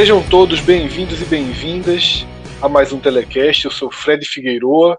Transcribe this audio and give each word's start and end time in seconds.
Sejam 0.00 0.26
todos 0.30 0.62
bem-vindos 0.62 1.20
e 1.20 1.26
bem-vindas 1.26 2.24
a 2.62 2.70
mais 2.70 2.90
um 2.90 2.98
Telecast. 2.98 3.66
Eu 3.66 3.70
sou 3.70 3.90
Fred 3.90 4.24
Figueiroa. 4.24 4.98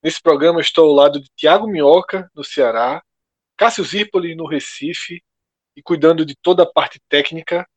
Nesse 0.00 0.22
programa 0.22 0.60
estou 0.60 0.88
ao 0.88 0.94
lado 0.94 1.20
de 1.20 1.28
Tiago 1.34 1.66
Minhoca, 1.66 2.30
no 2.32 2.44
Ceará, 2.44 3.02
Cássio 3.56 3.82
Zirpoli, 3.82 4.36
no 4.36 4.46
Recife, 4.46 5.20
e 5.74 5.82
cuidando 5.82 6.24
de 6.24 6.36
toda 6.36 6.62
a 6.62 6.72
parte 6.72 7.00
técnica, 7.08 7.68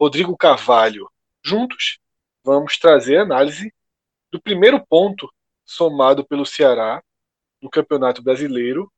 Rodrigo 0.00 0.34
Carvalho. 0.34 1.10
Juntos, 1.44 1.98
vamos 2.42 2.78
trazer 2.78 3.18
análise 3.18 3.70
do 4.32 4.40
primeiro 4.40 4.82
ponto 4.86 5.30
somado 5.62 6.26
pelo 6.26 6.46
Ceará 6.46 7.02
no 7.60 7.68
Campeonato 7.68 8.22
Brasileiro. 8.22 8.90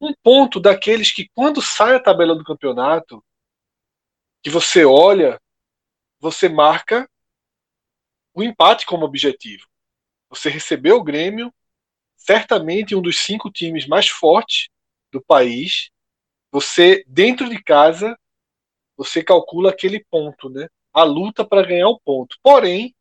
Um 0.00 0.12
ponto 0.20 0.58
daqueles 0.58 1.12
que, 1.12 1.30
quando 1.36 1.62
sai 1.62 1.94
a 1.94 2.00
tabela 2.00 2.34
do 2.34 2.42
campeonato, 2.42 3.24
que 4.42 4.50
você 4.50 4.84
olha 4.84 5.40
você 6.22 6.48
marca 6.48 7.10
o 8.32 8.44
empate 8.44 8.86
como 8.86 9.04
objetivo. 9.04 9.66
Você 10.30 10.48
recebeu 10.48 10.98
o 10.98 11.02
Grêmio, 11.02 11.52
certamente 12.16 12.94
um 12.94 13.02
dos 13.02 13.18
cinco 13.18 13.50
times 13.50 13.88
mais 13.88 14.08
fortes 14.08 14.68
do 15.10 15.20
país. 15.20 15.90
Você, 16.52 17.04
dentro 17.08 17.50
de 17.50 17.60
casa, 17.60 18.16
você 18.96 19.24
calcula 19.24 19.70
aquele 19.70 20.04
ponto, 20.04 20.48
né? 20.48 20.68
A 20.92 21.02
luta 21.02 21.44
para 21.44 21.66
ganhar 21.66 21.88
o 21.88 21.98
ponto. 21.98 22.38
Porém, 22.40 22.94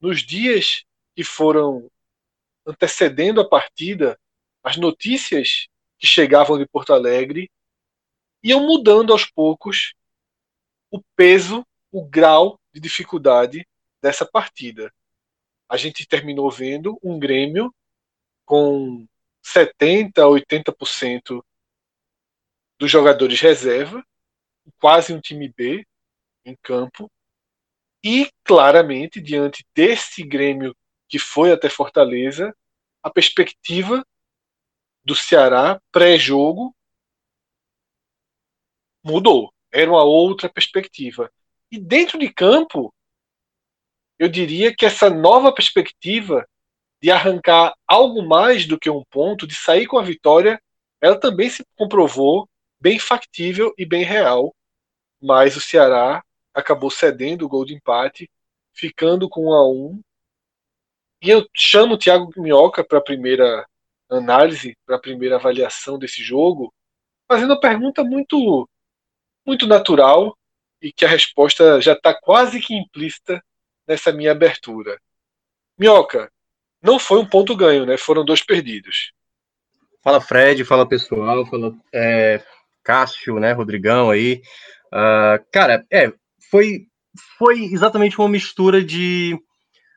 nos 0.00 0.22
dias 0.22 0.82
que 1.14 1.22
foram 1.22 1.90
antecedendo 2.66 3.38
a 3.38 3.46
partida, 3.46 4.18
as 4.62 4.78
notícias 4.78 5.68
que 5.98 6.06
chegavam 6.06 6.56
de 6.58 6.66
Porto 6.66 6.94
Alegre 6.94 7.50
iam 8.42 8.66
mudando 8.66 9.12
aos 9.12 9.26
poucos 9.26 9.92
o 10.90 11.02
peso 11.14 11.66
o 11.90 12.04
grau 12.04 12.60
de 12.72 12.80
dificuldade 12.80 13.66
dessa 14.00 14.26
partida. 14.26 14.92
A 15.68 15.76
gente 15.76 16.06
terminou 16.06 16.50
vendo 16.50 16.98
um 17.02 17.18
Grêmio 17.18 17.74
com 18.44 19.06
70 19.42 20.22
a 20.22 20.26
80% 20.26 21.42
dos 22.78 22.90
jogadores 22.90 23.40
reserva, 23.40 24.04
quase 24.78 25.12
um 25.12 25.20
time 25.20 25.48
B 25.48 25.86
em 26.44 26.56
campo, 26.62 27.10
e 28.04 28.30
claramente 28.44 29.20
diante 29.20 29.64
desse 29.74 30.22
Grêmio 30.22 30.76
que 31.08 31.18
foi 31.18 31.52
até 31.52 31.68
Fortaleza, 31.68 32.54
a 33.02 33.10
perspectiva 33.10 34.04
do 35.04 35.14
Ceará 35.14 35.80
pré-jogo 35.92 36.74
mudou. 39.02 39.52
Era 39.72 39.90
uma 39.90 40.02
outra 40.02 40.48
perspectiva. 40.48 41.32
E 41.70 41.78
dentro 41.78 42.18
de 42.18 42.32
campo, 42.32 42.92
eu 44.18 44.28
diria 44.28 44.74
que 44.74 44.86
essa 44.86 45.10
nova 45.10 45.52
perspectiva 45.52 46.46
de 47.02 47.10
arrancar 47.10 47.74
algo 47.86 48.22
mais 48.22 48.66
do 48.66 48.78
que 48.78 48.88
um 48.88 49.04
ponto, 49.10 49.46
de 49.46 49.54
sair 49.54 49.86
com 49.86 49.98
a 49.98 50.02
vitória, 50.02 50.60
ela 51.00 51.18
também 51.18 51.50
se 51.50 51.64
comprovou 51.76 52.48
bem 52.80 52.98
factível 52.98 53.74
e 53.76 53.84
bem 53.84 54.04
real. 54.04 54.54
Mas 55.20 55.56
o 55.56 55.60
Ceará 55.60 56.22
acabou 56.54 56.90
cedendo 56.90 57.44
o 57.44 57.48
gol 57.48 57.64
de 57.64 57.74
empate, 57.74 58.30
ficando 58.72 59.28
com 59.28 59.48
1 59.50 59.54
a 59.54 59.68
1. 59.68 60.00
E 61.22 61.30
eu 61.30 61.46
chamo 61.54 61.94
o 61.94 61.98
Thiago 61.98 62.30
Minhoca 62.36 62.84
para 62.84 62.98
a 62.98 63.02
primeira 63.04 63.66
análise, 64.08 64.76
para 64.86 64.96
a 64.96 65.00
primeira 65.00 65.36
avaliação 65.36 65.98
desse 65.98 66.22
jogo, 66.22 66.72
fazendo 67.28 67.50
uma 67.50 67.60
pergunta 67.60 68.04
muito 68.04 68.68
muito 69.44 69.66
natural 69.66 70.36
e 70.80 70.92
que 70.92 71.04
a 71.04 71.08
resposta 71.08 71.80
já 71.80 71.92
está 71.92 72.14
quase 72.14 72.60
que 72.60 72.74
implícita 72.74 73.42
nessa 73.86 74.12
minha 74.12 74.32
abertura. 74.32 75.00
Minhoca, 75.78 76.30
não 76.82 76.98
foi 76.98 77.18
um 77.18 77.26
ponto 77.26 77.56
ganho, 77.56 77.86
né? 77.86 77.96
Foram 77.96 78.24
dois 78.24 78.42
perdidos. 78.42 79.12
Fala 80.02 80.20
Fred, 80.20 80.64
fala 80.64 80.88
pessoal, 80.88 81.44
fala 81.46 81.74
é, 81.92 82.42
Cássio, 82.82 83.40
né? 83.40 83.52
Rodrigão 83.52 84.10
aí. 84.10 84.40
Uh, 84.86 85.44
cara, 85.52 85.84
é, 85.90 86.12
foi, 86.50 86.86
foi 87.38 87.64
exatamente 87.64 88.18
uma 88.18 88.28
mistura 88.28 88.84
de. 88.84 89.36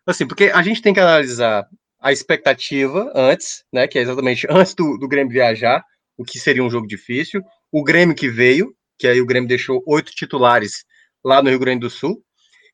Assim, 0.05 0.27
porque 0.27 0.45
a 0.45 0.61
gente 0.63 0.81
tem 0.81 0.93
que 0.93 0.99
analisar 0.99 1.67
a 1.99 2.11
expectativa 2.11 3.11
antes, 3.13 3.63
né? 3.71 3.87
Que 3.87 3.99
é 3.99 4.01
exatamente 4.01 4.47
antes 4.49 4.73
do, 4.73 4.97
do 4.97 5.07
Grêmio 5.07 5.31
viajar, 5.31 5.83
o 6.17 6.23
que 6.23 6.39
seria 6.39 6.63
um 6.63 6.69
jogo 6.69 6.87
difícil. 6.87 7.41
O 7.71 7.83
Grêmio 7.83 8.15
que 8.15 8.27
veio, 8.27 8.73
que 8.99 9.07
aí 9.07 9.21
o 9.21 9.25
Grêmio 9.25 9.47
deixou 9.47 9.81
oito 9.87 10.11
titulares 10.11 10.83
lá 11.23 11.41
no 11.41 11.49
Rio 11.49 11.59
Grande 11.59 11.79
do 11.79 11.89
Sul. 11.89 12.21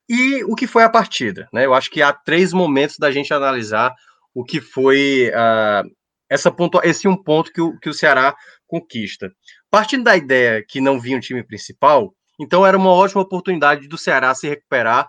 E 0.10 0.44
o 0.44 0.56
que 0.56 0.68
foi 0.68 0.84
a 0.84 0.90
partida, 0.90 1.48
né? 1.54 1.66
Eu 1.66 1.74
acho 1.74 1.90
que 1.90 2.02
há 2.02 2.12
três 2.12 2.52
momentos 2.52 2.98
da 2.98 3.12
gente 3.12 3.34
analisar 3.34 3.94
o 4.34 4.44
que 4.44 4.60
foi 4.60 5.30
uh, 5.30 5.90
essa 6.30 6.54
esse 6.84 7.08
um 7.08 7.16
ponto 7.16 7.52
que 7.52 7.62
o, 7.62 7.78
que 7.80 7.90
o 7.90 7.94
Ceará 7.94 8.36
conquista. 8.68 9.32
Partindo 9.72 10.04
da 10.04 10.18
ideia 10.18 10.64
que 10.68 10.82
não 10.82 11.00
vinha 11.00 11.18
um 11.18 11.22
time 11.22 11.44
principal, 11.44 12.14
então 12.40 12.66
era 12.66 12.78
uma 12.78 12.92
ótima 12.92 13.22
oportunidade 13.22 13.88
do 13.88 13.98
Ceará 13.98 14.34
se 14.36 14.48
recuperar 14.48 15.08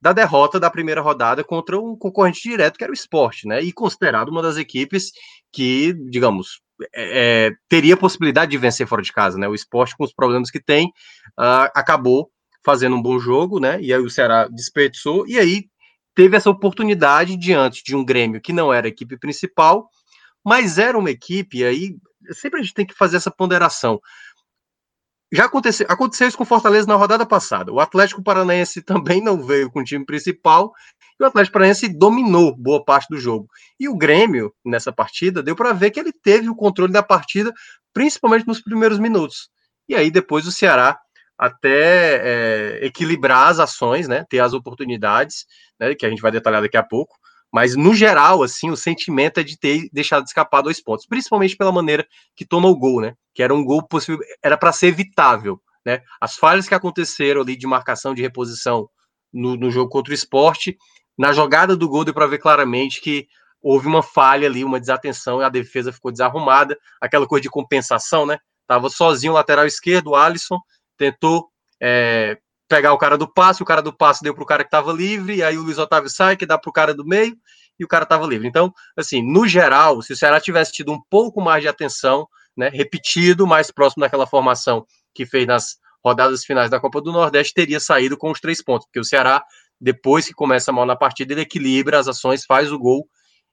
da 0.00 0.12
derrota 0.12 0.60
da 0.60 0.70
primeira 0.70 1.00
rodada 1.00 1.42
contra 1.42 1.78
um 1.78 1.96
concorrente 1.96 2.40
direto 2.42 2.78
que 2.78 2.84
era 2.84 2.92
o 2.92 2.94
esporte, 2.94 3.48
né? 3.48 3.60
E 3.60 3.72
considerado 3.72 4.28
uma 4.28 4.42
das 4.42 4.56
equipes 4.56 5.10
que, 5.52 5.92
digamos, 6.08 6.60
é, 6.94 7.46
é, 7.48 7.50
teria 7.68 7.96
possibilidade 7.96 8.50
de 8.50 8.58
vencer 8.58 8.86
fora 8.86 9.02
de 9.02 9.12
casa, 9.12 9.38
né? 9.38 9.48
O 9.48 9.54
esporte, 9.54 9.96
com 9.96 10.04
os 10.04 10.12
problemas 10.12 10.50
que 10.50 10.60
tem, 10.60 10.86
uh, 11.38 11.70
acabou 11.74 12.30
fazendo 12.64 12.96
um 12.96 13.02
bom 13.02 13.18
jogo, 13.18 13.58
né? 13.58 13.80
E 13.80 13.92
aí 13.92 14.00
o 14.00 14.10
Ceará 14.10 14.48
desperdiçou, 14.48 15.26
e 15.26 15.38
aí 15.38 15.64
teve 16.14 16.36
essa 16.36 16.50
oportunidade 16.50 17.36
diante 17.36 17.82
de 17.84 17.94
um 17.96 18.04
Grêmio 18.04 18.40
que 18.40 18.52
não 18.52 18.72
era 18.72 18.86
a 18.86 18.90
equipe 18.90 19.16
principal, 19.16 19.88
mas 20.44 20.78
era 20.78 20.98
uma 20.98 21.10
equipe, 21.10 21.58
e 21.58 21.64
aí 21.64 21.96
sempre 22.32 22.60
a 22.60 22.62
gente 22.62 22.74
tem 22.74 22.86
que 22.86 22.94
fazer 22.94 23.16
essa 23.16 23.30
ponderação. 23.30 24.00
Já 25.32 25.44
aconteceu, 25.44 25.86
aconteceu 25.88 26.28
isso 26.28 26.38
com 26.38 26.44
Fortaleza 26.44 26.86
na 26.86 26.94
rodada 26.94 27.26
passada. 27.26 27.72
O 27.72 27.80
Atlético 27.80 28.22
Paranaense 28.22 28.80
também 28.82 29.22
não 29.22 29.42
veio 29.42 29.70
com 29.70 29.80
o 29.80 29.84
time 29.84 30.04
principal 30.04 30.72
e 31.20 31.24
o 31.24 31.26
Atlético 31.26 31.54
Paranaense 31.54 31.88
dominou 31.88 32.56
boa 32.56 32.84
parte 32.84 33.08
do 33.10 33.18
jogo. 33.18 33.48
E 33.78 33.88
o 33.88 33.96
Grêmio, 33.96 34.54
nessa 34.64 34.92
partida, 34.92 35.42
deu 35.42 35.56
para 35.56 35.72
ver 35.72 35.90
que 35.90 36.00
ele 36.00 36.12
teve 36.12 36.48
o 36.48 36.54
controle 36.54 36.92
da 36.92 37.02
partida, 37.02 37.52
principalmente 37.92 38.46
nos 38.46 38.62
primeiros 38.62 38.98
minutos. 38.98 39.50
E 39.88 39.94
aí 39.94 40.10
depois 40.10 40.46
o 40.46 40.52
Ceará 40.52 40.98
até 41.36 42.78
é, 42.80 42.86
equilibrar 42.86 43.48
as 43.48 43.60
ações, 43.60 44.08
né, 44.08 44.24
ter 44.28 44.40
as 44.40 44.52
oportunidades, 44.52 45.46
né, 45.78 45.94
que 45.94 46.04
a 46.04 46.08
gente 46.10 46.22
vai 46.22 46.32
detalhar 46.32 46.62
daqui 46.62 46.76
a 46.76 46.82
pouco. 46.82 47.16
Mas, 47.52 47.74
no 47.74 47.94
geral, 47.94 48.42
assim, 48.42 48.70
o 48.70 48.76
sentimento 48.76 49.40
é 49.40 49.42
de 49.42 49.58
ter 49.58 49.88
deixado 49.92 50.26
escapar 50.26 50.62
dois 50.62 50.82
pontos, 50.82 51.06
principalmente 51.06 51.56
pela 51.56 51.72
maneira 51.72 52.06
que 52.36 52.44
toma 52.44 52.68
o 52.68 52.76
gol, 52.76 53.00
né? 53.00 53.14
Que 53.34 53.42
era 53.42 53.54
um 53.54 53.64
gol 53.64 53.82
possível, 53.82 54.20
era 54.42 54.56
para 54.56 54.72
ser 54.72 54.88
evitável, 54.88 55.60
né? 55.84 56.02
As 56.20 56.36
falhas 56.36 56.68
que 56.68 56.74
aconteceram 56.74 57.40
ali 57.40 57.56
de 57.56 57.66
marcação, 57.66 58.14
de 58.14 58.20
reposição 58.20 58.88
no, 59.32 59.56
no 59.56 59.70
jogo 59.70 59.90
contra 59.90 60.12
o 60.12 60.14
esporte, 60.14 60.76
na 61.16 61.32
jogada 61.32 61.76
do 61.76 61.88
gol 61.88 62.04
deu 62.04 62.14
para 62.14 62.26
ver 62.26 62.38
claramente 62.38 63.00
que 63.00 63.26
houve 63.60 63.86
uma 63.86 64.02
falha 64.02 64.46
ali, 64.46 64.62
uma 64.62 64.78
desatenção, 64.78 65.40
e 65.40 65.44
a 65.44 65.48
defesa 65.48 65.92
ficou 65.92 66.12
desarrumada, 66.12 66.78
aquela 67.00 67.26
coisa 67.26 67.42
de 67.42 67.50
compensação, 67.50 68.24
né? 68.24 68.38
Tava 68.66 68.88
sozinho 68.88 69.32
o 69.32 69.36
lateral 69.36 69.66
esquerdo, 69.66 70.08
o 70.10 70.14
Alisson, 70.14 70.58
tentou 70.96 71.48
é, 71.80 72.38
pegar 72.68 72.92
o 72.92 72.98
cara 72.98 73.16
do 73.16 73.26
passe, 73.26 73.62
o 73.62 73.66
cara 73.66 73.80
do 73.80 73.92
passe 73.92 74.22
deu 74.22 74.34
para 74.34 74.42
o 74.42 74.46
cara 74.46 74.62
que 74.62 74.68
estava 74.68 74.92
livre, 74.92 75.42
aí 75.42 75.56
o 75.56 75.62
Luiz 75.62 75.78
Otávio 75.78 76.10
sai, 76.10 76.36
que 76.36 76.46
dá 76.46 76.58
para 76.58 76.68
o 76.68 76.72
cara 76.72 76.94
do 76.94 77.04
meio, 77.04 77.36
e 77.78 77.84
o 77.84 77.88
cara 77.88 78.04
estava 78.04 78.26
livre. 78.26 78.46
Então, 78.46 78.72
assim, 78.96 79.22
no 79.22 79.46
geral, 79.46 80.02
se 80.02 80.12
o 80.12 80.16
Ceará 80.16 80.40
tivesse 80.40 80.72
tido 80.72 80.92
um 80.92 81.00
pouco 81.08 81.40
mais 81.40 81.62
de 81.62 81.68
atenção 81.68 82.28
né, 82.56 82.68
repetido, 82.68 83.46
mais 83.46 83.70
próximo 83.70 84.02
daquela 84.02 84.26
formação 84.26 84.84
que 85.14 85.24
fez 85.24 85.46
nas 85.46 85.78
rodadas 86.04 86.44
finais 86.44 86.70
da 86.70 86.80
Copa 86.80 87.00
do 87.00 87.12
Nordeste, 87.12 87.54
teria 87.54 87.80
saído 87.80 88.16
com 88.16 88.30
os 88.30 88.40
três 88.40 88.62
pontos, 88.62 88.86
porque 88.86 89.00
o 89.00 89.04
Ceará, 89.04 89.42
depois 89.80 90.26
que 90.26 90.34
começa 90.34 90.72
mal 90.72 90.84
na 90.84 90.96
partida, 90.96 91.32
ele 91.32 91.42
equilibra 91.42 91.98
as 91.98 92.08
ações, 92.08 92.44
faz 92.44 92.70
o 92.70 92.78
gol. 92.78 93.08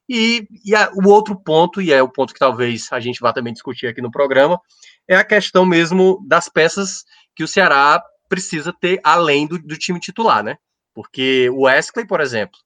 E, 0.08 0.46
e 0.64 0.74
a, 0.74 0.90
o 0.92 1.08
outro 1.08 1.40
ponto, 1.40 1.80
e 1.80 1.92
é 1.92 2.02
o 2.02 2.08
ponto 2.08 2.32
que 2.32 2.38
talvez 2.38 2.88
a 2.92 3.00
gente 3.00 3.20
vá 3.20 3.32
também 3.32 3.52
discutir 3.52 3.86
aqui 3.86 4.00
no 4.00 4.10
programa, 4.10 4.60
é 5.08 5.16
a 5.16 5.24
questão 5.24 5.64
mesmo 5.64 6.24
das 6.26 6.48
peças 6.48 7.04
que 7.34 7.42
o 7.42 7.48
Ceará 7.48 8.02
precisa 8.28 8.72
ter 8.72 9.00
além 9.02 9.46
do, 9.46 9.58
do 9.58 9.76
time 9.76 10.00
titular, 10.00 10.42
né? 10.42 10.56
Porque 10.94 11.48
o 11.50 11.62
Wesley, 11.62 12.06
por 12.06 12.20
exemplo, 12.20 12.58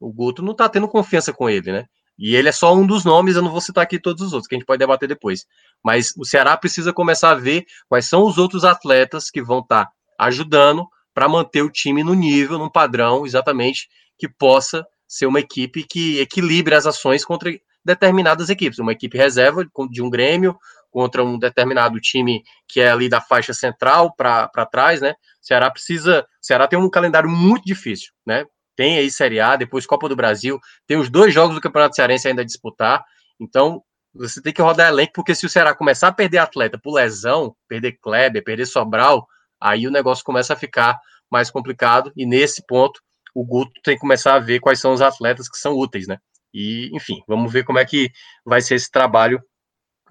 o 0.00 0.12
Guto 0.12 0.42
não 0.42 0.54
tá 0.54 0.68
tendo 0.68 0.88
confiança 0.88 1.32
com 1.32 1.48
ele, 1.48 1.72
né? 1.72 1.86
E 2.18 2.34
ele 2.34 2.48
é 2.48 2.52
só 2.52 2.74
um 2.74 2.84
dos 2.84 3.04
nomes, 3.04 3.36
eu 3.36 3.42
não 3.42 3.50
vou 3.50 3.60
citar 3.60 3.84
aqui 3.84 3.98
todos 3.98 4.22
os 4.26 4.32
outros, 4.32 4.48
que 4.48 4.54
a 4.54 4.58
gente 4.58 4.66
pode 4.66 4.80
debater 4.80 5.08
depois. 5.08 5.46
Mas 5.84 6.12
o 6.16 6.24
Ceará 6.24 6.56
precisa 6.56 6.92
começar 6.92 7.30
a 7.30 7.34
ver 7.36 7.64
quais 7.88 8.06
são 8.06 8.26
os 8.26 8.38
outros 8.38 8.64
atletas 8.64 9.30
que 9.30 9.40
vão 9.40 9.60
estar 9.60 9.86
tá 9.86 9.92
ajudando 10.18 10.86
para 11.14 11.28
manter 11.28 11.62
o 11.62 11.70
time 11.70 12.02
no 12.02 12.14
nível, 12.14 12.58
num 12.58 12.68
padrão 12.68 13.24
exatamente 13.24 13.88
que 14.18 14.28
possa 14.28 14.84
ser 15.06 15.26
uma 15.26 15.40
equipe 15.40 15.84
que 15.84 16.18
equilibre 16.18 16.74
as 16.74 16.86
ações 16.86 17.24
contra 17.24 17.52
determinadas 17.84 18.50
equipes. 18.50 18.80
Uma 18.80 18.92
equipe 18.92 19.16
reserva 19.16 19.64
de 19.90 20.02
um 20.02 20.10
Grêmio 20.10 20.56
contra 20.90 21.24
um 21.24 21.38
determinado 21.38 22.00
time 22.00 22.42
que 22.66 22.80
é 22.80 22.90
ali 22.90 23.08
da 23.08 23.20
faixa 23.20 23.52
central 23.52 24.14
para 24.16 24.66
trás, 24.70 25.00
né? 25.00 25.10
O 25.10 25.46
Ceará 25.46 25.70
precisa. 25.70 26.20
O 26.20 26.46
Ceará 26.46 26.66
tem 26.66 26.78
um 26.78 26.90
calendário 26.90 27.28
muito 27.28 27.64
difícil, 27.64 28.12
né? 28.26 28.44
tem 28.78 28.96
aí 28.96 29.10
Série 29.10 29.40
A, 29.40 29.56
depois 29.56 29.84
Copa 29.84 30.08
do 30.08 30.14
Brasil, 30.14 30.60
tem 30.86 30.96
os 30.96 31.10
dois 31.10 31.34
jogos 31.34 31.56
do 31.56 31.60
Campeonato 31.60 31.96
Cearense 31.96 32.28
ainda 32.28 32.42
a 32.42 32.44
disputar. 32.44 33.04
Então, 33.40 33.82
você 34.14 34.40
tem 34.40 34.52
que 34.52 34.62
rodar 34.62 34.88
elenco, 34.88 35.14
porque 35.16 35.34
se 35.34 35.44
o 35.44 35.48
Ceará 35.48 35.74
começar 35.74 36.06
a 36.06 36.12
perder 36.12 36.38
atleta 36.38 36.78
por 36.80 36.94
lesão, 36.94 37.56
perder 37.68 37.98
Kleber, 38.00 38.44
perder 38.44 38.66
Sobral, 38.66 39.26
aí 39.60 39.88
o 39.88 39.90
negócio 39.90 40.24
começa 40.24 40.52
a 40.52 40.56
ficar 40.56 40.96
mais 41.28 41.50
complicado. 41.50 42.12
E 42.16 42.24
nesse 42.24 42.64
ponto, 42.68 43.00
o 43.34 43.44
Guto 43.44 43.72
tem 43.82 43.96
que 43.96 44.00
começar 44.00 44.36
a 44.36 44.38
ver 44.38 44.60
quais 44.60 44.78
são 44.78 44.92
os 44.92 45.02
atletas 45.02 45.48
que 45.48 45.58
são 45.58 45.72
úteis, 45.72 46.06
né? 46.06 46.16
E, 46.54 46.88
enfim, 46.94 47.20
vamos 47.26 47.52
ver 47.52 47.64
como 47.64 47.80
é 47.80 47.84
que 47.84 48.12
vai 48.46 48.60
ser 48.60 48.76
esse 48.76 48.92
trabalho 48.92 49.42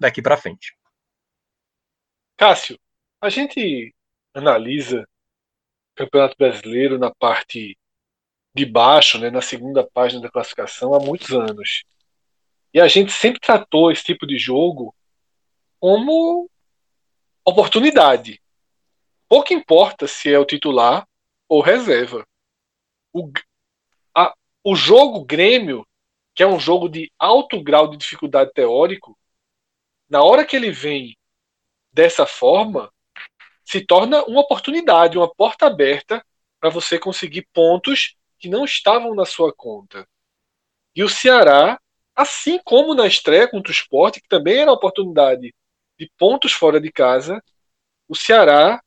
daqui 0.00 0.22
para 0.22 0.36
frente. 0.36 0.76
Cássio, 2.36 2.78
a 3.20 3.28
gente 3.28 3.94
analisa 4.32 5.02
o 5.02 5.96
Campeonato 5.96 6.36
Brasileiro 6.38 6.98
na 6.98 7.12
parte 7.12 7.76
de 8.54 8.64
baixo, 8.64 9.18
né, 9.18 9.30
na 9.30 9.40
segunda 9.40 9.84
página 9.84 10.22
da 10.22 10.30
classificação, 10.30 10.94
há 10.94 11.00
muitos 11.00 11.32
anos. 11.32 11.84
E 12.72 12.80
a 12.80 12.86
gente 12.86 13.12
sempre 13.12 13.40
tratou 13.40 13.90
esse 13.90 14.04
tipo 14.04 14.26
de 14.26 14.38
jogo 14.38 14.94
como 15.80 16.48
oportunidade. 17.44 18.40
Pouco 19.28 19.52
importa 19.52 20.06
se 20.06 20.32
é 20.32 20.38
o 20.38 20.44
titular 20.44 21.06
ou 21.48 21.60
reserva. 21.60 22.26
O, 23.12 23.30
a, 24.14 24.34
o 24.62 24.76
jogo 24.76 25.24
Grêmio, 25.24 25.86
que 26.34 26.42
é 26.42 26.46
um 26.46 26.60
jogo 26.60 26.88
de 26.88 27.10
alto 27.18 27.60
grau 27.62 27.88
de 27.88 27.96
dificuldade 27.96 28.52
teórico, 28.52 29.17
na 30.08 30.22
hora 30.22 30.44
que 30.44 30.56
ele 30.56 30.70
vem 30.70 31.16
dessa 31.92 32.26
forma, 32.26 32.92
se 33.64 33.84
torna 33.84 34.24
uma 34.24 34.40
oportunidade, 34.40 35.18
uma 35.18 35.32
porta 35.32 35.66
aberta 35.66 36.24
para 36.60 36.70
você 36.70 36.98
conseguir 36.98 37.46
pontos 37.52 38.16
que 38.38 38.48
não 38.48 38.64
estavam 38.64 39.14
na 39.14 39.24
sua 39.24 39.52
conta. 39.52 40.08
E 40.94 41.02
o 41.02 41.08
Ceará, 41.08 41.78
assim 42.14 42.58
como 42.64 42.94
na 42.94 43.06
estreia 43.06 43.48
contra 43.48 43.70
o 43.70 43.74
Sport, 43.74 44.20
que 44.20 44.28
também 44.28 44.58
era 44.58 44.70
uma 44.70 44.76
oportunidade 44.76 45.54
de 45.98 46.12
pontos 46.16 46.52
fora 46.52 46.80
de 46.80 46.90
casa, 46.90 47.42
o 48.08 48.14
Ceará 48.14 48.82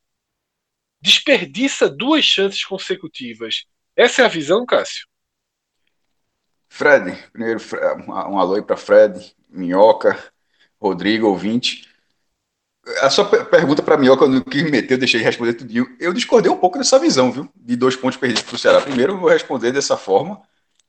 desperdiça 1.00 1.90
duas 1.90 2.24
chances 2.24 2.64
consecutivas. 2.64 3.66
Essa 3.96 4.22
é 4.22 4.26
a 4.26 4.30
visão, 4.30 4.66
Cássio? 4.66 5.08
Fred, 6.70 7.30
primeiro 7.32 7.60
um 8.08 8.40
alô 8.40 8.64
para 8.64 8.78
Fred, 8.78 9.36
Minhoca, 9.50 10.31
Rodrigo, 10.82 11.28
ouvinte. 11.28 11.88
A 13.02 13.10
sua 13.10 13.26
pergunta 13.26 13.84
para 13.84 13.96
mim, 13.96 14.08
no 14.08 14.44
que 14.44 14.64
me 14.64 14.72
meteu, 14.72 14.96
eu 14.96 15.00
deixei 15.00 15.20
de 15.20 15.26
responder 15.26 15.54
tudo. 15.54 15.72
Eu 16.00 16.12
discordei 16.12 16.52
um 16.52 16.58
pouco 16.58 16.78
dessa 16.80 16.98
visão, 16.98 17.32
viu? 17.32 17.48
De 17.56 17.76
dois 17.76 17.96
pontos 17.96 18.18
perdidos 18.18 18.44
para 18.44 18.56
o 18.56 18.58
Ceará. 18.58 18.82
Primeiro, 18.82 19.14
eu 19.14 19.20
vou 19.20 19.30
responder 19.30 19.72
dessa 19.72 19.96
forma. 19.96 20.42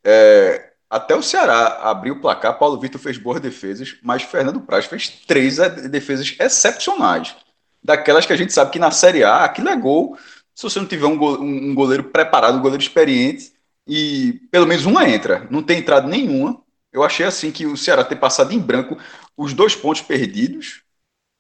É, 0.03 0.71
até 0.89 1.15
o 1.15 1.23
Ceará 1.23 1.81
abriu 1.83 2.15
o 2.15 2.21
placar, 2.21 2.59
Paulo 2.59 2.81
Vitor 2.81 3.01
fez 3.01 3.19
boas 3.19 3.41
defesas, 3.41 3.97
mas 4.03 4.23
Fernando 4.23 4.61
Praz 4.61 4.87
fez 4.87 5.09
três 5.09 5.59
defesas 5.91 6.35
excepcionais. 6.39 7.37
Daquelas 7.85 8.25
que 8.25 8.33
a 8.33 8.37
gente 8.37 8.53
sabe 8.53 8.71
que 8.71 8.79
na 8.79 8.91
Série 8.91 9.23
A, 9.25 9.45
aquilo 9.45 9.69
é 9.69 9.77
gol. 9.77 10.17
Se 10.55 10.63
você 10.63 10.79
não 10.79 10.87
tiver 10.87 11.07
um 11.07 11.75
goleiro 11.75 12.05
preparado, 12.05 12.57
um 12.57 12.63
goleiro 12.63 12.83
experiente, 12.83 13.53
e 13.87 14.41
pelo 14.51 14.67
menos 14.67 14.87
uma 14.87 15.09
entra. 15.09 15.47
Não 15.51 15.63
tem 15.63 15.79
entrado 15.79 16.09
nenhuma. 16.09 16.61
Eu 16.93 17.03
achei 17.03 17.25
assim 17.27 17.51
que 17.51 17.67
o 17.67 17.77
Ceará 17.77 18.05
ter 18.05 18.17
passado 18.17 18.53
em 18.53 18.59
branco 18.59 18.99
os 19.37 19.55
dois 19.55 19.75
pontos 19.75 20.03
perdidos 20.03 20.83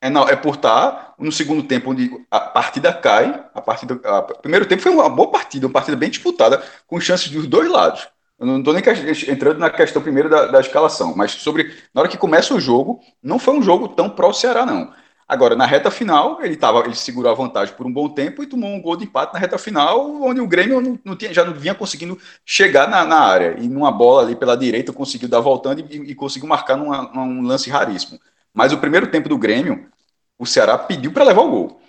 é, 0.02 0.10
não, 0.10 0.28
é 0.28 0.34
por 0.34 0.56
estar 0.56 1.14
no 1.16 1.30
segundo 1.30 1.62
tempo, 1.62 1.92
onde 1.92 2.10
a 2.28 2.40
partida 2.40 2.92
cai. 2.92 3.46
A 3.54 3.60
partida, 3.62 4.00
a, 4.04 4.22
primeiro 4.22 4.66
tempo 4.66 4.82
foi 4.82 4.90
uma 4.90 5.08
boa 5.08 5.30
partida, 5.30 5.66
uma 5.66 5.72
partida 5.72 5.96
bem 5.96 6.10
disputada, 6.10 6.60
com 6.88 6.98
chances 7.00 7.28
dos 7.28 7.46
dois 7.46 7.70
lados. 7.70 8.08
Eu 8.36 8.46
não 8.46 8.58
estou 8.58 8.74
nem 8.74 8.82
entrando 9.28 9.58
na 9.58 9.70
questão 9.70 10.02
primeiro 10.02 10.28
da, 10.28 10.46
da, 10.46 10.60
escalação, 10.60 11.14
mas 11.16 11.30
sobre. 11.30 11.72
Na 11.94 12.00
hora 12.00 12.10
que 12.10 12.18
começa 12.18 12.52
o 12.52 12.60
jogo, 12.60 13.00
não 13.22 13.38
foi 13.38 13.54
um 13.54 13.62
jogo 13.62 13.86
tão 13.88 14.10
pró-Ceará, 14.10 14.66
não. 14.66 14.92
Agora, 15.32 15.56
na 15.56 15.64
reta 15.64 15.90
final, 15.90 16.42
ele, 16.42 16.54
tava, 16.56 16.80
ele 16.80 16.94
segurou 16.94 17.32
a 17.32 17.34
vantagem 17.34 17.74
por 17.74 17.86
um 17.86 17.92
bom 17.92 18.06
tempo 18.06 18.42
e 18.42 18.46
tomou 18.46 18.68
um 18.68 18.82
gol 18.82 18.96
de 18.96 19.04
empate 19.04 19.32
na 19.32 19.38
reta 19.38 19.56
final, 19.56 20.20
onde 20.22 20.42
o 20.42 20.46
Grêmio 20.46 20.78
não, 20.78 20.98
não 21.02 21.16
tinha, 21.16 21.32
já 21.32 21.42
não 21.42 21.54
vinha 21.54 21.74
conseguindo 21.74 22.20
chegar 22.44 22.86
na, 22.86 23.02
na, 23.02 23.18
área. 23.18 23.56
E 23.58 23.66
numa 23.66 23.90
bola 23.90 24.24
ali 24.24 24.36
pela 24.36 24.54
direita, 24.54 24.92
conseguiu 24.92 25.30
dar 25.30 25.40
voltando 25.40 25.80
e, 25.80 26.10
e 26.10 26.14
conseguiu 26.14 26.46
marcar 26.46 26.76
numa, 26.76 27.10
num 27.14 27.40
lance 27.46 27.70
raríssimo. 27.70 28.20
Mas 28.52 28.74
o 28.74 28.78
primeiro 28.78 29.06
tempo 29.10 29.26
do 29.26 29.38
Grêmio, 29.38 29.90
o 30.38 30.44
Ceará 30.44 30.76
pediu 30.76 31.10
para 31.14 31.24
levar 31.24 31.40
o 31.40 31.50
gol. 31.50 31.80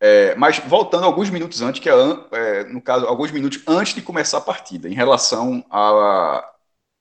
É, 0.00 0.36
mas 0.36 0.60
voltando 0.60 1.04
alguns 1.04 1.30
minutos 1.30 1.60
antes, 1.60 1.80
que 1.80 1.90
é, 1.90 1.94
é, 2.30 2.64
no 2.64 2.80
caso, 2.80 3.06
alguns 3.06 3.32
minutos 3.32 3.60
antes 3.66 3.92
de 3.92 4.02
começar 4.02 4.38
a 4.38 4.40
partida, 4.40 4.88
em 4.88 4.94
relação 4.94 5.64
à, 5.68 6.48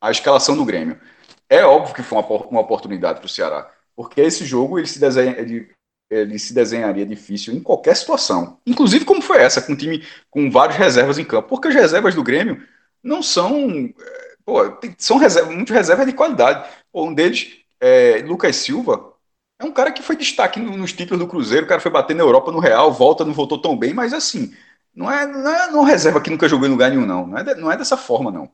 à 0.02 0.10
escalação 0.10 0.58
do 0.58 0.66
Grêmio. 0.66 1.00
É 1.48 1.64
óbvio 1.64 1.94
que 1.94 2.02
foi 2.02 2.18
uma, 2.18 2.28
uma 2.28 2.62
oportunidade 2.62 3.20
para 3.20 3.28
o 3.28 3.30
Ceará, 3.30 3.72
porque 3.98 4.22
esse 4.22 4.46
jogo 4.46 4.78
ele 4.78 4.88
se, 4.88 5.00
desenha, 5.00 5.36
ele, 5.40 5.68
ele 6.10 6.38
se 6.38 6.54
desenharia 6.54 7.04
difícil 7.04 7.56
em 7.56 7.60
qualquer 7.60 7.96
situação, 7.96 8.60
inclusive 8.66 9.04
como 9.04 9.24
foi 9.24 9.40
essa, 9.40 9.60
com 9.60 9.74
um 9.74 9.76
time 9.76 10.06
com 10.30 10.52
várias 10.52 10.78
reservas 10.78 11.18
em 11.18 11.26
campo, 11.26 11.50
porque 11.50 11.68
as 11.68 11.74
reservas 11.74 12.14
do 12.14 12.24
Grêmio 12.24 12.64
não 13.04 13.24
são. 13.24 13.92
É, 14.00 14.36
pô, 14.46 14.70
tem, 14.70 14.96
são 15.00 15.18
reservas, 15.18 15.56
muitas 15.56 15.76
reservas 15.76 16.06
de 16.06 16.14
qualidade. 16.14 16.70
Pô, 16.92 17.06
um 17.06 17.14
deles 17.14 17.58
é, 17.82 18.24
Lucas 18.26 18.56
Silva 18.58 19.14
é 19.60 19.66
um 19.66 19.72
cara 19.72 19.92
que 19.92 20.04
foi 20.04 20.16
destaque 20.16 20.60
nos 20.60 20.94
títulos 20.94 21.20
do 21.20 21.28
Cruzeiro, 21.28 21.66
o 21.66 21.70
cara 21.70 21.82
foi 21.82 21.92
bater 21.92 22.16
na 22.16 22.22
Europa 22.22 22.52
no 22.52 22.60
Real, 22.60 22.94
volta, 22.94 23.26
não 23.26 23.34
voltou 23.34 23.60
tão 23.60 23.76
bem, 23.76 23.94
mas 23.96 24.14
assim, 24.14 24.54
não 24.94 25.12
é, 25.12 25.26
não 25.26 25.88
é 25.88 25.92
reserva 25.92 26.22
que 26.22 26.30
nunca 26.30 26.48
jogou 26.48 26.68
em 26.68 26.72
lugar 26.72 26.92
nenhum, 26.92 27.06
não. 27.06 27.26
Não 27.26 27.38
é, 27.38 27.44
de, 27.44 27.56
não 27.56 27.72
é 27.72 27.78
dessa 27.78 27.98
forma, 27.98 28.32
não. 28.32 28.52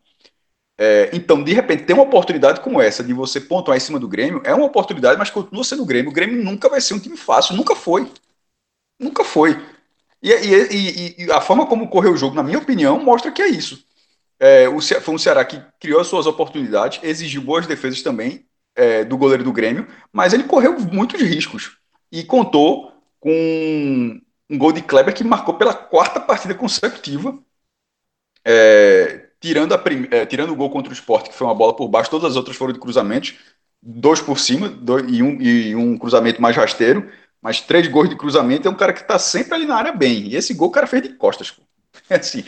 É, 0.86 1.10
então, 1.14 1.42
de 1.42 1.54
repente, 1.54 1.86
ter 1.86 1.94
uma 1.94 2.04
oportunidade 2.04 2.60
como 2.60 2.82
essa 2.82 3.02
de 3.02 3.14
você 3.14 3.40
pontuar 3.40 3.78
em 3.78 3.80
cima 3.80 3.98
do 3.98 4.06
Grêmio 4.06 4.42
é 4.44 4.54
uma 4.54 4.66
oportunidade, 4.66 5.18
mas 5.18 5.30
continua 5.30 5.64
sendo 5.64 5.82
o 5.84 5.86
Grêmio. 5.86 6.12
O 6.12 6.14
Grêmio 6.14 6.44
nunca 6.44 6.68
vai 6.68 6.82
ser 6.82 6.94
um 6.94 7.00
time 7.00 7.16
fácil, 7.16 7.56
nunca 7.56 7.74
foi. 7.74 8.12
Nunca 9.00 9.24
foi. 9.24 9.66
E, 10.22 10.30
e, 10.30 11.16
e, 11.22 11.24
e 11.24 11.32
a 11.32 11.40
forma 11.40 11.66
como 11.66 11.88
correu 11.88 12.12
o 12.12 12.18
jogo, 12.18 12.36
na 12.36 12.44
minha 12.44 12.58
opinião, 12.58 13.02
mostra 13.02 13.32
que 13.32 13.42
é 13.42 13.48
isso. 13.48 13.82
É, 14.38 14.68
o, 14.68 14.82
foi 14.82 15.16
um 15.16 15.18
Ceará 15.18 15.46
que 15.46 15.64
criou 15.80 16.02
as 16.02 16.08
suas 16.08 16.26
oportunidades, 16.26 17.00
exigiu 17.02 17.42
boas 17.42 17.66
defesas 17.66 18.02
também, 18.02 18.46
é, 18.76 19.06
do 19.06 19.18
goleiro 19.18 19.46
do 19.46 19.54
Grêmio, 19.54 19.88
mas 20.12 20.34
ele 20.34 20.44
correu 20.44 20.78
muitos 20.78 21.22
riscos 21.22 21.78
e 22.12 22.26
contou 22.26 22.92
com 23.22 24.20
um 24.50 24.58
gol 24.58 24.74
de 24.74 24.82
Kleber 24.82 25.14
que 25.14 25.24
marcou 25.24 25.54
pela 25.54 25.74
quarta 25.74 26.20
partida 26.20 26.54
consecutiva, 26.54 27.40
é, 28.44 29.23
tirando, 29.44 29.78
prim... 29.80 30.08
é, 30.10 30.26
tirando 30.26 30.52
o 30.52 30.56
gol 30.56 30.70
contra 30.70 30.90
o 30.90 30.94
Sport, 30.94 31.28
que 31.28 31.36
foi 31.36 31.46
uma 31.46 31.54
bola 31.54 31.76
por 31.76 31.90
baixo, 31.90 32.10
todas 32.10 32.32
as 32.32 32.38
outras 32.38 32.56
foram 32.56 32.72
de 32.72 32.80
cruzamentos, 32.80 33.36
dois 33.82 34.22
por 34.22 34.40
cima 34.40 34.70
dois, 34.70 35.04
e, 35.10 35.22
um, 35.22 35.42
e 35.42 35.76
um 35.76 35.98
cruzamento 35.98 36.42
mais 36.42 36.56
rasteiro, 36.56 37.12
mas 37.42 37.60
três 37.60 37.88
gols 37.90 38.10
de 38.10 38.16
cruzamento 38.16 38.68
é 38.68 38.72
um 38.72 38.76
cara 38.76 38.94
que 38.94 39.02
está 39.02 39.20
sempre 39.20 39.54
ali 39.56 39.66
na 39.66 39.76
área 39.76 39.92
bem. 39.92 40.28
E 40.30 40.36
esse 40.38 40.54
gol 40.54 40.70
o 40.70 40.72
cara 40.72 40.88
fez 40.88 41.04
de 41.04 41.10
costas. 41.10 41.52
Pô. 41.52 41.62
É, 42.10 42.16
assim, 42.16 42.44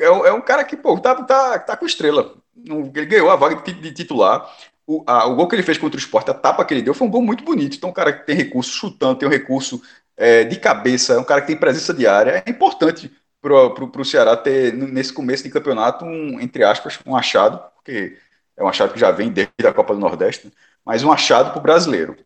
é, 0.00 0.04
é 0.04 0.32
um 0.32 0.40
cara 0.40 0.64
que 0.64 0.76
pô, 0.76 0.98
tá, 0.98 1.14
tá, 1.14 1.58
tá 1.60 1.76
com 1.76 1.86
estrela. 1.86 2.34
Ele 2.56 3.06
ganhou 3.06 3.30
a 3.30 3.36
vaga 3.36 3.62
de 3.62 3.92
titular 3.92 4.50
o, 4.90 5.04
a, 5.06 5.24
o 5.26 5.36
gol 5.36 5.46
que 5.46 5.54
ele 5.54 5.62
fez 5.62 5.78
contra 5.78 5.96
o 5.96 6.00
Sport, 6.00 6.28
a 6.30 6.34
tapa 6.34 6.64
que 6.64 6.74
ele 6.74 6.82
deu, 6.82 6.92
foi 6.92 7.06
um 7.06 7.10
gol 7.10 7.22
muito 7.22 7.44
bonito. 7.44 7.76
Então, 7.76 7.90
um 7.90 7.92
cara 7.92 8.12
que 8.12 8.26
tem 8.26 8.34
recurso 8.34 8.72
chutando, 8.72 9.16
tem 9.16 9.28
um 9.28 9.30
recurso 9.30 9.80
é, 10.16 10.42
de 10.42 10.58
cabeça, 10.58 11.20
um 11.20 11.22
cara 11.24 11.40
que 11.42 11.46
tem 11.46 11.56
presença 11.56 11.94
de 11.94 12.08
área, 12.08 12.42
é 12.44 12.50
importante 12.50 13.10
para 13.40 14.00
o 14.00 14.04
Ceará 14.04 14.36
ter, 14.36 14.74
nesse 14.74 15.12
começo 15.12 15.42
de 15.42 15.50
campeonato, 15.50 16.04
um, 16.04 16.40
entre 16.40 16.62
aspas, 16.64 16.98
um 17.06 17.16
achado, 17.16 17.58
porque 17.74 18.18
é 18.56 18.62
um 18.62 18.68
achado 18.68 18.92
que 18.92 19.00
já 19.00 19.10
vem 19.10 19.30
desde 19.32 19.66
a 19.66 19.72
Copa 19.72 19.94
do 19.94 20.00
Nordeste, 20.00 20.46
né? 20.46 20.52
mas 20.84 21.02
um 21.02 21.12
achado 21.12 21.50
para 21.50 21.58
o 21.58 21.62
brasileiro. 21.62 22.16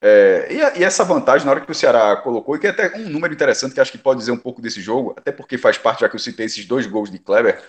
É, 0.00 0.48
e, 0.50 0.80
e, 0.80 0.84
essa 0.84 1.04
vantagem, 1.04 1.44
na 1.44 1.52
hora 1.52 1.60
que 1.60 1.70
o 1.70 1.74
Ceará 1.74 2.16
colocou, 2.16 2.54
e 2.56 2.60
que 2.60 2.66
é 2.68 2.70
até 2.70 2.96
um 2.96 3.08
número 3.08 3.34
interessante 3.34 3.74
que 3.74 3.80
acho 3.80 3.92
que 3.92 3.98
pode 3.98 4.20
dizer 4.20 4.32
um 4.32 4.38
pouco 4.38 4.62
desse 4.62 4.80
jogo, 4.80 5.14
até 5.16 5.32
porque 5.32 5.58
faz 5.58 5.76
parte, 5.78 6.00
já 6.00 6.08
que 6.08 6.14
eu 6.16 6.20
citei 6.20 6.46
esses 6.46 6.64
dois 6.66 6.86
gols 6.86 7.10
de 7.10 7.18
Kleber, 7.18 7.62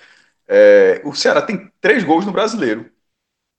é, 0.47 1.01
o 1.05 1.13
Ceará 1.15 1.41
tem 1.41 1.71
três 1.81 2.03
gols 2.03 2.25
no 2.25 2.31
brasileiro. 2.31 2.91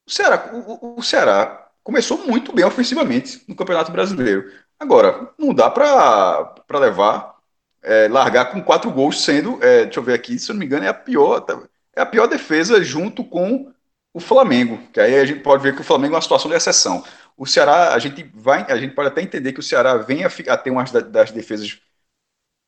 O 0.06 0.10
Ceará, 0.10 0.50
o, 0.52 0.98
o 0.98 1.02
Ceará 1.02 1.70
começou 1.82 2.18
muito 2.18 2.52
bem 2.52 2.64
ofensivamente 2.64 3.42
no 3.48 3.54
Campeonato 3.56 3.92
Brasileiro. 3.92 4.50
Agora, 4.78 5.32
não 5.38 5.54
dá 5.54 5.70
para 5.70 6.78
levar, 6.78 7.39
é, 7.82 8.08
largar 8.08 8.46
com 8.46 8.62
quatro 8.62 8.90
gols, 8.90 9.22
sendo, 9.22 9.58
é, 9.62 9.84
deixa 9.84 10.00
eu 10.00 10.04
ver 10.04 10.14
aqui, 10.14 10.38
se 10.38 10.50
eu 10.50 10.54
não 10.54 10.60
me 10.60 10.66
engano, 10.66 10.84
é 10.84 10.88
a 10.88 10.94
pior, 10.94 11.44
é 11.94 12.00
a 12.00 12.06
pior 12.06 12.26
defesa 12.26 12.82
junto 12.82 13.24
com 13.24 13.72
o 14.12 14.20
Flamengo. 14.20 14.78
Que 14.92 15.00
aí 15.00 15.18
a 15.18 15.24
gente 15.24 15.40
pode 15.40 15.62
ver 15.62 15.74
que 15.74 15.80
o 15.80 15.84
Flamengo 15.84 16.14
é 16.14 16.16
uma 16.16 16.22
situação 16.22 16.50
de 16.50 16.56
exceção. 16.56 17.04
O 17.36 17.46
Ceará, 17.46 17.94
a 17.94 17.98
gente 17.98 18.22
vai, 18.34 18.70
a 18.70 18.76
gente 18.76 18.94
pode 18.94 19.08
até 19.08 19.22
entender 19.22 19.52
que 19.52 19.60
o 19.60 19.62
Ceará 19.62 19.96
vem 19.96 20.24
a, 20.24 20.30
a 20.48 20.56
ter 20.56 20.70
uma 20.70 20.84
das 20.84 21.30
defesas 21.30 21.80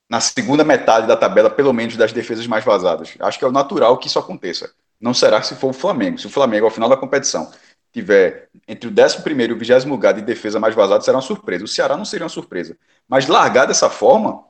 na 0.09 0.21
segunda 0.21 0.65
metade 0.65 1.07
da 1.07 1.17
tabela, 1.17 1.49
pelo 1.49 1.73
menos 1.73 1.97
das 1.97 2.13
defesas 2.13 2.47
mais 2.47 2.65
vazadas. 2.65 3.15
Acho 3.19 3.39
que 3.39 3.45
é 3.45 3.49
o 3.49 3.53
natural 3.53 3.97
que 3.99 4.09
isso 4.09 4.19
aconteça. 4.19 4.73
Não 5.01 5.15
será 5.15 5.43
se 5.43 5.55
for 5.57 5.71
o 5.71 5.73
Flamengo. 5.73 6.19
Se 6.19 6.27
o 6.27 6.31
Flamengo, 6.31 6.67
ao 6.67 6.71
final 6.71 6.89
da 6.89 6.97
competição, 6.97 7.51
tiver 7.93 8.49
entre 8.69 8.89
o 8.89 8.93
11 8.93 9.17
e 9.49 9.53
o 9.53 9.59
20 9.59 9.87
lugar 9.87 10.15
de 10.15 10.23
defesa 10.23 10.61
mais 10.61 10.75
vazado, 10.75 11.05
será 11.05 11.17
uma 11.17 11.23
surpresa. 11.23 11.65
O 11.65 11.69
Ceará 11.69 11.97
não 11.97 12.05
seria 12.05 12.25
uma 12.25 12.31
surpresa. 12.31 12.77
Mas 13.09 13.27
largar 13.27 13.67
dessa 13.67 13.91
forma, 13.91 14.45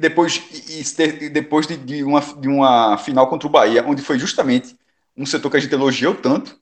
e 0.00 0.08
depois, 0.08 0.42
e, 0.50 0.82
e 1.24 1.28
depois 1.28 1.66
de, 1.66 1.76
de, 1.76 2.02
uma, 2.02 2.20
de 2.20 2.48
uma 2.48 2.96
final 2.96 3.28
contra 3.28 3.46
o 3.46 3.50
Bahia, 3.50 3.84
onde 3.86 4.00
foi 4.00 4.18
justamente 4.18 4.74
um 5.14 5.26
setor 5.26 5.50
que 5.50 5.58
a 5.58 5.60
gente 5.60 5.74
elogiou 5.74 6.14
tanto, 6.14 6.58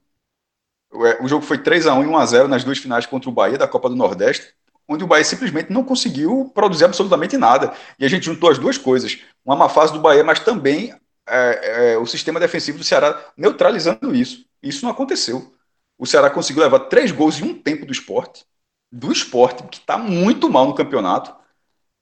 é, 0.92 1.22
o 1.22 1.28
jogo 1.28 1.44
foi 1.44 1.58
3 1.58 1.86
a 1.86 1.94
1 1.94 2.02
e 2.02 2.06
1 2.08 2.16
a 2.16 2.26
0 2.26 2.48
nas 2.48 2.64
duas 2.64 2.78
finais 2.78 3.06
contra 3.06 3.30
o 3.30 3.32
Bahia 3.32 3.56
da 3.56 3.68
Copa 3.68 3.88
do 3.88 3.94
Nordeste, 3.94 4.52
onde 4.88 5.04
o 5.04 5.06
Bahia 5.06 5.24
simplesmente 5.24 5.72
não 5.72 5.84
conseguiu 5.84 6.50
produzir 6.52 6.84
absolutamente 6.84 7.36
nada. 7.36 7.72
E 7.96 8.04
a 8.04 8.08
gente 8.08 8.26
juntou 8.26 8.50
as 8.50 8.58
duas 8.58 8.76
coisas. 8.76 9.20
Uma 9.44 9.54
má 9.54 9.68
fase 9.68 9.92
do 9.92 10.00
Bahia, 10.00 10.24
mas 10.24 10.40
também 10.40 10.92
é, 11.28 11.92
é, 11.92 11.98
o 11.98 12.06
sistema 12.06 12.40
defensivo 12.40 12.78
do 12.78 12.84
Ceará 12.84 13.24
neutralizando 13.36 14.16
isso. 14.16 14.44
Isso 14.60 14.84
não 14.84 14.90
aconteceu. 14.90 15.54
O 15.96 16.06
Ceará 16.06 16.28
conseguiu 16.28 16.64
levar 16.64 16.80
três 16.80 17.12
gols 17.12 17.38
em 17.38 17.44
um 17.44 17.54
tempo 17.54 17.86
do 17.86 17.92
esporte, 17.92 18.44
do 18.90 19.12
esporte, 19.12 19.62
que 19.64 19.78
está 19.78 19.96
muito 19.96 20.48
mal 20.48 20.66
no 20.66 20.74
campeonato, 20.74 21.37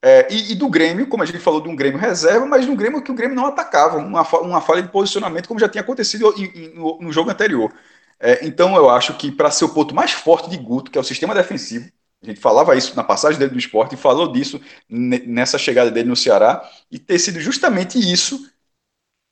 é, 0.07 0.29
e, 0.31 0.53
e, 0.53 0.55
do 0.55 0.69
Grêmio, 0.69 1.09
como 1.09 1.25
a 1.25 1.27
gente 1.27 1.41
falou 1.41 1.61
de 1.61 1.69
um 1.69 1.75
Grêmio 1.75 1.99
reserva, 1.99 2.47
mas 2.47 2.65
de 2.65 2.71
um 2.71 2.77
Grêmio 2.77 3.03
que 3.03 3.11
o 3.11 3.15
Grêmio 3.15 3.35
não 3.35 3.47
atacava, 3.47 3.97
uma, 3.97 4.23
uma 4.39 4.61
falha 4.61 4.81
de 4.81 4.89
posicionamento, 4.89 5.49
como 5.49 5.59
já 5.59 5.69
tinha 5.69 5.83
acontecido 5.83 6.33
no, 6.77 6.99
no 7.01 7.13
jogo 7.13 7.29
anterior. 7.29 7.75
É, 8.21 8.47
então 8.47 8.77
eu 8.77 8.89
acho 8.89 9.15
que 9.15 9.33
para 9.33 9.51
ser 9.51 9.65
o 9.65 9.75
ponto 9.75 9.93
mais 9.97 10.13
forte 10.13 10.49
de 10.49 10.57
Guto, 10.59 10.93
que 10.93 10.97
é 10.97 11.01
o 11.01 11.05
sistema 11.05 11.35
defensivo, 11.35 11.91
a 12.23 12.27
gente 12.27 12.39
falava 12.39 12.77
isso 12.77 12.95
na 12.95 13.03
passagem 13.03 13.37
dele 13.37 13.51
do 13.51 13.59
esporte 13.59 13.97
e 13.97 13.99
falou 13.99 14.31
disso 14.31 14.61
nessa 14.89 15.59
chegada 15.59 15.91
dele 15.91 16.09
no 16.09 16.15
Ceará, 16.17 16.63
e 16.89 17.01
ter 17.01 17.19
sido 17.19 17.41
justamente 17.41 17.99
isso 17.99 18.49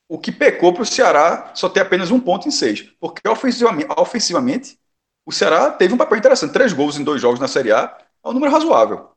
o 0.08 0.18
que 0.18 0.32
pecou 0.32 0.72
para 0.72 0.82
o 0.82 0.86
Ceará 0.86 1.52
só 1.54 1.68
ter 1.68 1.80
apenas 1.80 2.10
um 2.10 2.18
ponto 2.18 2.48
em 2.48 2.50
seis. 2.50 2.82
Porque 2.98 3.28
ofensivamente, 3.28 3.88
ofensivamente, 3.96 4.78
o 5.24 5.30
Ceará 5.32 5.70
teve 5.70 5.94
um 5.94 5.96
papel 5.96 6.18
interessante. 6.18 6.52
Três 6.52 6.72
gols 6.72 6.98
em 6.98 7.04
dois 7.04 7.20
jogos 7.22 7.38
na 7.38 7.46
Série 7.48 7.70
A 7.72 7.96
é 8.24 8.28
um 8.28 8.32
número 8.32 8.52
razoável. 8.52 9.13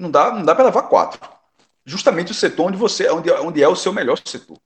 Não 0.00 0.10
dá, 0.10 0.32
não 0.32 0.42
dá 0.42 0.54
para 0.54 0.64
levar 0.64 0.84
quatro. 0.84 1.20
Justamente 1.84 2.32
o 2.32 2.34
setor 2.34 2.68
onde 2.68 2.78
você 2.78 3.10
onde, 3.10 3.30
onde 3.32 3.62
é 3.62 3.68
o 3.68 3.76
seu 3.76 3.92
melhor 3.92 4.18
setor. 4.24 4.56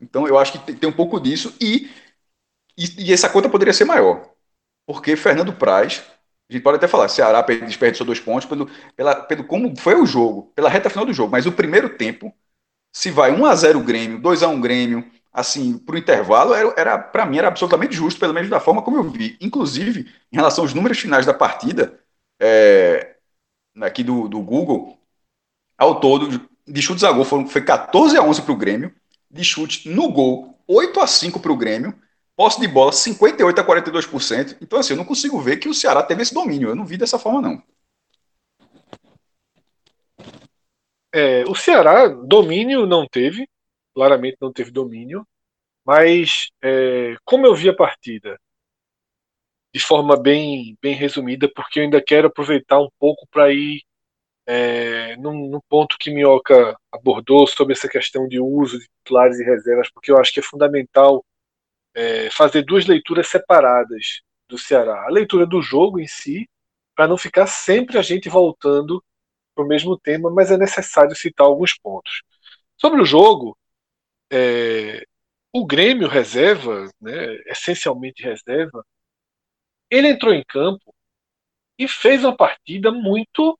Então 0.00 0.26
eu 0.26 0.36
acho 0.36 0.50
que 0.50 0.58
tem, 0.58 0.74
tem 0.74 0.90
um 0.90 0.92
pouco 0.92 1.20
disso 1.20 1.54
e, 1.60 1.88
e, 2.76 3.04
e, 3.06 3.12
essa 3.12 3.28
conta 3.28 3.48
poderia 3.48 3.72
ser 3.72 3.84
maior. 3.84 4.28
Porque 4.84 5.14
Fernando 5.14 5.52
Praz, 5.52 6.02
a 6.50 6.52
gente 6.52 6.62
pode 6.62 6.76
até 6.78 6.88
falar, 6.88 7.08
Ceará 7.08 7.40
desperdiçou 7.42 8.04
dois 8.04 8.18
pontos 8.18 8.46
pelo, 8.46 8.68
pela, 8.96 9.14
pelo 9.14 9.44
como 9.44 9.78
foi 9.78 9.94
o 9.94 10.04
jogo, 10.04 10.52
pela 10.56 10.68
reta 10.68 10.90
final 10.90 11.06
do 11.06 11.12
jogo, 11.12 11.30
mas 11.30 11.46
o 11.46 11.52
primeiro 11.52 11.96
tempo 11.96 12.34
se 12.92 13.10
vai 13.12 13.30
1 13.30 13.46
a 13.46 13.54
0 13.54 13.78
o 13.78 13.84
Grêmio, 13.84 14.20
2 14.20 14.42
a 14.42 14.48
1 14.48 14.60
Grêmio, 14.60 15.08
assim, 15.32 15.78
para 15.78 15.94
o 15.94 15.98
intervalo, 15.98 16.52
era, 16.52 16.74
era 16.76 16.98
para 16.98 17.26
mim 17.26 17.38
era 17.38 17.48
absolutamente 17.48 17.94
justo, 17.94 18.18
pelo 18.18 18.34
menos 18.34 18.50
da 18.50 18.58
forma 18.60 18.82
como 18.82 18.96
eu 18.96 19.04
vi. 19.04 19.36
Inclusive, 19.40 20.12
em 20.32 20.36
relação 20.36 20.64
aos 20.64 20.74
números 20.74 20.98
finais 20.98 21.24
da 21.26 21.34
partida, 21.34 22.00
é, 22.40 23.13
aqui 23.80 24.02
do, 24.02 24.28
do 24.28 24.40
Google, 24.40 24.98
ao 25.76 26.00
todo, 26.00 26.48
de 26.66 26.82
chutes 26.82 27.04
a 27.04 27.12
gol 27.12 27.24
foram, 27.24 27.46
foi 27.46 27.62
14 27.62 28.16
a 28.16 28.22
11 28.22 28.42
para 28.42 28.52
o 28.52 28.56
Grêmio, 28.56 28.94
de 29.30 29.42
chute 29.44 29.88
no 29.88 30.10
gol, 30.10 30.58
8 30.66 31.00
a 31.00 31.06
5 31.06 31.40
para 31.40 31.52
o 31.52 31.56
Grêmio, 31.56 31.94
posse 32.36 32.60
de 32.60 32.68
bola 32.68 32.92
58 32.92 33.60
a 33.60 33.66
42%. 33.66 34.56
Então, 34.60 34.78
assim, 34.78 34.92
eu 34.92 34.96
não 34.96 35.04
consigo 35.04 35.40
ver 35.40 35.58
que 35.58 35.68
o 35.68 35.74
Ceará 35.74 36.02
teve 36.02 36.22
esse 36.22 36.34
domínio. 36.34 36.68
Eu 36.68 36.74
não 36.74 36.86
vi 36.86 36.96
dessa 36.96 37.18
forma, 37.18 37.40
não. 37.40 37.62
É, 41.12 41.44
o 41.44 41.54
Ceará, 41.54 42.08
domínio 42.08 42.86
não 42.86 43.06
teve, 43.06 43.48
claramente 43.94 44.36
não 44.40 44.52
teve 44.52 44.72
domínio, 44.72 45.26
mas 45.84 46.48
é, 46.62 47.14
como 47.24 47.46
eu 47.46 47.54
vi 47.54 47.68
a 47.68 47.76
partida, 47.76 48.38
de 49.74 49.80
forma 49.80 50.16
bem, 50.16 50.78
bem 50.80 50.94
resumida, 50.94 51.50
porque 51.52 51.80
eu 51.80 51.84
ainda 51.84 52.00
quero 52.00 52.28
aproveitar 52.28 52.78
um 52.80 52.88
pouco 52.98 53.26
para 53.30 53.52
ir 53.52 53.82
é, 54.46 55.16
num, 55.16 55.60
ponto 55.68 55.96
que 55.98 56.10
Minhoca 56.10 56.76
abordou 56.92 57.46
sobre 57.46 57.72
essa 57.74 57.88
questão 57.88 58.28
de 58.28 58.38
uso 58.38 58.78
de 58.78 58.86
titulares 58.86 59.38
e 59.40 59.44
reservas, 59.44 59.90
porque 59.90 60.12
eu 60.12 60.18
acho 60.18 60.32
que 60.32 60.40
é 60.40 60.42
fundamental 60.42 61.24
é, 61.94 62.30
fazer 62.30 62.62
duas 62.62 62.86
leituras 62.86 63.28
separadas 63.28 64.20
do 64.48 64.58
Ceará. 64.58 65.06
A 65.06 65.10
leitura 65.10 65.46
do 65.46 65.60
jogo 65.60 65.98
em 65.98 66.06
si, 66.06 66.48
para 66.94 67.08
não 67.08 67.16
ficar 67.18 67.46
sempre 67.48 67.98
a 67.98 68.02
gente 68.02 68.28
voltando 68.28 69.02
para 69.54 69.64
o 69.64 69.68
mesmo 69.68 69.98
tema, 69.98 70.30
mas 70.30 70.50
é 70.52 70.56
necessário 70.56 71.16
citar 71.16 71.46
alguns 71.46 71.74
pontos. 71.74 72.22
Sobre 72.76 73.00
o 73.00 73.04
jogo, 73.04 73.56
é, 74.30 75.04
o 75.52 75.66
Grêmio 75.66 76.08
reserva, 76.08 76.88
né, 77.00 77.36
essencialmente 77.46 78.22
reserva, 78.22 78.84
ele 79.94 80.08
entrou 80.08 80.34
em 80.34 80.42
campo 80.42 80.92
e 81.78 81.86
fez 81.86 82.24
uma 82.24 82.36
partida 82.36 82.90
muito 82.90 83.56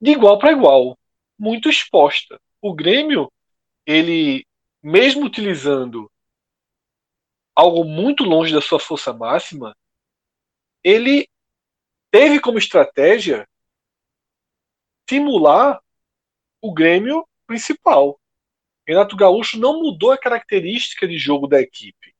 de 0.00 0.12
igual 0.12 0.38
para 0.38 0.52
igual, 0.52 0.98
muito 1.38 1.68
exposta. 1.68 2.40
O 2.62 2.74
Grêmio, 2.74 3.30
ele, 3.84 4.46
mesmo 4.82 5.26
utilizando 5.26 6.10
algo 7.54 7.84
muito 7.84 8.24
longe 8.24 8.54
da 8.54 8.62
sua 8.62 8.80
força 8.80 9.12
máxima, 9.12 9.76
ele 10.82 11.28
teve 12.10 12.40
como 12.40 12.56
estratégia 12.56 13.46
simular 15.10 15.78
o 16.62 16.72
Grêmio 16.72 17.28
principal. 17.46 18.18
Renato 18.86 19.14
Gaúcho 19.14 19.58
não 19.58 19.82
mudou 19.82 20.10
a 20.10 20.18
característica 20.18 21.06
de 21.06 21.18
jogo 21.18 21.46
da 21.46 21.60
equipe. 21.60 22.14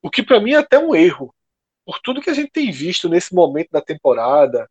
O 0.00 0.10
que 0.10 0.22
para 0.22 0.40
mim 0.40 0.52
é 0.52 0.56
até 0.56 0.78
um 0.78 0.94
erro, 0.94 1.34
por 1.84 2.00
tudo 2.00 2.20
que 2.20 2.30
a 2.30 2.34
gente 2.34 2.50
tem 2.50 2.70
visto 2.70 3.08
nesse 3.08 3.34
momento 3.34 3.70
da 3.70 3.80
temporada, 3.80 4.68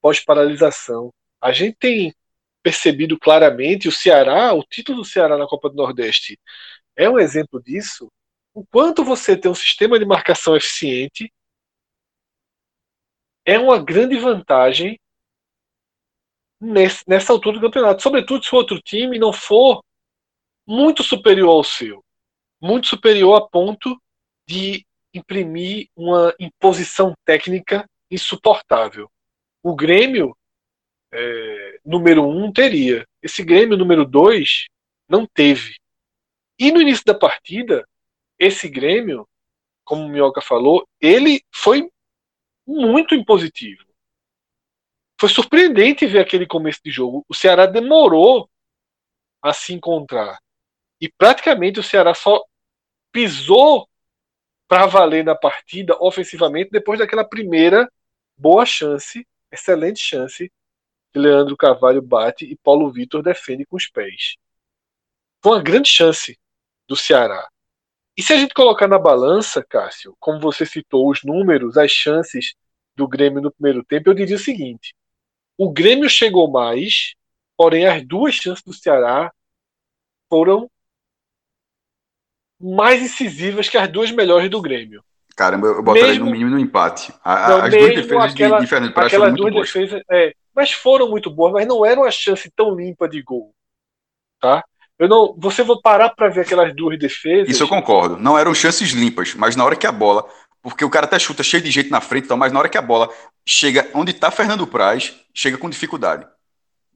pós-paralisação. 0.00 1.12
A 1.40 1.52
gente 1.52 1.76
tem 1.78 2.14
percebido 2.62 3.18
claramente 3.18 3.88
o 3.88 3.92
Ceará, 3.92 4.54
o 4.54 4.62
título 4.62 4.98
do 4.98 5.04
Ceará 5.04 5.36
na 5.36 5.46
Copa 5.46 5.68
do 5.68 5.76
Nordeste 5.76 6.38
é 6.96 7.08
um 7.08 7.18
exemplo 7.18 7.60
disso. 7.62 8.08
O 8.54 8.64
quanto 8.66 9.04
você 9.04 9.36
tem 9.36 9.50
um 9.50 9.54
sistema 9.54 9.98
de 9.98 10.04
marcação 10.04 10.54
eficiente 10.54 11.32
é 13.44 13.58
uma 13.58 13.82
grande 13.82 14.16
vantagem 14.18 14.98
nesse, 16.60 17.02
nessa 17.08 17.32
altura 17.32 17.58
do 17.58 17.62
campeonato. 17.62 18.02
Sobretudo 18.02 18.44
se 18.44 18.54
o 18.54 18.58
outro 18.58 18.80
time 18.80 19.18
não 19.18 19.32
for 19.32 19.82
muito 20.66 21.02
superior 21.02 21.50
ao 21.50 21.64
seu. 21.64 22.04
Muito 22.60 22.86
superior 22.86 23.34
a 23.36 23.48
ponto 23.48 24.00
de 24.46 24.86
imprimir 25.14 25.88
uma 25.96 26.34
imposição 26.38 27.14
técnica 27.24 27.88
insuportável. 28.10 29.10
O 29.62 29.74
Grêmio 29.74 30.36
é, 31.12 31.80
número 31.84 32.26
um 32.26 32.52
teria. 32.52 33.06
Esse 33.22 33.42
Grêmio 33.42 33.76
número 33.76 34.04
dois 34.04 34.66
não 35.08 35.26
teve. 35.26 35.76
E 36.58 36.70
no 36.70 36.80
início 36.80 37.04
da 37.04 37.14
partida, 37.14 37.86
esse 38.38 38.68
Grêmio, 38.68 39.28
como 39.84 40.04
o 40.04 40.08
Minhoca 40.08 40.40
falou, 40.40 40.86
ele 41.00 41.42
foi 41.52 41.90
muito 42.66 43.14
impositivo 43.14 43.92
foi 45.22 45.28
surpreendente 45.28 46.04
ver 46.04 46.18
aquele 46.18 46.44
começo 46.44 46.80
de 46.84 46.90
jogo. 46.90 47.24
O 47.28 47.34
Ceará 47.34 47.64
demorou 47.64 48.50
a 49.40 49.52
se 49.52 49.72
encontrar. 49.72 50.36
E 51.00 51.08
praticamente 51.08 51.78
o 51.78 51.82
Ceará 51.82 52.12
só 52.12 52.44
pisou 53.12 53.88
para 54.72 54.86
valer 54.86 55.22
na 55.22 55.34
partida 55.34 55.94
ofensivamente 56.00 56.70
depois 56.70 56.98
daquela 56.98 57.28
primeira 57.28 57.92
boa 58.34 58.64
chance, 58.64 59.28
excelente 59.52 60.00
chance 60.00 60.50
que 61.12 61.18
Leandro 61.18 61.58
Carvalho 61.58 62.00
bate 62.00 62.46
e 62.46 62.56
Paulo 62.56 62.90
Vitor 62.90 63.22
defende 63.22 63.66
com 63.66 63.76
os 63.76 63.86
pés. 63.86 64.36
Foi 65.42 65.52
uma 65.52 65.62
grande 65.62 65.90
chance 65.90 66.40
do 66.88 66.96
Ceará. 66.96 67.46
E 68.16 68.22
se 68.22 68.32
a 68.32 68.38
gente 68.38 68.54
colocar 68.54 68.88
na 68.88 68.98
balança, 68.98 69.62
Cássio, 69.62 70.16
como 70.18 70.40
você 70.40 70.64
citou 70.64 71.10
os 71.10 71.22
números, 71.22 71.76
as 71.76 71.90
chances 71.90 72.54
do 72.96 73.06
Grêmio 73.06 73.42
no 73.42 73.52
primeiro 73.52 73.84
tempo, 73.84 74.08
eu 74.08 74.14
diria 74.14 74.36
o 74.36 74.38
seguinte: 74.38 74.94
o 75.58 75.70
Grêmio 75.70 76.08
chegou 76.08 76.50
mais, 76.50 77.12
porém 77.58 77.86
as 77.86 78.02
duas 78.06 78.36
chances 78.36 78.64
do 78.64 78.72
Ceará 78.72 79.30
foram 80.30 80.70
mais 82.62 83.02
incisivas 83.02 83.68
que 83.68 83.76
as 83.76 83.88
duas 83.88 84.10
melhores 84.10 84.48
do 84.48 84.60
Grêmio. 84.60 85.02
Caramba, 85.36 85.68
eu 85.68 85.82
botaria 85.82 86.08
mesmo, 86.08 86.26
no 86.26 86.30
mínimo 86.30 86.50
no 86.50 86.58
empate. 86.58 87.12
A, 87.24 87.48
não, 87.48 87.56
as 87.62 87.70
duas 87.70 87.94
defesas 87.94 88.32
aquela, 88.32 88.56
de, 88.58 88.64
de 88.64 88.70
Fernando 88.70 88.92
Praz 88.92 89.12
foram 89.12 89.30
muito 89.30 89.50
boas. 89.50 89.72
Defesas, 89.72 90.02
é, 90.10 90.34
mas 90.54 90.72
foram 90.72 91.08
muito 91.08 91.30
boas, 91.30 91.52
mas 91.52 91.66
não 91.66 91.84
era 91.84 91.98
uma 91.98 92.10
chance 92.10 92.50
tão 92.54 92.74
limpa 92.74 93.08
de 93.08 93.22
gol. 93.22 93.54
Tá? 94.40 94.62
Eu 94.98 95.08
não, 95.08 95.34
você 95.38 95.62
vai 95.62 95.76
parar 95.82 96.10
para 96.10 96.28
ver 96.28 96.42
aquelas 96.42 96.74
duas 96.76 96.98
defesas. 96.98 97.48
Isso 97.48 97.62
eu 97.62 97.68
concordo. 97.68 98.16
Não 98.18 98.38
eram 98.38 98.54
chances 98.54 98.90
limpas, 98.90 99.34
mas 99.34 99.56
na 99.56 99.64
hora 99.64 99.74
que 99.74 99.86
a 99.86 99.92
bola, 99.92 100.24
porque 100.62 100.84
o 100.84 100.90
cara 100.90 101.06
até 101.06 101.18
chuta 101.18 101.42
cheio 101.42 101.62
de 101.62 101.70
jeito 101.70 101.90
na 101.90 102.00
frente, 102.00 102.26
então, 102.26 102.36
mas 102.36 102.52
na 102.52 102.58
hora 102.58 102.68
que 102.68 102.78
a 102.78 102.82
bola 102.82 103.08
chega 103.44 103.88
onde 103.94 104.12
está 104.12 104.30
Fernando 104.30 104.66
Praz, 104.66 105.14
chega 105.34 105.56
com 105.56 105.70
dificuldade. 105.70 106.26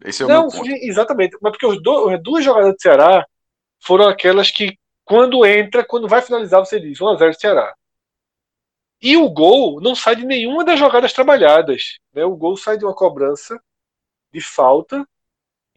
Esse 0.04 0.22
é 0.22 0.26
o 0.26 0.28
não, 0.28 0.42
meu 0.42 0.50
ponto. 0.50 0.70
Exatamente, 0.70 1.36
mas 1.40 1.52
porque 1.52 1.66
os 1.66 1.82
do, 1.82 2.10
as 2.10 2.22
duas 2.22 2.44
jogadas 2.44 2.74
do 2.74 2.80
Ceará 2.80 3.24
foram 3.82 4.08
aquelas 4.08 4.50
que 4.50 4.76
quando 5.06 5.46
entra, 5.46 5.84
quando 5.86 6.08
vai 6.08 6.20
finalizar, 6.20 6.58
você 6.60 6.80
diz 6.80 6.98
1x0 6.98 7.32
Ceará. 7.34 7.74
E 9.00 9.16
o 9.16 9.30
gol 9.30 9.80
não 9.80 9.94
sai 9.94 10.16
de 10.16 10.26
nenhuma 10.26 10.64
das 10.64 10.80
jogadas 10.80 11.12
trabalhadas. 11.12 11.98
Né? 12.12 12.24
O 12.24 12.36
gol 12.36 12.56
sai 12.56 12.76
de 12.76 12.84
uma 12.84 12.94
cobrança 12.94 13.62
de 14.32 14.40
falta 14.40 15.06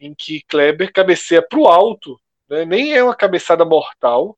em 0.00 0.12
que 0.14 0.42
Kleber 0.48 0.92
cabeceia 0.92 1.40
para 1.46 1.60
o 1.60 1.68
alto. 1.68 2.20
Né? 2.48 2.64
Nem 2.64 2.92
é 2.92 3.04
uma 3.04 3.14
cabeçada 3.14 3.64
mortal, 3.64 4.36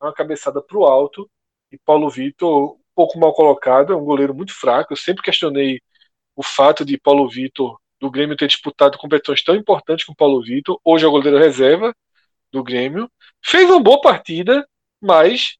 é 0.00 0.04
uma 0.06 0.14
cabeçada 0.14 0.62
para 0.62 0.78
o 0.78 0.86
alto. 0.86 1.30
E 1.70 1.76
Paulo 1.76 2.08
Vitor, 2.08 2.76
um 2.76 2.80
pouco 2.94 3.18
mal 3.18 3.34
colocado, 3.34 3.92
é 3.92 3.96
um 3.96 4.04
goleiro 4.04 4.34
muito 4.34 4.54
fraco. 4.54 4.94
Eu 4.94 4.96
sempre 4.96 5.22
questionei 5.22 5.82
o 6.34 6.42
fato 6.42 6.82
de 6.82 6.96
Paulo 6.96 7.28
Vitor, 7.28 7.78
do 8.00 8.10
Grêmio, 8.10 8.38
ter 8.38 8.46
disputado 8.46 8.96
competições 8.96 9.42
tão 9.44 9.54
importantes 9.54 10.06
com 10.06 10.14
Paulo 10.14 10.42
Vitor. 10.42 10.80
Hoje 10.82 11.04
é 11.04 11.08
o 11.08 11.10
goleiro 11.10 11.36
reserva 11.36 11.94
do 12.50 12.64
Grêmio. 12.64 13.10
Fez 13.42 13.68
uma 13.68 13.82
boa 13.82 14.00
partida, 14.00 14.68
mas 15.00 15.56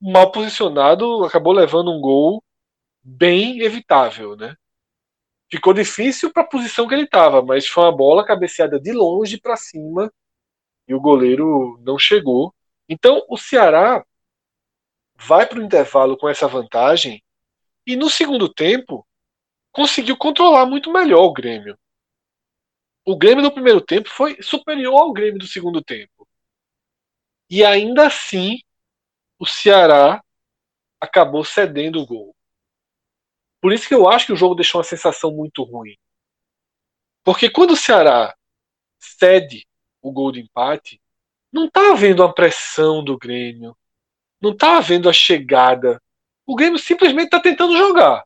mal 0.00 0.30
posicionado, 0.32 1.24
acabou 1.24 1.52
levando 1.52 1.92
um 1.92 2.00
gol 2.00 2.42
bem 3.02 3.60
evitável, 3.60 4.36
né? 4.36 4.56
Ficou 5.50 5.74
difícil 5.74 6.32
para 6.32 6.42
a 6.42 6.46
posição 6.46 6.86
que 6.86 6.94
ele 6.94 7.04
estava, 7.04 7.42
mas 7.42 7.66
foi 7.66 7.84
uma 7.84 7.96
bola 7.96 8.24
cabeceada 8.24 8.80
de 8.80 8.92
longe 8.92 9.38
para 9.40 9.56
cima 9.56 10.12
e 10.86 10.94
o 10.94 11.00
goleiro 11.00 11.78
não 11.82 11.98
chegou. 11.98 12.54
Então 12.88 13.24
o 13.28 13.36
Ceará 13.36 14.04
vai 15.16 15.46
para 15.46 15.58
o 15.58 15.62
intervalo 15.62 16.16
com 16.16 16.28
essa 16.28 16.48
vantagem 16.48 17.22
e 17.86 17.96
no 17.96 18.08
segundo 18.08 18.48
tempo 18.48 19.06
conseguiu 19.72 20.16
controlar 20.16 20.66
muito 20.66 20.92
melhor 20.92 21.24
o 21.24 21.32
Grêmio. 21.32 21.78
O 23.04 23.16
Grêmio 23.16 23.42
no 23.42 23.52
primeiro 23.52 23.80
tempo 23.80 24.08
foi 24.08 24.40
superior 24.40 24.98
ao 25.00 25.12
Grêmio 25.12 25.38
do 25.38 25.46
segundo 25.46 25.82
tempo. 25.82 26.28
E 27.50 27.64
ainda 27.64 28.06
assim 28.06 28.60
o 29.36 29.44
Ceará 29.44 30.22
acabou 31.00 31.44
cedendo 31.44 32.00
o 32.00 32.06
gol. 32.06 32.36
Por 33.60 33.72
isso 33.72 33.88
que 33.88 33.94
eu 33.94 34.08
acho 34.08 34.26
que 34.26 34.32
o 34.32 34.36
jogo 34.36 34.54
deixou 34.54 34.78
uma 34.78 34.84
sensação 34.84 35.32
muito 35.32 35.64
ruim. 35.64 35.96
Porque 37.24 37.50
quando 37.50 37.72
o 37.72 37.76
Ceará 37.76 38.34
cede 38.98 39.66
o 40.00 40.12
gol 40.12 40.30
de 40.30 40.40
empate, 40.40 41.00
não 41.52 41.66
está 41.66 41.92
havendo 41.92 42.22
uma 42.22 42.32
pressão 42.32 43.02
do 43.02 43.18
Grêmio, 43.18 43.76
não 44.40 44.52
está 44.52 44.78
havendo 44.78 45.08
a 45.08 45.12
chegada. 45.12 46.00
O 46.46 46.54
Grêmio 46.54 46.78
simplesmente 46.78 47.26
está 47.26 47.40
tentando 47.40 47.76
jogar. 47.76 48.24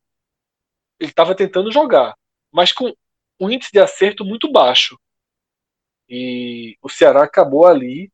Ele 1.01 1.11
estava 1.11 1.35
tentando 1.35 1.73
jogar, 1.73 2.17
mas 2.53 2.73
com 2.73 2.95
um 3.41 3.51
índice 3.51 3.73
de 3.73 3.81
acerto 3.81 4.25
muito 4.25 4.53
baixo. 4.53 4.99
E 6.09 6.77
o 6.83 6.89
Ceará 6.89 7.25
acabou 7.25 7.67
ali 7.67 8.13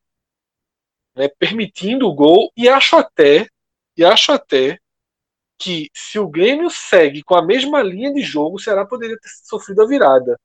né, 1.21 1.29
permitindo 1.39 2.09
o 2.09 2.15
gol 2.15 2.51
e 2.57 2.67
acho 2.67 2.97
até 2.97 3.47
e 3.95 4.03
acho 4.03 4.33
até 4.33 4.79
que 5.59 5.91
se 5.95 6.19
o 6.19 6.27
Grêmio 6.27 6.71
segue 6.71 7.23
com 7.23 7.35
a 7.35 7.45
mesma 7.45 7.83
linha 7.83 8.11
de 8.11 8.23
jogo, 8.23 8.57
o 8.57 8.59
Ceará 8.59 8.87
poderia 8.87 9.19
ter 9.19 9.29
sofrido 9.45 9.83
a 9.83 9.87
virada. 9.87 10.41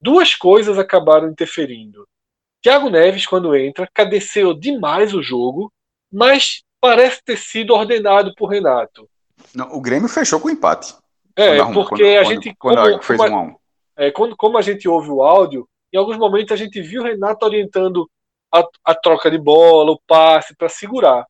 Duas 0.00 0.36
coisas 0.36 0.78
acabaram 0.78 1.28
interferindo. 1.28 2.06
Thiago 2.62 2.88
Neves, 2.88 3.26
quando 3.26 3.56
entra, 3.56 3.88
cadeceou 3.92 4.54
demais 4.54 5.12
o 5.12 5.20
jogo, 5.20 5.72
mas 6.12 6.62
parece 6.80 7.20
ter 7.24 7.36
sido 7.36 7.74
ordenado 7.74 8.32
por 8.36 8.46
Renato. 8.46 9.08
Não, 9.52 9.74
o 9.74 9.80
Grêmio 9.80 10.08
fechou 10.08 10.38
com 10.38 10.48
empate. 10.48 10.94
É, 11.34 11.56
porque 11.72 12.04
quando, 12.04 12.18
a 12.18 12.24
gente. 12.24 12.54
Quando, 12.56 12.76
como, 12.76 12.90
quando 12.90 13.02
fez 13.02 13.18
como, 13.18 13.40
um 13.40 13.56
é, 13.96 14.10
quando, 14.12 14.36
como 14.36 14.56
a 14.56 14.62
gente 14.62 14.88
ouve 14.88 15.10
o 15.10 15.22
áudio, 15.22 15.68
em 15.92 15.98
alguns 15.98 16.16
momentos 16.16 16.52
a 16.52 16.56
gente 16.56 16.80
viu 16.80 17.02
o 17.02 17.04
Renato 17.04 17.44
orientando 17.44 18.08
a, 18.52 18.64
a 18.84 18.94
troca 18.94 19.30
de 19.30 19.38
bola, 19.38 19.92
o 19.92 20.00
passe 20.06 20.54
para 20.56 20.68
segurar. 20.68 21.26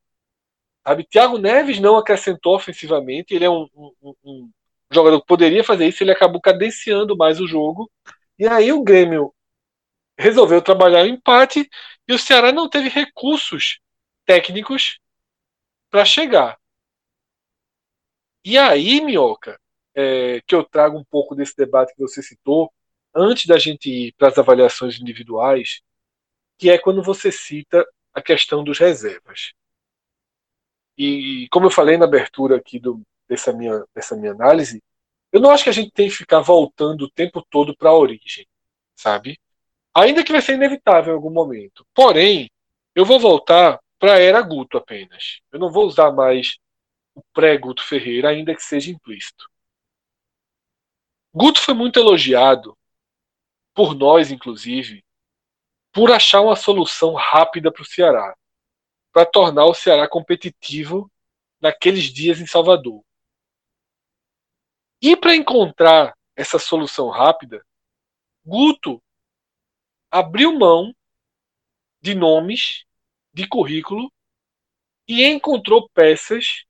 Sabe? 0.86 1.04
Thiago 1.04 1.38
Neves 1.38 1.78
não 1.78 1.96
acrescentou 1.96 2.54
ofensivamente, 2.56 3.34
ele 3.34 3.44
é 3.44 3.50
um, 3.50 3.68
um, 3.74 4.14
um, 4.24 4.50
jogador 4.90 5.20
que 5.20 5.26
poderia 5.26 5.62
fazer 5.62 5.86
isso, 5.86 6.02
ele 6.02 6.12
acabou 6.12 6.40
cadenciando 6.40 7.16
mais 7.16 7.40
o 7.40 7.46
jogo. 7.46 7.90
E 8.38 8.46
aí 8.46 8.72
o 8.72 8.82
Grêmio 8.82 9.34
resolveu 10.18 10.60
trabalhar 10.62 11.04
o 11.04 11.08
empate 11.08 11.68
e 12.08 12.12
o 12.12 12.18
Ceará 12.18 12.52
não 12.52 12.68
teve 12.68 12.88
recursos 12.88 13.80
técnicos 14.26 14.98
para 15.90 16.04
chegar. 16.04 16.58
E 18.44 18.56
aí, 18.56 19.00
Minhoca, 19.00 19.60
é, 19.94 20.40
que 20.46 20.54
eu 20.54 20.64
trago 20.64 20.98
um 20.98 21.04
pouco 21.04 21.34
desse 21.34 21.56
debate 21.56 21.94
que 21.94 22.00
você 22.00 22.22
citou, 22.22 22.72
antes 23.14 23.46
da 23.46 23.58
gente 23.58 23.90
ir 23.90 24.14
para 24.16 24.28
as 24.28 24.38
avaliações 24.38 24.98
individuais, 24.98 25.82
que 26.60 26.68
é 26.68 26.76
quando 26.76 27.02
você 27.02 27.32
cita 27.32 27.86
a 28.12 28.20
questão 28.20 28.62
dos 28.62 28.78
reservas. 28.78 29.54
E 30.96 31.48
como 31.50 31.64
eu 31.64 31.70
falei 31.70 31.96
na 31.96 32.04
abertura 32.04 32.58
aqui 32.58 32.78
do, 32.78 33.00
dessa, 33.26 33.50
minha, 33.50 33.82
dessa 33.94 34.14
minha 34.14 34.32
análise, 34.32 34.82
eu 35.32 35.40
não 35.40 35.50
acho 35.50 35.64
que 35.64 35.70
a 35.70 35.72
gente 35.72 35.90
tem 35.90 36.10
que 36.10 36.14
ficar 36.16 36.40
voltando 36.40 37.06
o 37.06 37.10
tempo 37.10 37.42
todo 37.48 37.74
para 37.74 37.88
a 37.88 37.96
origem, 37.96 38.46
sabe? 38.94 39.40
Ainda 39.94 40.22
que 40.22 40.32
vai 40.32 40.42
ser 40.42 40.52
inevitável 40.52 41.14
em 41.14 41.16
algum 41.16 41.30
momento. 41.30 41.86
Porém, 41.94 42.50
eu 42.94 43.06
vou 43.06 43.18
voltar 43.18 43.80
para 43.98 44.16
a 44.16 44.20
era 44.20 44.42
Guto 44.42 44.76
apenas. 44.76 45.40
Eu 45.50 45.58
não 45.58 45.72
vou 45.72 45.86
usar 45.86 46.12
mais 46.12 46.58
o 47.14 47.22
pré-Guto 47.32 47.82
Ferreira, 47.82 48.28
ainda 48.28 48.54
que 48.54 48.62
seja 48.62 48.90
implícito. 48.90 49.48
Guto 51.32 51.58
foi 51.58 51.72
muito 51.72 51.98
elogiado, 51.98 52.76
por 53.72 53.94
nós 53.94 54.30
inclusive, 54.30 55.02
por 55.92 56.12
achar 56.12 56.40
uma 56.40 56.56
solução 56.56 57.14
rápida 57.14 57.72
para 57.72 57.82
o 57.82 57.86
Ceará, 57.86 58.36
para 59.12 59.26
tornar 59.26 59.66
o 59.66 59.74
Ceará 59.74 60.08
competitivo 60.08 61.10
naqueles 61.60 62.04
dias 62.04 62.40
em 62.40 62.46
Salvador. 62.46 63.04
E 65.02 65.16
para 65.16 65.34
encontrar 65.34 66.16
essa 66.36 66.58
solução 66.58 67.08
rápida, 67.08 67.64
Guto 68.44 69.02
abriu 70.10 70.58
mão 70.58 70.94
de 72.00 72.14
nomes, 72.14 72.84
de 73.32 73.46
currículo 73.46 74.12
e 75.06 75.24
encontrou 75.24 75.88
peças 75.90 76.64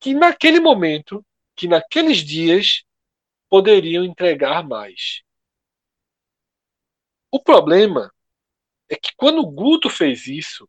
que 0.00 0.14
naquele 0.14 0.60
momento, 0.60 1.24
que 1.56 1.66
naqueles 1.66 2.18
dias 2.18 2.84
poderiam 3.48 4.04
entregar 4.04 4.62
mais. 4.62 5.22
O 7.30 7.40
problema 7.40 8.13
é 8.88 8.96
que 8.96 9.14
quando 9.16 9.40
o 9.40 9.50
Guto 9.50 9.88
fez 9.88 10.26
isso, 10.26 10.68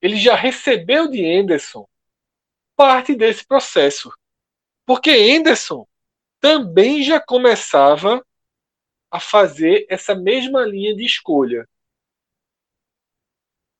ele 0.00 0.16
já 0.16 0.34
recebeu 0.34 1.08
de 1.08 1.24
Anderson 1.24 1.88
parte 2.76 3.14
desse 3.14 3.46
processo. 3.46 4.12
Porque 4.84 5.10
Anderson 5.10 5.86
também 6.40 7.02
já 7.02 7.20
começava 7.20 8.24
a 9.10 9.20
fazer 9.20 9.86
essa 9.88 10.14
mesma 10.14 10.64
linha 10.64 10.94
de 10.94 11.04
escolha. 11.04 11.68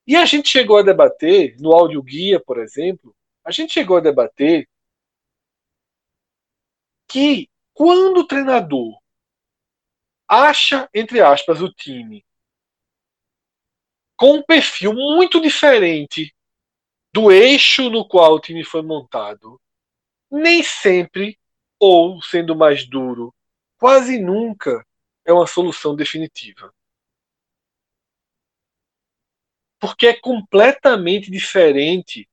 E 0.06 0.16
a 0.16 0.24
gente 0.24 0.48
chegou 0.48 0.78
a 0.78 0.82
debater, 0.82 1.56
no 1.58 1.72
áudio 1.72 2.02
guia, 2.02 2.38
por 2.40 2.58
exemplo, 2.58 3.14
a 3.44 3.50
gente 3.50 3.72
chegou 3.72 3.96
a 3.96 4.00
debater 4.00 4.68
que 7.08 7.48
quando 7.72 8.18
o 8.18 8.26
treinador 8.26 8.98
acha, 10.28 10.88
entre 10.94 11.20
aspas, 11.20 11.60
o 11.60 11.72
time 11.72 12.24
com 14.16 14.34
um 14.34 14.42
perfil 14.42 14.92
muito 14.94 15.40
diferente 15.40 16.34
do 17.12 17.30
eixo 17.30 17.90
no 17.90 18.06
qual 18.06 18.34
o 18.34 18.40
time 18.40 18.64
foi 18.64 18.82
montado. 18.82 19.60
Nem 20.30 20.62
sempre, 20.62 21.38
ou 21.78 22.20
sendo 22.22 22.56
mais 22.56 22.86
duro, 22.88 23.34
quase 23.78 24.18
nunca 24.18 24.84
é 25.24 25.32
uma 25.32 25.46
solução 25.46 25.94
definitiva. 25.94 26.72
Porque 29.78 30.06
é 30.06 30.20
completamente 30.20 31.30
diferente 31.30 32.28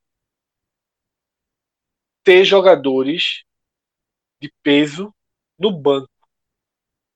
ter 2.24 2.46
jogadores 2.46 3.44
de 4.40 4.52
peso 4.64 5.14
no 5.60 5.72
banco, 5.72 6.10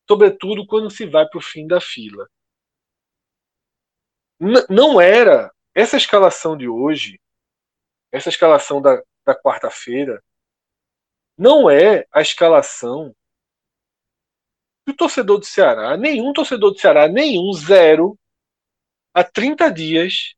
sobretudo 0.07 0.65
quando 0.67 0.91
se 0.91 1.05
vai 1.05 1.27
para 1.27 1.39
o 1.39 1.41
fim 1.41 1.65
da 1.65 1.81
fila. 1.81 2.29
Não 4.69 4.99
era 4.99 5.51
essa 5.73 5.97
escalação 5.97 6.57
de 6.57 6.67
hoje, 6.67 7.19
essa 8.11 8.29
escalação 8.29 8.81
da, 8.81 9.01
da 9.25 9.35
quarta-feira, 9.35 10.23
não 11.37 11.69
é 11.69 12.05
a 12.11 12.21
escalação 12.21 13.13
que 14.85 14.91
o 14.91 14.95
torcedor 14.95 15.39
do 15.39 15.45
Ceará, 15.45 15.97
nenhum 15.97 16.31
torcedor 16.31 16.71
do 16.71 16.79
Ceará, 16.79 17.07
nenhum, 17.07 17.51
zero, 17.53 18.17
há 19.13 19.23
30 19.23 19.71
dias, 19.71 20.35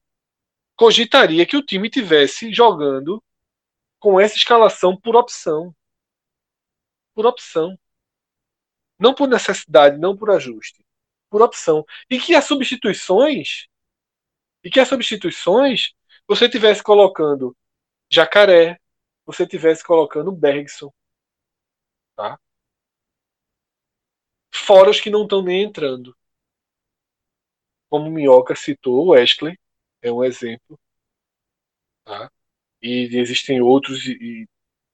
cogitaria 0.76 1.46
que 1.46 1.58
o 1.58 1.66
time 1.66 1.90
tivesse 1.90 2.54
jogando 2.54 3.22
com 4.00 4.20
essa 4.20 4.36
escalação 4.36 4.96
por 4.96 5.16
opção. 5.16 5.76
Por 7.14 7.26
opção. 7.26 7.78
Não 9.00 9.14
por 9.14 9.28
necessidade, 9.28 9.98
não 9.98 10.16
por 10.16 10.30
ajuste. 10.30 10.84
Por 11.30 11.42
opção. 11.42 11.86
E 12.10 12.20
que 12.20 12.36
as 12.36 12.46
substituições. 12.46 13.68
E 14.67 14.69
que 14.69 14.82
as 14.82 14.89
substituições 14.89 15.93
você 16.27 16.49
tivesse 16.49 16.84
colocando 16.84 17.56
Jacaré, 18.12 18.77
você 19.25 19.47
tivesse 19.47 19.82
colocando 19.82 20.30
Bergson. 20.30 20.91
Tá? 22.17 22.38
Fora 24.53 24.89
os 24.89 24.99
que 24.99 25.10
não 25.10 25.23
estão 25.23 25.41
nem 25.41 25.63
entrando. 25.63 26.13
Como 27.89 28.10
o 28.10 28.12
Minhoca 28.12 28.58
citou, 28.58 29.06
o 29.06 29.10
Wesley 29.12 29.58
é 30.01 30.12
um 30.12 30.21
exemplo. 30.21 30.77
Tá? 32.03 32.30
E 32.82 33.17
existem 33.17 33.62
outros, 33.62 34.06
e 34.06 34.45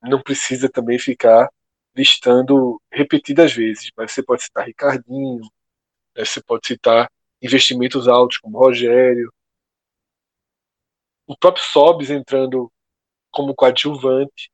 não 0.04 0.22
precisa 0.22 0.70
também 0.70 1.00
ficar 1.00 1.50
listando 1.96 2.80
repetidas 2.92 3.52
vezes, 3.52 3.92
mas 3.98 4.12
você 4.12 4.22
pode 4.22 4.44
citar 4.44 4.68
Ricardinho, 4.68 5.40
né? 6.16 6.24
você 6.24 6.44
pode 6.44 6.68
citar 6.68 7.12
investimentos 7.42 8.08
altos 8.08 8.38
como 8.38 8.60
Rogério, 8.60 9.34
o 11.26 11.38
próprio 11.38 11.64
Sobs 11.64 12.10
entrando 12.10 12.72
como 13.32 13.56
coadjuvante. 13.56 14.52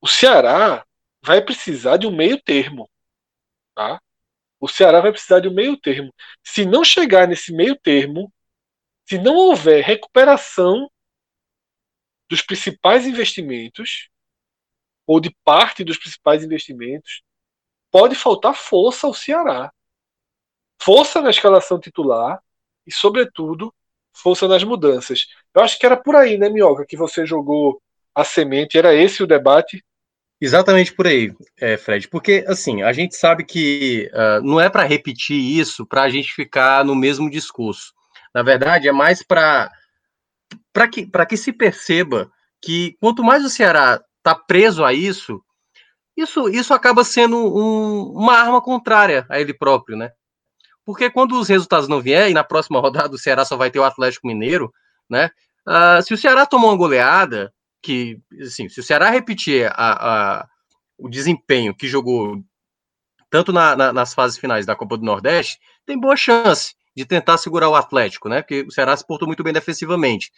O 0.00 0.06
Ceará 0.06 0.86
vai 1.22 1.42
precisar 1.42 1.96
de 1.96 2.06
um 2.06 2.14
meio 2.14 2.40
termo. 2.40 2.88
Tá? 3.74 4.00
O 4.60 4.68
Ceará 4.68 5.00
vai 5.00 5.12
precisar 5.12 5.40
de 5.40 5.48
um 5.48 5.54
meio 5.54 5.76
termo. 5.76 6.12
Se 6.42 6.64
não 6.64 6.84
chegar 6.84 7.26
nesse 7.26 7.52
meio 7.52 7.76
termo, 7.76 8.32
se 9.06 9.18
não 9.18 9.34
houver 9.34 9.82
recuperação 9.82 10.90
dos 12.28 12.42
principais 12.42 13.06
investimentos, 13.06 14.08
ou 15.06 15.20
de 15.20 15.30
parte 15.44 15.84
dos 15.84 15.98
principais 15.98 16.42
investimentos, 16.42 17.22
pode 17.90 18.14
faltar 18.14 18.54
força 18.54 19.06
ao 19.06 19.14
Ceará. 19.14 19.72
Força 20.80 21.20
na 21.20 21.30
escalação 21.30 21.78
titular 21.78 22.42
e, 22.86 22.92
sobretudo, 22.92 23.74
força 24.14 24.48
nas 24.48 24.64
mudanças. 24.64 25.26
Eu 25.54 25.62
acho 25.62 25.78
que 25.78 25.84
era 25.84 25.96
por 25.96 26.16
aí, 26.16 26.38
né, 26.38 26.48
Minhoca, 26.48 26.86
que 26.86 26.96
você 26.96 27.26
jogou 27.26 27.80
a 28.14 28.24
semente. 28.24 28.78
Era 28.78 28.94
esse 28.94 29.22
o 29.22 29.26
debate? 29.26 29.84
Exatamente 30.40 30.92
por 30.92 31.06
aí, 31.06 31.32
é, 31.58 31.76
Fred. 31.76 32.08
Porque, 32.08 32.44
assim, 32.46 32.82
a 32.82 32.92
gente 32.92 33.16
sabe 33.16 33.44
que 33.44 34.10
uh, 34.12 34.42
não 34.42 34.60
é 34.60 34.68
para 34.68 34.84
repetir 34.84 35.36
isso 35.36 35.86
para 35.86 36.02
a 36.02 36.08
gente 36.08 36.32
ficar 36.32 36.84
no 36.84 36.94
mesmo 36.94 37.30
discurso. 37.30 37.92
Na 38.34 38.42
verdade, 38.42 38.88
é 38.88 38.92
mais 38.92 39.22
para 39.22 39.70
que, 40.90 41.08
que 41.28 41.36
se 41.36 41.52
perceba 41.52 42.30
que 42.60 42.96
quanto 43.00 43.22
mais 43.22 43.44
o 43.44 43.50
Ceará 43.50 44.02
está 44.18 44.34
preso 44.34 44.84
a 44.84 44.92
isso, 44.92 45.42
isso, 46.16 46.48
isso 46.48 46.72
acaba 46.74 47.04
sendo 47.04 47.36
um, 47.36 48.12
uma 48.12 48.34
arma 48.34 48.60
contrária 48.60 49.26
a 49.28 49.40
ele 49.40 49.52
próprio, 49.54 49.96
né? 49.96 50.10
Porque 50.84 51.10
quando 51.10 51.38
os 51.38 51.48
resultados 51.48 51.88
não 51.88 52.00
vierem, 52.00 52.30
e 52.30 52.34
na 52.34 52.44
próxima 52.44 52.80
rodada 52.80 53.14
o 53.14 53.18
Ceará 53.18 53.44
só 53.44 53.56
vai 53.56 53.70
ter 53.70 53.78
o 53.78 53.84
Atlético 53.84 54.26
Mineiro, 54.26 54.72
né? 55.08 55.30
Uh, 55.66 56.02
se 56.02 56.12
o 56.12 56.18
Ceará 56.18 56.44
tomou 56.44 56.70
uma 56.70 56.76
goleada, 56.76 57.52
que, 57.82 58.18
assim, 58.40 58.68
se 58.68 58.80
o 58.80 58.82
Ceará 58.82 59.10
repetir 59.10 59.70
a, 59.72 60.40
a 60.40 60.48
o 60.98 61.08
desempenho 61.08 61.74
que 61.74 61.88
jogou 61.88 62.42
tanto 63.30 63.52
na, 63.52 63.74
na, 63.74 63.92
nas 63.92 64.14
fases 64.14 64.38
finais 64.38 64.64
da 64.64 64.76
Copa 64.76 64.96
do 64.96 65.04
Nordeste, 65.04 65.58
tem 65.84 65.98
boa 65.98 66.16
chance 66.16 66.74
de 66.96 67.04
tentar 67.04 67.36
segurar 67.36 67.68
o 67.68 67.74
Atlético, 67.74 68.28
né? 68.28 68.42
Porque 68.42 68.62
o 68.62 68.70
Ceará 68.70 68.96
se 68.96 69.06
portou 69.06 69.26
muito 69.26 69.42
bem 69.42 69.52
defensivamente. 69.52 70.30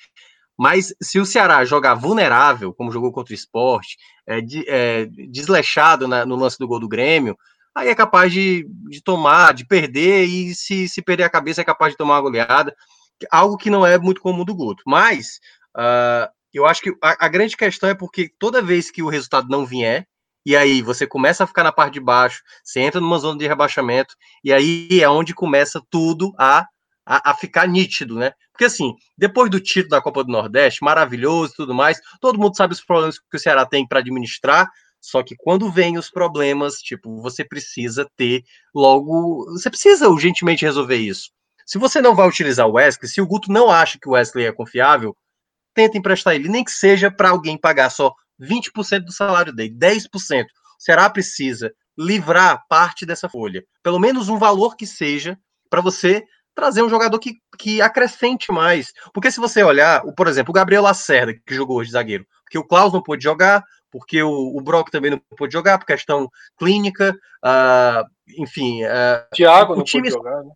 Mas 0.59 0.95
se 1.03 1.21
o 1.21 1.27
Ceará 1.27 1.65
jogar 1.65 1.95
vulnerável, 1.95 2.73
como 2.73 2.91
jogou 2.91 3.13
contra 3.13 3.33
o 3.33 3.35
esporte, 3.35 3.99
é, 4.27 4.41
de, 4.41 4.65
é, 4.67 5.05
desleixado 5.29 6.09
na, 6.09 6.25
no 6.25 6.37
lance 6.37 6.59
do 6.59 6.67
gol 6.67 6.81
do 6.81 6.89
Grêmio, 6.89 7.37
aí 7.77 7.89
é 7.89 7.95
capaz 7.95 8.33
de, 8.33 8.67
de 8.89 9.03
tomar, 9.03 9.53
de 9.53 9.67
perder, 9.67 10.25
e 10.25 10.55
se, 10.55 10.89
se 10.89 11.03
perder 11.03 11.25
a 11.25 11.31
cabeça 11.31 11.61
é 11.61 11.65
capaz 11.65 11.93
de 11.93 11.99
tomar 11.99 12.15
uma 12.15 12.23
goleada, 12.23 12.75
algo 13.31 13.59
que 13.59 13.69
não 13.69 13.85
é 13.87 13.99
muito 13.99 14.23
comum 14.23 14.47
do 14.47 14.55
Guto. 14.55 14.83
Mas 14.87 15.39
uh, 15.77 16.27
eu 16.55 16.65
acho 16.65 16.81
que 16.81 16.91
a, 17.03 17.27
a, 17.27 17.29
grande 17.29 17.55
questão 17.55 17.91
é 17.91 17.95
porque 17.95 18.31
toda 18.39 18.63
vez 18.63 18.91
que 18.91 19.03
o 19.03 19.09
resultado 19.11 19.49
não 19.51 19.67
vier, 19.67 20.07
e 20.45 20.57
aí 20.57 20.81
você 20.81 21.07
começa 21.07 21.45
a 21.45 21.47
ficar 21.47 21.65
na 21.65 21.73
parte 21.73 21.95
de 21.95 22.01
baixo, 22.01 22.43
você 22.65 22.81
entra 22.81 22.99
numa 22.99 23.19
zona 23.19 23.39
de 23.39 23.47
rebaixamento, 23.47 24.15
e 24.43 24.53
aí 24.55 24.89
é 25.03 25.09
onde 25.09 25.35
começa 25.35 25.83
tudo 25.91 26.33
a 26.39 26.67
a, 27.09 27.31
a, 27.31 27.35
ficar 27.35 27.69
nítido, 27.69 28.17
né? 28.17 28.33
Porque 28.51 28.65
assim, 28.65 28.93
depois 29.17 29.49
do 29.49 29.61
título 29.61 29.91
da 29.91 30.03
Copa 30.03 30.25
do 30.25 30.33
Nordeste, 30.33 30.83
maravilhoso 30.83 31.53
e 31.53 31.57
tudo 31.57 31.73
mais, 31.73 32.01
todo 32.21 32.39
mundo 32.39 32.57
sabe 32.57 32.73
os 32.73 32.85
problemas 32.85 33.19
que 33.19 33.37
o 33.37 33.39
Ceará 33.39 33.65
tem 33.65 33.87
para 33.87 34.01
administrar. 34.01 34.69
Só 35.07 35.23
que 35.23 35.37
quando 35.37 35.71
vem 35.71 35.97
os 35.97 36.11
problemas, 36.11 36.79
tipo, 36.79 37.23
você 37.23 37.45
precisa 37.45 38.11
ter 38.17 38.43
logo. 38.75 39.45
Você 39.53 39.71
precisa 39.71 40.09
urgentemente 40.09 40.65
resolver 40.65 40.97
isso. 40.97 41.31
Se 41.65 41.79
você 41.79 42.01
não 42.01 42.13
vai 42.13 42.29
utilizar 42.29 42.67
o 42.67 42.73
Wesley, 42.73 43.09
se 43.09 43.21
o 43.21 43.27
Guto 43.27 43.53
não 43.53 43.71
acha 43.71 43.99
que 44.01 44.09
o 44.09 44.13
Wesley 44.13 44.47
é 44.47 44.53
confiável, 44.53 45.17
tenta 45.73 45.97
emprestar 45.97 46.35
ele, 46.35 46.49
nem 46.49 46.65
que 46.65 46.73
seja 46.73 47.09
para 47.09 47.31
alguém 47.31 47.57
pagar 47.57 47.91
só 47.91 48.13
20% 48.41 49.05
do 49.05 49.13
salário 49.13 49.53
dele, 49.53 49.77
10%. 49.77 50.09
O 50.09 50.47
Ceará 50.77 51.09
precisa 51.09 51.73
livrar 51.97 52.65
parte 52.69 53.07
dessa 53.07 53.29
folha, 53.29 53.65
pelo 53.85 54.01
menos 54.01 54.29
um 54.29 54.39
valor 54.39 54.77
que 54.77 54.87
seja, 54.87 55.39
para 55.71 55.81
você 55.81 56.25
trazer 56.55 56.83
um 56.83 56.89
jogador 56.89 57.19
que, 57.21 57.35
que 57.59 57.81
acrescente 57.81 58.51
mais. 58.51 58.93
Porque 59.15 59.31
se 59.31 59.39
você 59.39 59.63
olhar, 59.63 60.03
por 60.17 60.27
exemplo, 60.27 60.51
o 60.51 60.55
Gabriel 60.55 60.83
Lacerda, 60.83 61.33
que 61.47 61.55
jogou 61.55 61.79
hoje 61.79 61.93
zagueiro, 61.93 62.27
porque 62.43 62.59
o 62.59 62.67
Klaus 62.67 62.93
não 62.93 63.03
pôde 63.03 63.23
jogar, 63.23 63.63
porque 63.99 64.23
o, 64.23 64.57
o 64.57 64.61
Brock 64.61 64.91
também 64.91 65.11
não 65.11 65.21
pôde 65.37 65.53
jogar, 65.53 65.79
por 65.79 65.87
questão 65.87 66.29
clínica, 66.59 67.17
uh, 67.45 68.05
enfim. 68.39 68.85
Uh, 68.85 69.35
Thiago 69.35 69.73
o 69.73 69.77
não 69.77 69.85
time, 69.85 70.11
pôde 70.11 70.15
jogar, 70.15 70.45
né? 70.45 70.51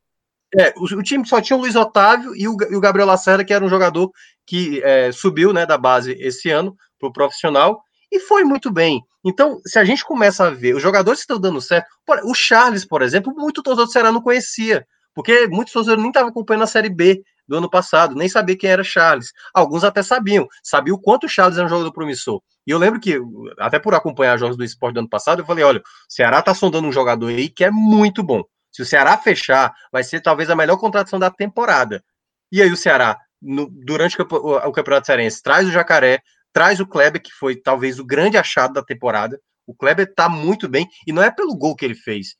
É, 0.59 0.75
o, 0.77 0.85
o, 0.85 1.03
time 1.03 1.27
só 1.27 1.41
tinha 1.41 1.57
o 1.57 1.61
Luiz 1.61 1.77
Otávio 1.77 2.35
e 2.35 2.49
o, 2.49 2.57
e 2.71 2.77
o 2.77 2.81
Gabriel 2.81 3.07
Lacerda, 3.07 3.45
que 3.45 3.55
era 3.55 3.65
um 3.65 3.69
jogador 3.69 4.11
que 4.45 4.83
é, 4.83 5.13
subiu 5.13 5.53
né, 5.53 5.65
da 5.65 5.79
base 5.79 6.13
esse 6.19 6.51
ano 6.51 6.77
para 6.99 7.09
o 7.09 7.13
profissional 7.13 7.83
e 8.11 8.19
foi 8.19 8.43
muito 8.43 8.71
bem. 8.71 9.01
Então, 9.25 9.61
se 9.65 9.79
a 9.79 9.85
gente 9.85 10.05
começa 10.05 10.47
a 10.47 10.51
ver 10.51 10.75
os 10.75 10.83
jogadores 10.83 11.21
que 11.21 11.25
estão 11.25 11.41
dando 11.41 11.61
certo, 11.61 11.89
o 12.25 12.35
Charles, 12.35 12.85
por 12.85 13.01
exemplo, 13.01 13.33
muito 13.35 13.63
torcedor 13.63 13.87
do 13.87 13.93
Ceará 13.93 14.11
não 14.11 14.21
conhecia. 14.21 14.85
Porque 15.15 15.47
muitos 15.47 15.73
torcedores 15.73 16.03
nem 16.03 16.11
estavam 16.11 16.31
acompanhando 16.31 16.65
a 16.65 16.67
Série 16.67 16.89
B 16.89 17.23
do 17.51 17.57
ano 17.57 17.69
passado, 17.69 18.15
nem 18.15 18.29
sabia 18.29 18.57
quem 18.57 18.71
era 18.71 18.85
Charles. 18.85 19.33
Alguns 19.53 19.83
até 19.83 20.05
sabiam, 20.05 20.47
sabiam 20.63 20.95
o 20.95 21.01
quanto 21.01 21.29
Charles 21.29 21.59
era 21.59 21.67
um 21.67 21.69
jogador 21.69 21.93
promissor. 21.93 22.41
E 22.65 22.71
eu 22.71 22.79
lembro 22.79 23.01
que, 23.01 23.19
até 23.59 23.81
por 23.81 23.93
acompanhar 23.93 24.39
jogos 24.39 24.57
do 24.57 24.63
esporte 24.63 24.95
do 24.95 25.01
ano 25.01 25.09
passado, 25.09 25.41
eu 25.43 25.45
falei: 25.45 25.65
olha, 25.65 25.81
o 25.81 25.83
Ceará 26.09 26.41
tá 26.41 26.55
sondando 26.55 26.87
um 26.87 26.93
jogador 26.93 27.27
aí 27.27 27.49
que 27.49 27.65
é 27.65 27.71
muito 27.71 28.23
bom. 28.23 28.45
Se 28.71 28.83
o 28.83 28.87
Ceará 28.87 29.19
fechar, 29.19 29.75
vai 29.91 30.05
ser 30.05 30.21
talvez 30.21 30.49
a 30.49 30.55
melhor 30.55 30.77
contratação 30.77 31.19
da 31.19 31.29
temporada. 31.29 32.05
E 32.53 32.63
aí 32.63 32.71
o 32.71 32.77
Ceará, 32.77 33.19
no, 33.43 33.69
durante 33.69 34.17
o, 34.23 34.25
o 34.25 34.73
Campeonato 34.73 35.07
Cearense, 35.07 35.43
traz 35.43 35.67
o 35.67 35.73
Jacaré, 35.73 36.21
traz 36.53 36.79
o 36.79 36.87
Kleber, 36.87 37.21
que 37.21 37.33
foi 37.33 37.57
talvez 37.57 37.99
o 37.99 38.05
grande 38.05 38.39
achado 38.39 38.75
da 38.75 38.83
temporada. 38.85 39.41
O 39.67 39.75
Kleber 39.75 40.15
tá 40.15 40.29
muito 40.29 40.69
bem, 40.69 40.89
e 41.05 41.13
não 41.13 41.21
é 41.21 41.33
pelo 41.33 41.57
gol 41.57 41.75
que 41.75 41.85
ele 41.85 41.97
fez, 41.97 42.37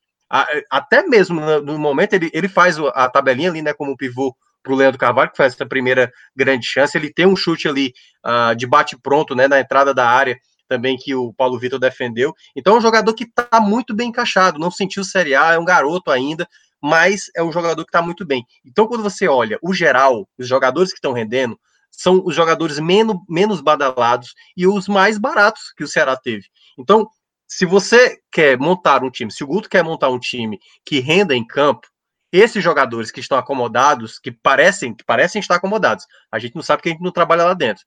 até 0.71 1.03
mesmo 1.03 1.41
no 1.41 1.77
momento, 1.79 2.13
ele, 2.13 2.31
ele 2.33 2.49
faz 2.49 2.79
a 2.95 3.09
tabelinha 3.09 3.51
ali, 3.51 3.61
né, 3.61 3.73
como 3.73 3.97
pivô 3.97 4.35
para 4.63 4.73
o 4.73 4.77
Leandro 4.77 4.99
Carvalho, 4.99 5.31
que 5.31 5.37
faz 5.37 5.55
essa 5.55 5.67
primeira 5.67 6.13
grande 6.35 6.67
chance. 6.67 6.97
Ele 6.97 7.13
tem 7.13 7.27
um 7.27 7.37
chute 7.37 7.69
ali 7.69 7.93
uh, 8.25 8.55
de 8.55 8.67
bate-pronto, 8.67 9.35
né, 9.35 9.49
na 9.49 9.61
entrada 9.61 9.95
da 9.95 10.09
área, 10.09 10.39
também 10.69 10.97
que 10.97 11.15
o 11.15 11.33
Paulo 11.33 11.59
Vitor 11.59 11.79
defendeu. 11.79 12.33
Então 12.55 12.75
é 12.75 12.79
um 12.79 12.83
jogador 12.83 13.13
que 13.15 13.25
está 13.25 13.61
muito 13.61 13.95
bem 13.95 14.09
encaixado, 14.09 14.59
não 14.59 14.71
sentiu 14.71 15.03
Série 15.03 15.35
A, 15.35 15.53
é 15.53 15.59
um 15.59 15.65
garoto 15.65 16.11
ainda, 16.11 16.47
mas 16.81 17.31
é 17.37 17.43
um 17.43 17.53
jogador 17.53 17.85
que 17.85 17.91
está 17.91 18.01
muito 18.01 18.25
bem. 18.25 18.45
Então, 18.65 18.87
quando 18.87 19.03
você 19.03 19.29
olha 19.29 19.59
o 19.63 19.75
geral, 19.75 20.27
os 20.39 20.49
jogadores 20.49 20.91
que 20.91 20.99
estão 20.99 21.13
rendendo, 21.13 21.59
são 21.91 22.23
os 22.25 22.35
jogadores 22.35 22.79
menos, 22.79 23.17
menos 23.29 23.61
badalados 23.61 24.33
e 24.57 24.67
os 24.67 24.89
mais 24.89 25.19
baratos 25.19 25.73
que 25.77 25.85
o 25.85 25.89
Ceará 25.89 26.17
teve. 26.17 26.47
Então, 26.79 27.07
se 27.47 27.67
você 27.67 28.19
quer 28.31 28.57
montar 28.57 29.03
um 29.03 29.11
time, 29.11 29.31
se 29.31 29.43
o 29.43 29.47
Guto 29.47 29.69
quer 29.69 29.83
montar 29.83 30.09
um 30.09 30.19
time 30.19 30.59
que 30.85 31.01
renda 31.01 31.35
em 31.35 31.45
campo, 31.45 31.87
esses 32.33 32.63
jogadores 32.63 33.11
que 33.11 33.21
estão 33.21 33.37
acomodados, 33.37 34.19
que 34.19 34.31
parecem, 34.31 34.95
que 34.95 35.05
parecem 35.05 35.41
estar 35.41 35.57
acomodados, 35.57 36.07
a 36.31 36.39
gente 36.39 36.55
não 36.55 36.63
sabe 36.63 36.83
que 36.83 36.89
a 36.89 36.93
gente 36.93 37.03
não 37.03 37.13
trabalha 37.13 37.45
lá 37.45 37.55
dentro. 37.55 37.85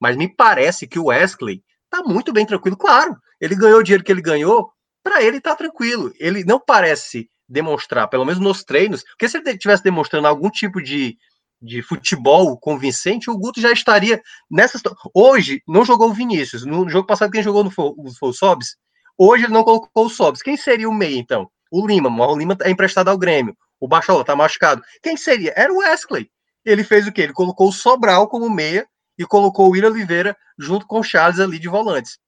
Mas 0.00 0.16
me 0.16 0.28
parece 0.28 0.86
que 0.86 0.98
o 0.98 1.06
Wesley 1.06 1.62
tá 1.88 2.02
muito 2.02 2.32
bem 2.32 2.44
tranquilo. 2.44 2.76
Claro, 2.76 3.16
ele 3.40 3.54
ganhou 3.54 3.80
o 3.80 3.82
dinheiro 3.82 4.04
que 4.04 4.12
ele 4.12 4.20
ganhou, 4.20 4.70
para 5.02 5.22
ele 5.22 5.40
tá 5.40 5.54
tranquilo. 5.56 6.12
Ele 6.18 6.44
não 6.44 6.60
parece 6.60 7.30
demonstrar, 7.48 8.08
pelo 8.08 8.24
menos 8.24 8.40
nos 8.40 8.64
treinos, 8.64 9.02
porque 9.04 9.28
se 9.28 9.38
ele 9.38 9.50
estivesse 9.50 9.82
demonstrando 9.82 10.26
algum 10.26 10.50
tipo 10.50 10.82
de, 10.82 11.16
de 11.62 11.80
futebol 11.80 12.58
convincente, 12.58 13.30
o 13.30 13.38
Guto 13.38 13.60
já 13.60 13.72
estaria 13.72 14.20
nessa. 14.50 14.78
Hoje, 15.14 15.62
não 15.66 15.84
jogou 15.84 16.10
o 16.10 16.14
Vinícius. 16.14 16.66
No 16.66 16.88
jogo 16.88 17.06
passado, 17.06 17.30
quem 17.30 17.42
jogou 17.42 17.64
no 17.64 17.70
foi 17.70 17.94
o 17.96 18.32
Sobs. 18.32 18.76
Hoje 19.16 19.44
ele 19.44 19.52
não 19.52 19.64
colocou 19.64 20.06
o 20.06 20.10
Sobs. 20.10 20.42
Quem 20.42 20.56
seria 20.56 20.88
o 20.88 20.94
meio, 20.94 21.16
então? 21.16 21.50
O 21.70 21.86
Lima. 21.86 22.08
O 22.08 22.38
Lima 22.38 22.56
é 22.62 22.70
emprestado 22.70 23.08
ao 23.08 23.18
Grêmio. 23.18 23.56
O 23.80 23.88
Bachola 23.88 24.24
tá 24.24 24.34
machucado. 24.34 24.82
Quem 25.02 25.16
seria? 25.16 25.52
Era 25.56 25.72
o 25.72 25.78
Wesley. 25.78 26.30
Ele 26.64 26.82
fez 26.82 27.06
o 27.06 27.12
quê? 27.12 27.22
Ele 27.22 27.32
colocou 27.32 27.68
o 27.68 27.72
Sobral 27.72 28.28
como 28.28 28.50
meia 28.50 28.86
e 29.18 29.24
colocou 29.24 29.66
o 29.66 29.70
William 29.70 29.90
Oliveira 29.90 30.36
junto 30.58 30.86
com 30.86 31.00
o 31.00 31.02
Charles 31.02 31.40
ali 31.40 31.58
de 31.58 31.68
volantes. 31.68 32.18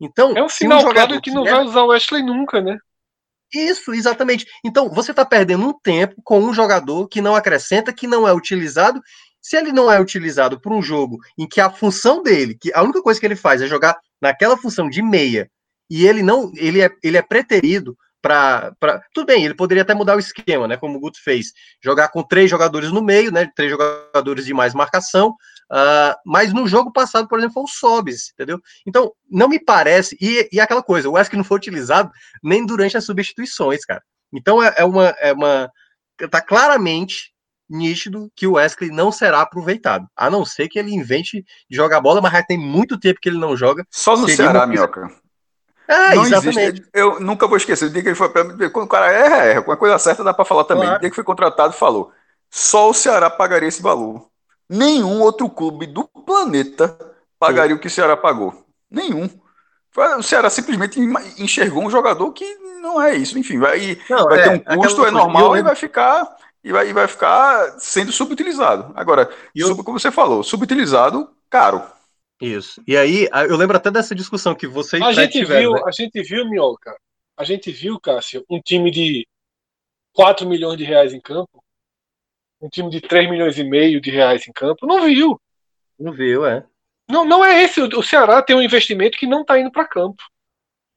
Então, 0.00 0.36
é 0.36 0.42
um 0.42 0.48
sinal 0.48 0.80
um 0.80 0.90
claro 0.90 1.20
que 1.20 1.30
não 1.30 1.44
vai 1.44 1.62
usar 1.62 1.82
o 1.82 1.88
Wesley 1.88 2.22
nunca, 2.22 2.60
né? 2.60 2.78
Isso, 3.54 3.92
exatamente. 3.92 4.46
Então, 4.64 4.88
você 4.88 5.10
está 5.10 5.24
perdendo 5.24 5.66
um 5.66 5.72
tempo 5.72 6.16
com 6.24 6.40
um 6.40 6.54
jogador 6.54 7.06
que 7.06 7.20
não 7.20 7.36
acrescenta, 7.36 7.92
que 7.92 8.06
não 8.06 8.26
é 8.26 8.32
utilizado. 8.32 9.00
Se 9.40 9.56
ele 9.56 9.72
não 9.72 9.90
é 9.90 10.00
utilizado 10.00 10.60
para 10.60 10.72
um 10.72 10.82
jogo 10.82 11.18
em 11.38 11.46
que 11.46 11.60
a 11.60 11.70
função 11.70 12.22
dele, 12.22 12.56
que 12.58 12.72
a 12.74 12.82
única 12.82 13.02
coisa 13.02 13.20
que 13.20 13.26
ele 13.26 13.36
faz 13.36 13.60
é 13.60 13.66
jogar 13.66 13.98
naquela 14.20 14.56
função 14.56 14.88
de 14.88 15.02
meia, 15.02 15.50
e 15.90 16.06
ele 16.06 16.22
não, 16.22 16.50
ele 16.56 16.80
é, 16.80 16.90
ele 17.02 17.16
é 17.16 17.22
preterido 17.22 17.96
para. 18.22 18.72
Tudo 19.12 19.26
bem, 19.26 19.44
ele 19.44 19.54
poderia 19.54 19.82
até 19.82 19.92
mudar 19.92 20.16
o 20.16 20.20
esquema, 20.20 20.68
né? 20.68 20.76
Como 20.76 20.96
o 20.96 21.00
Guto 21.00 21.22
fez. 21.22 21.52
Jogar 21.82 22.08
com 22.08 22.22
três 22.22 22.48
jogadores 22.48 22.92
no 22.92 23.02
meio, 23.02 23.32
né? 23.32 23.50
Três 23.54 23.70
jogadores 23.70 24.46
de 24.46 24.54
mais 24.54 24.72
marcação. 24.72 25.30
Uh, 25.70 26.14
mas 26.24 26.52
no 26.52 26.66
jogo 26.68 26.92
passado, 26.92 27.26
por 27.26 27.38
exemplo, 27.38 27.54
foi 27.54 27.64
o 27.64 27.66
Sobis, 27.66 28.32
entendeu? 28.32 28.60
Então, 28.86 29.12
não 29.28 29.48
me 29.48 29.58
parece. 29.58 30.16
E, 30.20 30.48
e 30.52 30.60
aquela 30.60 30.82
coisa, 30.82 31.08
o 31.08 31.12
Wesley 31.12 31.36
não 31.36 31.44
foi 31.44 31.56
utilizado 31.56 32.10
nem 32.42 32.64
durante 32.64 32.96
as 32.96 33.04
substituições, 33.04 33.84
cara. 33.84 34.02
Então 34.32 34.62
é, 34.62 34.72
é 34.78 34.84
uma. 34.84 35.08
É 35.20 35.32
uma 35.32 35.70
tá 36.30 36.40
claramente 36.40 37.32
nítido 37.68 38.30
que 38.36 38.46
o 38.46 38.52
Wesley 38.52 38.90
não 38.90 39.10
será 39.10 39.40
aproveitado. 39.40 40.06
A 40.16 40.30
não 40.30 40.44
ser 40.44 40.68
que 40.68 40.78
ele 40.78 40.94
invente 40.94 41.42
de 41.68 41.76
jogar 41.76 42.00
bola, 42.00 42.20
mas 42.20 42.32
já 42.32 42.42
tem 42.42 42.58
muito 42.58 42.98
tempo 43.00 43.18
que 43.20 43.28
ele 43.28 43.38
não 43.38 43.56
joga. 43.56 43.84
Só 43.90 44.16
no 44.16 44.28
Ceará, 44.28 44.60
uma... 44.60 44.66
Minhoca. 44.66 45.21
É, 45.92 46.14
não 46.14 46.24
exatamente. 46.24 46.58
Existe. 46.58 46.88
Eu 46.92 47.20
nunca 47.20 47.46
vou 47.46 47.56
esquecer. 47.56 47.86
O 47.86 47.90
dia 47.90 48.02
que 48.02 48.08
ele 48.08 48.14
foi. 48.14 48.28
Quando 48.70 48.86
o 48.86 48.88
cara 48.88 49.12
erra, 49.12 49.36
erra. 49.44 49.62
Com 49.62 49.72
a 49.72 49.76
coisa 49.76 49.98
certa 49.98 50.24
dá 50.24 50.32
para 50.32 50.44
falar 50.44 50.64
também. 50.64 50.84
Claro. 50.84 50.98
O 50.98 51.00
dia 51.00 51.10
que 51.10 51.16
foi 51.16 51.24
contratado, 51.24 51.72
falou. 51.72 52.12
Só 52.50 52.90
o 52.90 52.94
Ceará 52.94 53.30
pagaria 53.30 53.68
esse 53.68 53.82
valor. 53.82 54.26
Nenhum 54.68 55.20
outro 55.20 55.48
clube 55.48 55.86
do 55.86 56.04
planeta 56.04 56.98
pagaria 57.38 57.74
Sim. 57.74 57.78
o 57.78 57.80
que 57.80 57.88
o 57.88 57.90
Ceará 57.90 58.16
pagou. 58.16 58.64
Nenhum. 58.90 59.28
O 60.18 60.22
Ceará 60.22 60.48
simplesmente 60.48 60.98
enxergou 61.38 61.84
um 61.84 61.90
jogador 61.90 62.32
que 62.32 62.44
não 62.80 63.00
é 63.00 63.14
isso. 63.14 63.38
Enfim, 63.38 63.58
vai, 63.58 63.98
não, 64.08 64.24
vai 64.24 64.40
é, 64.40 64.58
ter 64.58 64.72
um 64.72 64.76
custo, 64.76 65.04
é 65.04 65.10
normal, 65.10 65.56
e 65.56 65.62
vai 65.62 65.74
ficar 65.74 66.36
e 66.64 66.70
vai, 66.70 66.88
e 66.88 66.92
vai 66.92 67.06
ficar 67.08 67.74
sendo 67.78 68.12
subutilizado. 68.12 68.92
Agora, 68.94 69.28
eu... 69.54 69.68
sub, 69.68 69.82
como 69.82 69.98
você 69.98 70.10
falou, 70.10 70.42
subutilizado, 70.42 71.28
caro. 71.50 71.82
Isso. 72.42 72.82
E 72.86 72.96
aí, 72.96 73.28
eu 73.48 73.56
lembro 73.56 73.76
até 73.76 73.90
dessa 73.90 74.14
discussão 74.14 74.54
que 74.54 74.66
você 74.66 74.96
a 74.96 75.12
gente 75.12 75.38
tiveram, 75.38 75.60
viu, 75.60 75.72
né? 75.72 75.82
A 75.86 75.90
gente 75.92 76.22
viu, 76.22 76.48
Minhoca, 76.48 76.96
a 77.36 77.44
gente 77.44 77.70
viu, 77.70 78.00
Cássio, 78.00 78.44
um 78.50 78.60
time 78.60 78.90
de 78.90 79.26
4 80.12 80.48
milhões 80.48 80.76
de 80.76 80.82
reais 80.82 81.12
em 81.12 81.20
campo, 81.20 81.62
um 82.60 82.68
time 82.68 82.90
de 82.90 83.00
3 83.00 83.30
milhões 83.30 83.56
e 83.58 83.64
meio 83.64 84.00
de 84.00 84.10
reais 84.10 84.46
em 84.48 84.52
campo, 84.52 84.86
não 84.86 85.04
viu. 85.04 85.40
Não 85.98 86.12
viu, 86.12 86.44
é. 86.44 86.66
Não, 87.08 87.24
não 87.24 87.44
é 87.44 87.62
esse. 87.62 87.80
O 87.80 88.02
Ceará 88.02 88.42
tem 88.42 88.56
um 88.56 88.62
investimento 88.62 89.16
que 89.16 89.26
não 89.26 89.42
está 89.42 89.58
indo 89.58 89.70
para 89.70 89.86
campo. 89.86 90.22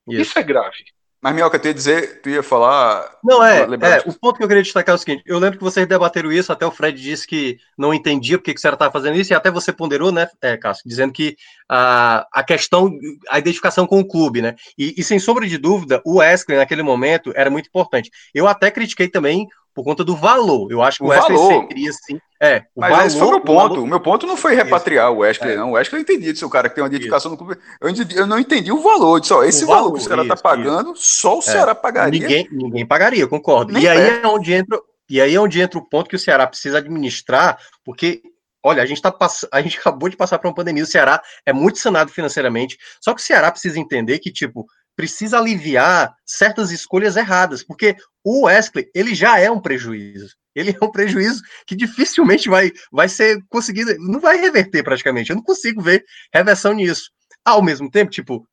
Isso. 0.08 0.22
Isso 0.22 0.40
é 0.40 0.44
grave. 0.44 0.84
Mas, 1.26 1.34
Minhoca, 1.34 1.58
tu 1.58 1.68
ia 1.68 1.74
dizer, 1.74 2.22
tu 2.22 2.30
ia 2.30 2.44
falar. 2.44 3.18
Não, 3.24 3.44
é, 3.44 3.62
é. 3.62 4.04
O 4.06 4.14
ponto 4.14 4.38
que 4.38 4.44
eu 4.44 4.48
queria 4.48 4.62
destacar 4.62 4.94
é 4.94 4.96
o 4.96 5.00
seguinte: 5.00 5.24
eu 5.26 5.40
lembro 5.40 5.58
que 5.58 5.64
vocês 5.64 5.88
debateram 5.88 6.32
isso, 6.32 6.52
até 6.52 6.68
o 6.68 6.70
Fred 6.70 7.02
disse 7.02 7.26
que 7.26 7.58
não 7.76 7.92
entendia 7.92 8.38
porque 8.38 8.54
que 8.54 8.60
o 8.60 8.62
Ceará 8.62 8.76
estava 8.76 8.92
fazendo 8.92 9.18
isso, 9.18 9.34
e 9.34 9.36
até 9.36 9.50
você 9.50 9.74
ponderou, 9.74 10.12
né, 10.12 10.28
é, 10.40 10.56
Cássio, 10.56 10.84
dizendo 10.86 11.12
que 11.12 11.36
a, 11.68 12.28
a 12.32 12.44
questão, 12.44 12.92
a 13.28 13.40
identificação 13.40 13.88
com 13.88 14.00
o 14.00 14.08
clube, 14.08 14.40
né? 14.40 14.54
E, 14.78 14.94
e 14.96 15.04
sem 15.04 15.18
sombra 15.18 15.48
de 15.48 15.58
dúvida, 15.58 16.00
o 16.06 16.18
Wesley, 16.18 16.60
naquele 16.60 16.84
momento, 16.84 17.34
era 17.36 17.50
muito 17.50 17.70
importante. 17.70 18.12
Eu 18.32 18.48
até 18.48 18.70
critiquei 18.70 19.08
também 19.08 19.48
por 19.76 19.84
conta 19.84 20.06
do 20.06 20.16
valor. 20.16 20.72
Eu 20.72 20.82
acho 20.82 21.00
que 21.00 21.04
o, 21.04 21.08
o 21.08 21.10
Wesley 21.10 21.38
valor. 21.38 21.68
seria, 21.68 21.92
sim. 21.92 22.20
É, 22.42 22.64
o 22.74 22.80
Mas 22.80 22.92
valor, 22.92 23.06
esse 23.06 23.18
foi 23.18 23.28
o 23.28 23.32
meu 23.32 23.42
ponto. 23.42 23.52
O, 23.52 23.70
valor... 23.70 23.80
o 23.80 23.88
meu 23.88 24.00
ponto 24.00 24.26
não 24.26 24.38
foi 24.38 24.56
repatriar 24.56 25.08
isso. 25.08 25.16
o 25.16 25.20
Wesley, 25.20 25.52
é. 25.52 25.58
não. 25.58 25.72
O 25.72 25.74
Wesley 25.74 26.00
eu 26.00 26.02
entendi 26.02 26.36
ser 26.36 26.46
o 26.46 26.50
cara 26.50 26.70
que 26.70 26.76
tem 26.76 26.84
uma 26.84 26.88
identificação 26.88 27.34
isso. 27.34 27.42
no 27.44 27.46
clube. 27.46 27.62
Eu, 27.82 27.90
entendi, 27.90 28.18
eu, 28.18 28.26
não 28.26 28.40
entendi 28.40 28.72
o 28.72 28.82
valor. 28.82 29.20
Disse, 29.20 29.34
ó, 29.34 29.44
esse 29.44 29.66
valor, 29.66 29.76
valor, 29.76 29.94
que 29.94 30.00
o 30.00 30.04
Ceará 30.04 30.22
está 30.22 30.38
pagando, 30.38 30.94
isso. 30.94 31.04
só 31.04 31.36
o 31.36 31.40
é. 31.40 31.42
Ceará 31.42 31.76
pagaria. 31.76 32.22
Ninguém, 32.22 32.48
ninguém 32.50 32.86
pagaria, 32.86 33.28
concordo. 33.28 33.74
Nem 33.74 33.84
e 33.84 33.88
aí 33.90 34.22
é 34.24 34.28
onde 34.28 34.54
entra. 34.54 34.80
E 35.10 35.20
aí 35.20 35.36
é 35.36 35.40
onde 35.40 35.62
entra 35.62 35.78
o 35.78 35.86
ponto 35.86 36.10
que 36.10 36.16
o 36.16 36.20
Ceará 36.20 36.48
precisa 36.48 36.78
administrar, 36.78 37.60
porque 37.84 38.24
Olha, 38.64 38.82
a 38.82 38.86
gente, 38.88 39.00
tá 39.00 39.12
pass... 39.12 39.46
a 39.52 39.62
gente 39.62 39.78
acabou 39.78 40.10
de 40.10 40.18
passar 40.18 40.40
por 40.40 40.48
uma 40.48 40.56
pandemia, 40.56 40.84
o 40.84 40.88
Ceará 40.88 41.22
é 41.46 41.54
muito 41.54 41.78
sanado 41.78 42.12
financeiramente, 42.12 42.80
só 43.00 43.14
que 43.14 43.22
o 43.22 43.24
Ceará 43.24 43.52
precisa 43.52 43.80
entender 43.80 44.18
que, 44.18 44.32
tipo, 44.32 44.66
precisa 44.96 45.38
aliviar 45.38 46.14
certas 46.26 46.72
escolhas 46.72 47.16
erradas, 47.16 47.64
porque 47.64 47.96
o 48.24 48.46
Wesley, 48.46 48.90
ele 48.94 49.14
já 49.14 49.40
é 49.40 49.50
um 49.52 49.60
prejuízo. 49.60 50.36
Ele 50.56 50.72
é 50.72 50.86
um 50.86 50.92
prejuízo 50.92 51.42
que 51.68 51.76
dificilmente 51.76 52.50
vai, 52.50 52.72
vai 52.92 53.10
ser 53.10 53.40
conseguido, 53.50 53.94
não 54.00 54.20
vai 54.20 54.38
reverter 54.38 54.84
praticamente. 54.84 55.30
Eu 55.30 55.36
não 55.36 55.44
consigo 55.44 55.82
ver 55.82 56.04
reversão 56.34 56.74
nisso. 56.74 57.12
Ao 57.44 57.62
mesmo 57.62 57.92
tempo, 57.92 58.10
tipo, 58.10 58.48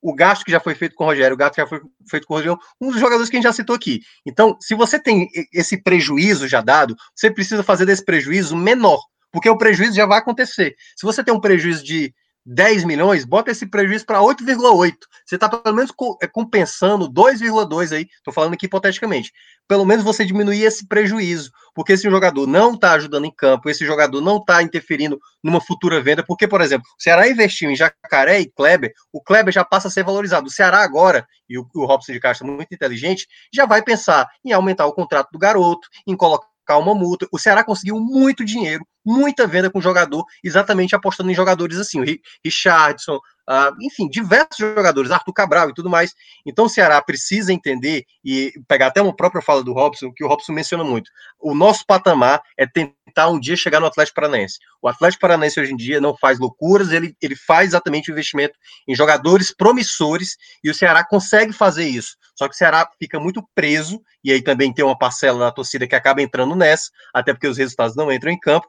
o 0.00 0.14
gasto 0.14 0.44
que 0.44 0.52
já 0.52 0.60
foi 0.60 0.74
feito 0.74 0.94
com 0.94 1.04
o 1.04 1.06
Rogério, 1.08 1.34
o 1.34 1.36
gasto 1.36 1.56
que 1.56 1.60
já 1.60 1.66
foi 1.66 1.80
feito 2.08 2.26
com 2.26 2.34
o 2.34 2.36
Rogério, 2.36 2.58
um 2.80 2.90
dos 2.90 3.00
jogadores 3.00 3.28
que 3.28 3.36
a 3.36 3.38
gente 3.38 3.48
já 3.48 3.52
citou 3.52 3.74
aqui. 3.74 4.00
Então, 4.24 4.56
se 4.60 4.74
você 4.74 4.98
tem 4.98 5.28
esse 5.52 5.82
prejuízo 5.82 6.46
já 6.46 6.60
dado, 6.60 6.94
você 7.14 7.30
precisa 7.30 7.62
fazer 7.62 7.84
desse 7.84 8.04
prejuízo 8.04 8.56
menor, 8.56 9.00
porque 9.32 9.50
o 9.50 9.58
prejuízo 9.58 9.96
já 9.96 10.06
vai 10.06 10.18
acontecer. 10.20 10.74
Se 10.96 11.04
você 11.04 11.24
tem 11.24 11.34
um 11.34 11.40
prejuízo 11.40 11.84
de 11.84 12.14
10 12.50 12.84
milhões, 12.84 13.26
bota 13.26 13.50
esse 13.50 13.66
prejuízo 13.66 14.06
para 14.06 14.20
8,8. 14.20 14.94
Você 15.26 15.34
está 15.34 15.50
pelo 15.50 15.76
menos 15.76 15.92
é, 16.22 16.26
compensando 16.26 17.06
2,2 17.12 17.94
aí, 17.94 18.08
estou 18.16 18.32
falando 18.32 18.54
aqui 18.54 18.64
hipoteticamente. 18.64 19.30
Pelo 19.68 19.84
menos 19.84 20.02
você 20.02 20.24
diminuir 20.24 20.62
esse 20.62 20.88
prejuízo, 20.88 21.50
porque 21.74 21.92
esse 21.92 22.08
jogador 22.08 22.46
não 22.46 22.72
está 22.72 22.92
ajudando 22.92 23.26
em 23.26 23.30
campo, 23.30 23.68
esse 23.68 23.84
jogador 23.84 24.22
não 24.22 24.38
está 24.38 24.62
interferindo 24.62 25.20
numa 25.44 25.60
futura 25.60 26.00
venda, 26.00 26.24
porque, 26.26 26.48
por 26.48 26.62
exemplo, 26.62 26.86
o 26.98 27.02
Ceará 27.02 27.28
investiu 27.28 27.70
em 27.70 27.76
Jacaré 27.76 28.40
e 28.40 28.50
Kleber, 28.50 28.94
o 29.12 29.22
Kleber 29.22 29.52
já 29.52 29.62
passa 29.62 29.88
a 29.88 29.90
ser 29.90 30.02
valorizado. 30.02 30.46
O 30.46 30.50
Ceará 30.50 30.82
agora, 30.82 31.26
e 31.46 31.58
o, 31.58 31.68
o 31.74 31.84
Robson 31.84 32.12
de 32.12 32.20
Castro 32.20 32.46
muito 32.46 32.72
inteligente, 32.72 33.26
já 33.52 33.66
vai 33.66 33.82
pensar 33.82 34.26
em 34.42 34.52
aumentar 34.52 34.86
o 34.86 34.94
contrato 34.94 35.28
do 35.30 35.38
garoto, 35.38 35.86
em 36.06 36.16
colocar 36.16 36.78
uma 36.78 36.94
multa. 36.94 37.28
O 37.30 37.38
Ceará 37.38 37.62
conseguiu 37.62 38.00
muito 38.00 38.42
dinheiro, 38.42 38.86
muita 39.08 39.46
venda 39.46 39.70
com 39.70 39.80
jogador, 39.80 40.22
exatamente 40.44 40.94
apostando 40.94 41.30
em 41.30 41.34
jogadores 41.34 41.78
assim, 41.78 41.98
o 41.98 42.04
Richardson, 42.44 43.16
uh, 43.16 43.74
enfim, 43.80 44.06
diversos 44.06 44.58
jogadores, 44.58 45.10
Arthur 45.10 45.32
Cabral 45.32 45.70
e 45.70 45.74
tudo 45.74 45.88
mais. 45.88 46.14
Então 46.46 46.66
o 46.66 46.68
Ceará 46.68 47.00
precisa 47.00 47.50
entender 47.50 48.04
e 48.22 48.52
pegar 48.68 48.88
até 48.88 49.00
uma 49.00 49.16
própria 49.16 49.40
fala 49.40 49.64
do 49.64 49.72
Robson, 49.72 50.12
que 50.14 50.22
o 50.22 50.28
Robson 50.28 50.52
menciona 50.52 50.84
muito. 50.84 51.10
O 51.40 51.54
nosso 51.54 51.86
patamar 51.86 52.42
é 52.58 52.66
tentar 52.66 53.30
um 53.30 53.40
dia 53.40 53.56
chegar 53.56 53.80
no 53.80 53.86
Atlético 53.86 54.16
Paranaense. 54.16 54.58
O 54.82 54.88
Atlético 54.88 55.22
Paranaense 55.22 55.58
hoje 55.58 55.72
em 55.72 55.76
dia 55.76 56.00
não 56.00 56.14
faz 56.14 56.38
loucuras, 56.38 56.92
ele, 56.92 57.16
ele 57.22 57.34
faz 57.34 57.68
exatamente 57.68 58.10
o 58.10 58.12
investimento 58.12 58.54
em 58.86 58.94
jogadores 58.94 59.54
promissores 59.56 60.36
e 60.62 60.68
o 60.68 60.74
Ceará 60.74 61.02
consegue 61.02 61.54
fazer 61.54 61.88
isso. 61.88 62.10
Só 62.36 62.46
que 62.46 62.54
o 62.54 62.58
Ceará 62.58 62.88
fica 63.00 63.18
muito 63.18 63.42
preso, 63.54 64.00
e 64.22 64.30
aí 64.30 64.42
também 64.42 64.72
tem 64.72 64.84
uma 64.84 64.96
parcela 64.96 65.40
da 65.40 65.50
torcida 65.50 65.88
que 65.88 65.94
acaba 65.94 66.22
entrando 66.22 66.54
nessa, 66.54 66.90
até 67.12 67.32
porque 67.32 67.48
os 67.48 67.56
resultados 67.56 67.96
não 67.96 68.12
entram 68.12 68.30
em 68.30 68.38
campo, 68.38 68.68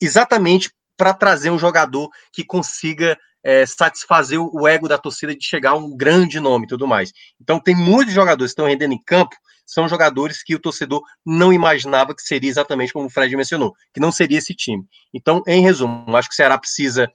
exatamente 0.00 0.70
para 0.96 1.14
trazer 1.14 1.50
um 1.50 1.58
jogador 1.58 2.10
que 2.32 2.44
consiga 2.44 3.18
é, 3.42 3.64
satisfazer 3.64 4.38
o 4.38 4.68
ego 4.68 4.86
da 4.86 4.98
torcida 4.98 5.34
de 5.34 5.44
chegar 5.44 5.70
a 5.70 5.76
um 5.76 5.96
grande 5.96 6.38
nome 6.38 6.66
e 6.66 6.68
tudo 6.68 6.86
mais. 6.86 7.12
Então, 7.40 7.58
tem 7.58 7.74
muitos 7.74 8.14
jogadores 8.14 8.52
que 8.52 8.60
estão 8.60 8.66
rendendo 8.66 8.92
em 8.92 9.02
campo, 9.02 9.34
são 9.64 9.88
jogadores 9.88 10.42
que 10.42 10.54
o 10.54 10.58
torcedor 10.58 11.02
não 11.24 11.52
imaginava 11.52 12.14
que 12.14 12.22
seria 12.22 12.50
exatamente 12.50 12.92
como 12.92 13.06
o 13.06 13.10
Fred 13.10 13.34
mencionou, 13.36 13.72
que 13.94 14.00
não 14.00 14.12
seria 14.12 14.38
esse 14.38 14.54
time. 14.54 14.84
Então, 15.14 15.42
em 15.46 15.62
resumo, 15.62 16.16
acho 16.16 16.28
que 16.28 16.34
o 16.34 16.36
Ceará 16.36 16.58
precisa 16.58 17.10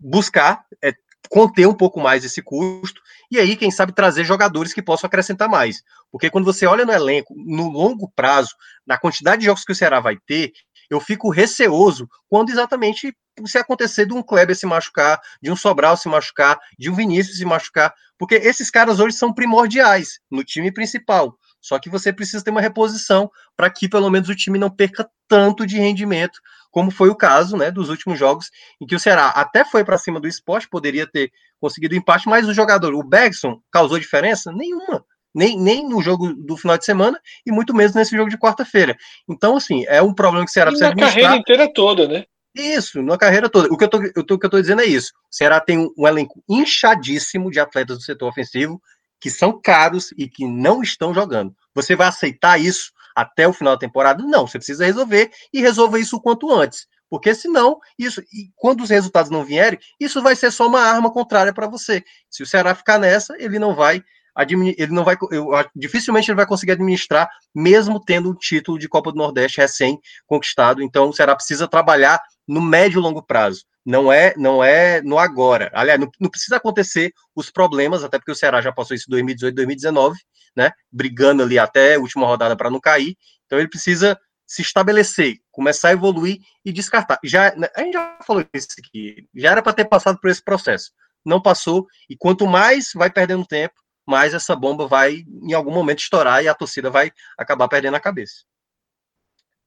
buscar 0.00 0.64
é, 0.82 0.92
conter 1.28 1.66
um 1.66 1.74
pouco 1.74 2.00
mais 2.00 2.24
esse 2.24 2.42
custo 2.42 3.00
e 3.30 3.38
aí, 3.38 3.56
quem 3.56 3.70
sabe, 3.70 3.92
trazer 3.92 4.24
jogadores 4.24 4.72
que 4.72 4.80
possam 4.80 5.06
acrescentar 5.06 5.48
mais. 5.48 5.82
Porque 6.10 6.30
quando 6.30 6.46
você 6.46 6.64
olha 6.64 6.86
no 6.86 6.92
elenco, 6.92 7.34
no 7.36 7.68
longo 7.68 8.10
prazo, 8.16 8.54
na 8.86 8.96
quantidade 8.96 9.40
de 9.40 9.46
jogos 9.46 9.64
que 9.64 9.72
o 9.72 9.74
Ceará 9.74 10.00
vai 10.00 10.16
ter, 10.26 10.52
eu 10.90 11.00
fico 11.00 11.30
receoso 11.30 12.08
quando 12.28 12.50
exatamente 12.50 13.14
se 13.46 13.58
acontecer 13.58 14.06
de 14.06 14.14
um 14.14 14.22
Kleber 14.22 14.56
se 14.56 14.66
machucar, 14.66 15.20
de 15.40 15.50
um 15.50 15.56
Sobral 15.56 15.96
se 15.96 16.08
machucar, 16.08 16.58
de 16.78 16.90
um 16.90 16.94
Vinícius 16.94 17.38
se 17.38 17.44
machucar, 17.44 17.94
porque 18.18 18.34
esses 18.34 18.70
caras 18.70 18.98
hoje 18.98 19.16
são 19.16 19.32
primordiais 19.32 20.18
no 20.30 20.42
time 20.42 20.72
principal. 20.72 21.36
Só 21.60 21.78
que 21.78 21.90
você 21.90 22.12
precisa 22.12 22.42
ter 22.42 22.50
uma 22.50 22.60
reposição 22.60 23.30
para 23.56 23.70
que 23.70 23.88
pelo 23.88 24.10
menos 24.10 24.28
o 24.28 24.34
time 24.34 24.58
não 24.58 24.70
perca 24.70 25.08
tanto 25.28 25.66
de 25.66 25.76
rendimento 25.76 26.38
como 26.70 26.90
foi 26.90 27.08
o 27.08 27.16
caso 27.16 27.56
né, 27.56 27.70
dos 27.70 27.88
últimos 27.88 28.18
jogos, 28.18 28.50
em 28.80 28.86
que 28.86 28.94
o 28.94 29.00
Ceará 29.00 29.28
até 29.28 29.64
foi 29.64 29.84
para 29.84 29.98
cima 29.98 30.20
do 30.20 30.28
esporte, 30.28 30.68
poderia 30.68 31.06
ter 31.06 31.30
conseguido 31.60 31.94
empate, 31.94 32.28
mas 32.28 32.46
o 32.46 32.54
jogador, 32.54 32.94
o 32.94 33.02
Bergson, 33.02 33.60
causou 33.70 33.98
diferença? 33.98 34.52
Nenhuma. 34.52 35.04
Nem, 35.38 35.56
nem 35.56 35.88
no 35.88 36.02
jogo 36.02 36.34
do 36.34 36.56
final 36.56 36.76
de 36.76 36.84
semana 36.84 37.20
e 37.46 37.52
muito 37.52 37.72
menos 37.72 37.94
nesse 37.94 38.16
jogo 38.16 38.28
de 38.28 38.36
quarta-feira. 38.36 38.96
Então, 39.28 39.56
assim, 39.56 39.84
é 39.86 40.02
um 40.02 40.12
problema 40.12 40.44
que 40.44 40.50
o 40.50 40.52
Ceará 40.52 40.70
e 40.70 40.74
precisa 40.74 40.90
na 40.90 41.06
carreira 41.06 41.36
inteira 41.36 41.72
toda, 41.72 42.08
né? 42.08 42.24
Isso, 42.56 43.00
na 43.00 43.16
carreira 43.16 43.48
toda. 43.48 43.72
O 43.72 43.76
que 43.76 43.84
eu 43.84 43.88
tô, 43.88 44.02
eu 44.02 44.24
tô, 44.24 44.34
o 44.34 44.38
que 44.38 44.46
eu 44.46 44.50
tô 44.50 44.60
dizendo 44.60 44.82
é 44.82 44.86
isso. 44.86 45.12
O 45.30 45.34
Ceará 45.36 45.60
tem 45.60 45.78
um, 45.78 45.92
um 45.96 46.08
elenco 46.08 46.42
inchadíssimo 46.48 47.52
de 47.52 47.60
atletas 47.60 47.98
do 47.98 48.02
setor 48.02 48.28
ofensivo 48.28 48.82
que 49.20 49.30
são 49.30 49.60
caros 49.60 50.10
e 50.18 50.28
que 50.28 50.44
não 50.44 50.82
estão 50.82 51.14
jogando. 51.14 51.54
Você 51.72 51.94
vai 51.94 52.08
aceitar 52.08 52.60
isso 52.60 52.90
até 53.14 53.46
o 53.46 53.52
final 53.52 53.74
da 53.74 53.80
temporada? 53.80 54.24
Não, 54.24 54.44
você 54.44 54.58
precisa 54.58 54.84
resolver 54.84 55.30
e 55.52 55.60
resolva 55.60 56.00
isso 56.00 56.16
o 56.16 56.20
quanto 56.20 56.52
antes. 56.52 56.88
Porque 57.08 57.32
senão, 57.34 57.78
isso, 57.98 58.20
e 58.32 58.50
quando 58.56 58.82
os 58.82 58.90
resultados 58.90 59.30
não 59.30 59.44
vierem, 59.44 59.78
isso 60.00 60.20
vai 60.20 60.34
ser 60.34 60.50
só 60.50 60.66
uma 60.66 60.80
arma 60.80 61.12
contrária 61.12 61.54
para 61.54 61.68
você. 61.68 62.02
Se 62.28 62.42
o 62.42 62.46
Ceará 62.46 62.74
ficar 62.74 62.98
nessa, 62.98 63.34
ele 63.38 63.58
não 63.58 63.74
vai 63.74 64.02
ele 64.38 64.92
não 64.92 65.04
vai, 65.04 65.16
eu, 65.32 65.50
dificilmente 65.74 66.30
ele 66.30 66.36
vai 66.36 66.46
conseguir 66.46 66.72
administrar, 66.72 67.28
mesmo 67.54 68.02
tendo 68.02 68.30
o 68.30 68.34
título 68.34 68.78
de 68.78 68.88
Copa 68.88 69.10
do 69.10 69.18
Nordeste 69.18 69.60
recém 69.60 69.98
conquistado. 70.26 70.82
Então, 70.82 71.08
o 71.08 71.12
Ceará 71.12 71.34
precisa 71.34 71.66
trabalhar 71.66 72.20
no 72.46 72.60
médio 72.60 73.00
e 73.00 73.02
longo 73.02 73.22
prazo. 73.22 73.64
Não 73.84 74.12
é, 74.12 74.34
não 74.36 74.62
é 74.62 75.02
no 75.02 75.18
agora. 75.18 75.70
Aliás, 75.74 75.98
não, 75.98 76.08
não 76.20 76.30
precisa 76.30 76.56
acontecer 76.56 77.12
os 77.34 77.50
problemas, 77.50 78.04
até 78.04 78.18
porque 78.18 78.32
o 78.32 78.34
Ceará 78.34 78.60
já 78.60 78.70
passou 78.70 78.94
isso 78.94 79.06
em 79.08 79.12
2018, 79.12 79.54
2019, 79.54 80.18
né? 80.56 80.70
Brigando 80.92 81.42
ali 81.42 81.58
até 81.58 81.94
a 81.94 81.98
última 81.98 82.26
rodada 82.26 82.56
para 82.56 82.70
não 82.70 82.80
cair. 82.80 83.16
Então, 83.46 83.58
ele 83.58 83.68
precisa 83.68 84.18
se 84.46 84.62
estabelecer, 84.62 85.36
começar 85.50 85.88
a 85.88 85.92
evoluir 85.92 86.38
e 86.64 86.72
descartar. 86.72 87.18
Já, 87.22 87.54
a 87.76 87.80
gente 87.82 87.92
já 87.92 88.18
falou 88.26 88.44
isso 88.54 88.68
aqui, 88.78 89.28
já 89.34 89.50
era 89.50 89.62
para 89.62 89.74
ter 89.74 89.84
passado 89.84 90.18
por 90.18 90.30
esse 90.30 90.42
processo. 90.42 90.90
Não 91.24 91.40
passou, 91.40 91.86
e 92.08 92.16
quanto 92.16 92.46
mais 92.46 92.92
vai 92.94 93.10
perdendo 93.10 93.46
tempo, 93.46 93.74
mais 94.08 94.34
essa 94.34 94.56
bomba 94.56 94.86
vai, 94.86 95.24
em 95.42 95.52
algum 95.52 95.72
momento, 95.72 96.00
estourar 96.00 96.42
e 96.42 96.48
a 96.48 96.54
torcida 96.54 96.90
vai 96.90 97.12
acabar 97.36 97.68
perdendo 97.68 97.96
a 97.96 98.00
cabeça. 98.00 98.44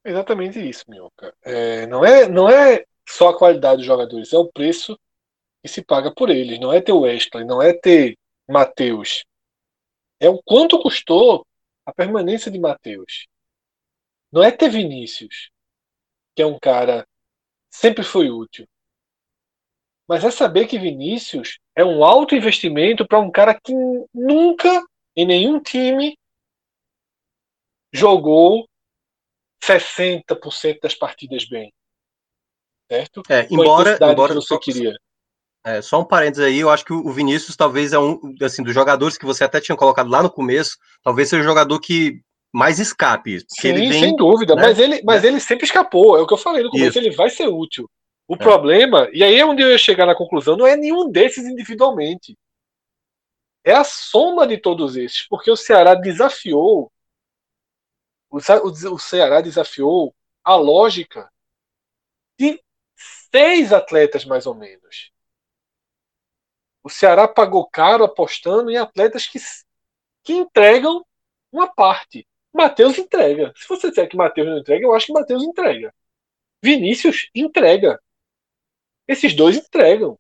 Exatamente 0.04 0.60
isso, 0.68 0.84
Minhoca. 0.88 1.34
É, 1.44 1.86
não, 1.88 2.04
é, 2.04 2.28
não 2.28 2.50
é 2.50 2.84
só 3.08 3.30
a 3.30 3.38
qualidade 3.38 3.78
dos 3.78 3.86
jogadores, 3.86 4.34
é 4.34 4.38
o 4.38 4.52
preço 4.52 5.00
que 5.62 5.70
se 5.70 5.84
paga 5.84 6.14
por 6.14 6.30
eles. 6.30 6.60
Não 6.60 6.74
é 6.74 6.82
ter 6.82 6.92
Wesley, 6.92 7.46
não 7.46 7.62
é 7.62 7.74
ter 7.74 8.18
Matheus. 8.50 9.24
É 10.20 10.30
o 10.30 10.42
quanto 10.44 10.82
custou 10.82 11.46
a 11.86 11.94
permanência 11.94 12.52
de 12.52 12.60
Matheus. 12.60 13.28
Não 14.32 14.42
é 14.44 14.52
ter 14.52 14.70
Vinícius, 14.70 15.52
que 16.36 16.42
é 16.42 16.46
um 16.46 16.58
cara 16.58 17.06
sempre 17.70 18.04
foi 18.04 18.30
útil. 18.30 18.68
Mas 20.12 20.26
é 20.26 20.30
saber 20.30 20.68
que 20.68 20.78
Vinícius 20.78 21.58
é 21.74 21.86
um 21.86 22.04
alto 22.04 22.36
investimento 22.36 23.08
para 23.08 23.18
um 23.18 23.32
cara 23.32 23.58
que 23.58 23.72
nunca, 24.14 24.84
em 25.16 25.26
nenhum 25.26 25.58
time, 25.58 26.18
jogou 27.94 28.68
60% 29.64 30.82
das 30.82 30.96
partidas 30.96 31.48
bem. 31.48 31.72
Certo? 32.92 33.24
É, 33.30 33.48
embora, 33.50 33.98
embora 34.12 34.34
que 34.34 34.42
você 34.42 34.48
só, 34.48 34.60
queria. 34.60 34.94
É, 35.66 35.82
só 35.82 36.02
um 36.02 36.06
parênteses 36.06 36.46
aí, 36.46 36.60
eu 36.60 36.70
acho 36.70 36.84
que 36.84 36.92
o 36.92 37.10
Vinícius 37.14 37.56
talvez 37.56 37.94
é 37.94 38.00
um 38.00 38.20
assim 38.42 38.64
dos 38.64 38.74
jogadores 38.74 39.18
que 39.18 39.26
você 39.26 39.46
até 39.46 39.62
tinha 39.62 39.78
colocado 39.78 40.10
lá 40.10 40.22
no 40.22 40.30
começo, 40.30 40.78
talvez 41.02 41.30
seja 41.30 41.42
o 41.42 41.46
jogador 41.46 41.80
que 41.80 42.20
mais 42.54 42.80
escape. 42.80 43.46
Sim, 43.48 43.76
vem, 43.76 43.94
sem 43.94 44.14
dúvida, 44.18 44.56
né? 44.56 44.62
mas, 44.62 44.78
ele, 44.78 45.02
mas 45.06 45.24
é. 45.24 45.28
ele 45.30 45.40
sempre 45.40 45.64
escapou, 45.64 46.18
é 46.18 46.22
o 46.22 46.28
que 46.28 46.34
eu 46.34 46.38
falei 46.38 46.64
no 46.64 46.70
começo, 46.70 47.00
Isso. 47.00 47.00
ele 47.00 47.16
vai 47.16 47.30
ser 47.30 47.48
útil. 47.48 47.90
O 48.32 48.36
é. 48.36 48.38
problema, 48.38 49.10
e 49.12 49.26
aí 49.26 49.38
é 49.38 49.46
onde 49.46 49.62
eu 49.62 49.70
ia 49.70 49.78
chegar 49.78 50.06
na 50.06 50.16
conclusão, 50.16 50.56
não 50.56 50.66
é 50.66 50.78
nenhum 50.78 51.12
desses 51.12 51.46
individualmente. 51.46 52.38
É 53.62 53.74
a 53.74 53.84
soma 53.84 54.48
de 54.48 54.58
todos 54.58 54.96
esses, 54.96 55.28
porque 55.28 55.52
o 55.52 55.58
Ceará 55.58 55.96
desafiou 55.96 56.90
o, 58.30 58.38
o, 58.38 58.94
o 58.94 59.00
Ceará 59.00 59.42
desafiou 59.42 60.16
a 60.46 60.56
lógica 60.56 61.30
de 62.40 62.64
seis 63.30 63.74
atletas 63.74 64.24
mais 64.24 64.48
ou 64.48 64.56
menos. 64.56 65.12
O 66.82 66.90
Ceará 66.90 67.28
pagou 67.28 67.70
caro 67.70 68.06
apostando 68.06 68.72
em 68.72 68.78
atletas 68.78 69.28
que, 69.28 69.40
que 70.24 70.32
entregam 70.32 71.06
uma 71.52 71.68
parte. 71.68 72.26
Matheus 72.54 72.98
entrega. 72.98 73.52
Se 73.58 73.68
você 73.68 73.90
disser 73.90 74.08
que 74.08 74.16
Matheus 74.16 74.48
não 74.48 74.60
entrega, 74.60 74.86
eu 74.86 74.94
acho 74.94 75.08
que 75.08 75.14
Matheus 75.14 75.44
entrega. 75.44 75.94
Vinícius 76.64 77.30
entrega. 77.36 78.02
Esses 79.08 79.34
dois 79.34 79.58
entregam. 79.58 80.18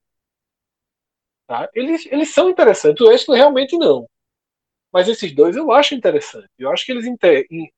Tá? 1.48 1.70
Eles, 1.74 2.06
eles 2.06 2.34
são 2.34 2.50
interessantes. 2.50 3.02
O 3.02 3.10
Wesley 3.10 3.38
realmente 3.38 3.78
não. 3.78 4.08
Mas 4.92 5.08
esses 5.08 5.34
dois 5.34 5.56
eu 5.56 5.72
acho 5.72 5.96
interessante. 5.96 6.50
Eu 6.58 6.70
acho 6.72 6.86
que 6.86 6.92
eles 6.92 7.06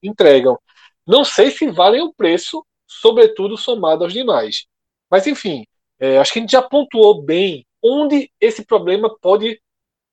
entregam. 0.02 0.60
Não 1.06 1.24
sei 1.24 1.52
se 1.52 1.70
valem 1.70 2.02
o 2.02 2.13
preço, 2.13 2.66
sobretudo 2.88 3.58
somado 3.58 4.04
aos 4.04 4.13
demais. 4.13 4.66
Mas 5.10 5.28
enfim, 5.28 5.66
é, 6.00 6.18
acho 6.18 6.34
que 6.34 6.39
a 6.39 6.42
gente 6.42 6.52
já 6.52 6.62
pontuou 6.62 7.22
bem 7.22 7.66
onde 7.82 8.32
esse 8.39 8.66
problema 8.66 9.16
pode 9.20 9.62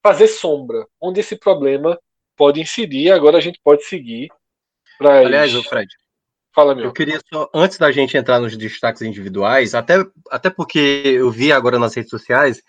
fazer 0.02 0.28
sombra, 0.28 0.86
onde 1.00 1.20
esse 1.20 1.36
problema 1.36 1.98
pode 2.36 2.60
incidir. 2.60 3.12
Agora 3.12 3.38
a 3.38 3.40
gente 3.40 3.60
pode 3.62 3.84
seguir. 3.84 4.28
Pras... 4.98 5.24
Aliás, 5.24 5.54
o 5.54 5.62
Fred, 5.62 5.88
Fala, 6.54 6.74
meu. 6.74 6.86
Eu 6.86 6.92
queria 6.92 7.20
só, 7.32 7.48
antes 7.54 7.78
da 7.78 7.92
gente 7.92 8.16
entrar 8.16 8.40
nos 8.40 8.56
destaques 8.56 9.02
individuais, 9.02 9.74
até, 9.74 10.04
até 10.30 10.50
porque 10.50 11.02
eu 11.04 11.30
vi 11.30 11.52
agora 11.52 11.78
nas 11.78 11.94
redes 11.94 12.10
sociais 12.10 12.62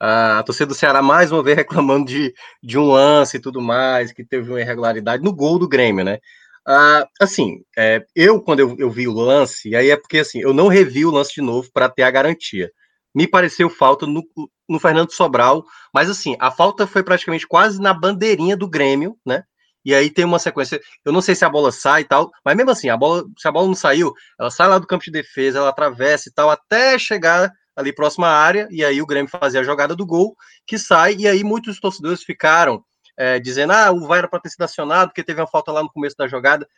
a 0.00 0.42
torcida 0.44 0.66
do 0.66 0.74
Ceará 0.74 1.02
mais 1.02 1.32
uma 1.32 1.42
vez 1.42 1.56
reclamando 1.56 2.06
de, 2.06 2.32
de 2.62 2.78
um 2.78 2.92
lance 2.92 3.36
e 3.36 3.40
tudo 3.40 3.60
mais, 3.60 4.12
que 4.12 4.24
teve 4.24 4.48
uma 4.50 4.60
irregularidade 4.60 5.22
no 5.22 5.32
gol 5.32 5.58
do 5.58 5.68
Grêmio, 5.68 6.04
né? 6.04 6.18
Ah, 6.66 7.08
assim, 7.20 7.62
é, 7.76 8.04
eu, 8.14 8.40
quando 8.40 8.60
eu, 8.60 8.76
eu, 8.78 8.90
vi 8.90 9.08
o 9.08 9.12
lance, 9.12 9.70
e 9.70 9.76
aí 9.76 9.90
é 9.90 9.96
porque 9.96 10.18
assim, 10.18 10.40
eu 10.40 10.52
não 10.52 10.68
revi 10.68 11.04
o 11.04 11.10
lance 11.10 11.34
de 11.34 11.40
novo 11.40 11.68
para 11.72 11.88
ter 11.88 12.02
a 12.02 12.10
garantia. 12.10 12.70
Me 13.14 13.26
pareceu 13.26 13.70
falta 13.70 14.06
no, 14.06 14.22
no 14.68 14.78
Fernando 14.78 15.10
Sobral, 15.12 15.64
mas 15.94 16.10
assim, 16.10 16.36
a 16.38 16.50
falta 16.50 16.86
foi 16.86 17.02
praticamente 17.02 17.46
quase 17.46 17.80
na 17.80 17.94
bandeirinha 17.94 18.56
do 18.56 18.68
Grêmio, 18.68 19.16
né? 19.24 19.44
E 19.84 19.94
aí 19.94 20.10
tem 20.10 20.24
uma 20.24 20.38
sequência. 20.38 20.80
Eu 21.04 21.12
não 21.12 21.20
sei 21.20 21.34
se 21.34 21.44
a 21.44 21.48
bola 21.48 21.72
sai 21.72 22.02
e 22.02 22.04
tal, 22.04 22.30
mas 22.44 22.56
mesmo 22.56 22.70
assim, 22.70 22.88
a 22.88 22.96
bola, 22.96 23.24
se 23.38 23.48
a 23.48 23.52
bola 23.52 23.66
não 23.66 23.74
saiu, 23.74 24.12
ela 24.38 24.50
sai 24.50 24.68
lá 24.68 24.78
do 24.78 24.86
campo 24.86 25.04
de 25.04 25.10
defesa, 25.10 25.58
ela 25.58 25.70
atravessa 25.70 26.28
e 26.28 26.32
tal, 26.32 26.50
até 26.50 26.98
chegar 26.98 27.52
ali 27.76 27.92
próxima 27.92 28.26
à 28.26 28.36
área, 28.36 28.66
e 28.70 28.84
aí 28.84 29.00
o 29.00 29.06
Grêmio 29.06 29.30
fazia 29.30 29.60
a 29.60 29.64
jogada 29.64 29.94
do 29.94 30.04
gol, 30.04 30.36
que 30.66 30.76
sai, 30.76 31.14
e 31.14 31.28
aí 31.28 31.44
muitos 31.44 31.78
torcedores 31.78 32.24
ficaram 32.24 32.82
é, 33.16 33.38
dizendo, 33.38 33.72
ah, 33.72 33.92
o 33.92 34.06
VAR 34.06 34.18
era 34.18 34.28
para 34.28 34.40
ter 34.40 34.50
sido 34.50 34.62
acionado, 34.62 35.10
porque 35.10 35.22
teve 35.22 35.40
uma 35.40 35.46
falta 35.46 35.72
lá 35.72 35.82
no 35.82 35.90
começo 35.90 36.16
da 36.16 36.26
jogada. 36.26 36.68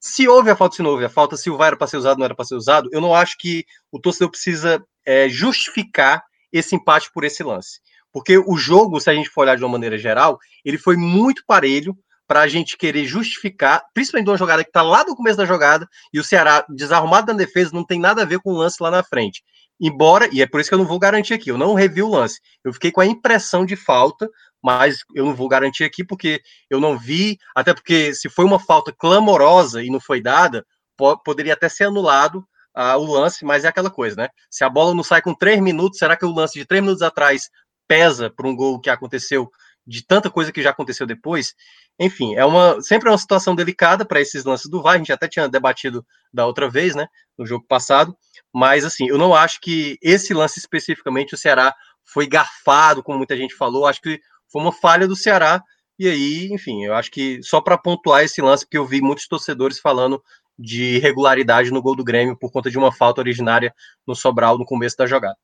Se 0.00 0.28
houve 0.28 0.50
a 0.50 0.56
falta, 0.56 0.76
se 0.76 0.82
não 0.82 0.90
houve 0.90 1.04
a 1.04 1.08
falta, 1.08 1.36
se 1.36 1.50
o 1.50 1.56
VAR 1.56 1.68
era 1.68 1.76
para 1.76 1.86
ser 1.86 1.96
usado, 1.96 2.18
não 2.18 2.24
era 2.24 2.34
para 2.34 2.44
ser 2.44 2.54
usado, 2.54 2.88
eu 2.92 3.00
não 3.00 3.14
acho 3.14 3.36
que 3.38 3.64
o 3.90 4.00
torcedor 4.00 4.30
precisa 4.30 4.84
é, 5.04 5.28
justificar 5.28 6.22
esse 6.52 6.76
empate 6.76 7.10
por 7.12 7.24
esse 7.24 7.42
lance. 7.42 7.80
Porque 8.12 8.38
o 8.38 8.56
jogo, 8.56 9.00
se 9.00 9.10
a 9.10 9.14
gente 9.14 9.28
for 9.28 9.42
olhar 9.42 9.56
de 9.56 9.62
uma 9.62 9.72
maneira 9.72 9.98
geral, 9.98 10.38
ele 10.64 10.78
foi 10.78 10.96
muito 10.96 11.42
parelho, 11.46 11.96
para 12.28 12.42
a 12.42 12.46
gente 12.46 12.76
querer 12.76 13.06
justificar, 13.06 13.82
principalmente 13.94 14.26
de 14.26 14.30
uma 14.30 14.36
jogada 14.36 14.62
que 14.62 14.68
está 14.68 14.82
lá 14.82 15.02
no 15.02 15.16
começo 15.16 15.38
da 15.38 15.46
jogada, 15.46 15.88
e 16.12 16.20
o 16.20 16.24
Ceará 16.24 16.64
desarrumado 16.68 17.32
na 17.32 17.38
defesa 17.38 17.70
não 17.72 17.84
tem 17.84 17.98
nada 17.98 18.20
a 18.22 18.26
ver 18.26 18.38
com 18.38 18.52
o 18.52 18.56
lance 18.56 18.76
lá 18.80 18.90
na 18.90 19.02
frente. 19.02 19.42
Embora, 19.80 20.28
e 20.30 20.42
é 20.42 20.46
por 20.46 20.60
isso 20.60 20.68
que 20.68 20.74
eu 20.74 20.78
não 20.78 20.84
vou 20.84 20.98
garantir 20.98 21.32
aqui, 21.32 21.50
eu 21.50 21.56
não 21.56 21.72
revi 21.72 22.02
o 22.02 22.08
lance. 22.10 22.38
Eu 22.62 22.72
fiquei 22.72 22.92
com 22.92 23.00
a 23.00 23.06
impressão 23.06 23.64
de 23.64 23.76
falta, 23.76 24.28
mas 24.62 24.98
eu 25.14 25.24
não 25.24 25.34
vou 25.34 25.48
garantir 25.48 25.84
aqui 25.84 26.04
porque 26.04 26.42
eu 26.68 26.78
não 26.80 26.98
vi, 26.98 27.38
até 27.54 27.72
porque 27.72 28.12
se 28.12 28.28
foi 28.28 28.44
uma 28.44 28.60
falta 28.60 28.92
clamorosa 28.92 29.82
e 29.82 29.88
não 29.88 30.00
foi 30.00 30.20
dada, 30.20 30.66
po 30.96 31.16
poderia 31.22 31.54
até 31.54 31.68
ser 31.68 31.84
anulado 31.84 32.44
uh, 32.76 32.98
o 32.98 33.10
lance, 33.10 33.44
mas 33.44 33.64
é 33.64 33.68
aquela 33.68 33.90
coisa, 33.90 34.16
né? 34.16 34.28
Se 34.50 34.64
a 34.64 34.68
bola 34.68 34.94
não 34.94 35.02
sai 35.02 35.22
com 35.22 35.32
três 35.32 35.60
minutos, 35.60 35.98
será 35.98 36.16
que 36.16 36.26
o 36.26 36.34
lance 36.34 36.58
de 36.58 36.66
três 36.66 36.82
minutos 36.82 37.02
atrás 37.02 37.48
pesa 37.86 38.28
para 38.28 38.46
um 38.46 38.54
gol 38.54 38.78
que 38.78 38.90
aconteceu 38.90 39.50
de 39.88 40.06
tanta 40.06 40.30
coisa 40.30 40.52
que 40.52 40.62
já 40.62 40.70
aconteceu 40.70 41.06
depois? 41.06 41.54
Enfim, 41.98 42.34
é 42.34 42.44
uma 42.44 42.80
sempre 42.82 43.08
é 43.08 43.12
uma 43.12 43.18
situação 43.18 43.54
delicada 43.54 44.04
para 44.04 44.20
esses 44.20 44.44
lances 44.44 44.70
do 44.70 44.82
VAR, 44.82 44.94
a 44.94 44.98
gente 44.98 45.12
até 45.12 45.26
tinha 45.26 45.48
debatido 45.48 46.06
da 46.32 46.46
outra 46.46 46.68
vez, 46.68 46.94
né, 46.94 47.08
no 47.38 47.46
jogo 47.46 47.64
passado, 47.66 48.16
mas 48.54 48.84
assim, 48.84 49.08
eu 49.08 49.16
não 49.16 49.34
acho 49.34 49.60
que 49.60 49.98
esse 50.02 50.34
lance 50.34 50.58
especificamente 50.58 51.34
o 51.34 51.38
Ceará 51.38 51.74
foi 52.04 52.26
garfado, 52.26 53.02
como 53.02 53.18
muita 53.18 53.36
gente 53.36 53.54
falou, 53.54 53.86
acho 53.86 54.00
que 54.02 54.20
foi 54.52 54.62
uma 54.62 54.72
falha 54.72 55.08
do 55.08 55.16
Ceará. 55.16 55.62
E 55.98 56.08
aí, 56.08 56.48
enfim, 56.52 56.84
eu 56.84 56.94
acho 56.94 57.10
que 57.10 57.42
só 57.42 57.60
para 57.60 57.76
pontuar 57.76 58.22
esse 58.22 58.40
lance, 58.40 58.64
porque 58.64 58.78
eu 58.78 58.86
vi 58.86 59.00
muitos 59.00 59.26
torcedores 59.26 59.80
falando 59.80 60.22
de 60.58 60.96
irregularidade 60.96 61.70
no 61.70 61.82
gol 61.82 61.96
do 61.96 62.04
Grêmio 62.04 62.38
por 62.38 62.52
conta 62.52 62.70
de 62.70 62.78
uma 62.78 62.92
falta 62.92 63.20
originária 63.20 63.74
no 64.06 64.14
Sobral 64.14 64.58
no 64.58 64.64
começo 64.64 64.96
da 64.96 65.06
jogada. 65.06 65.36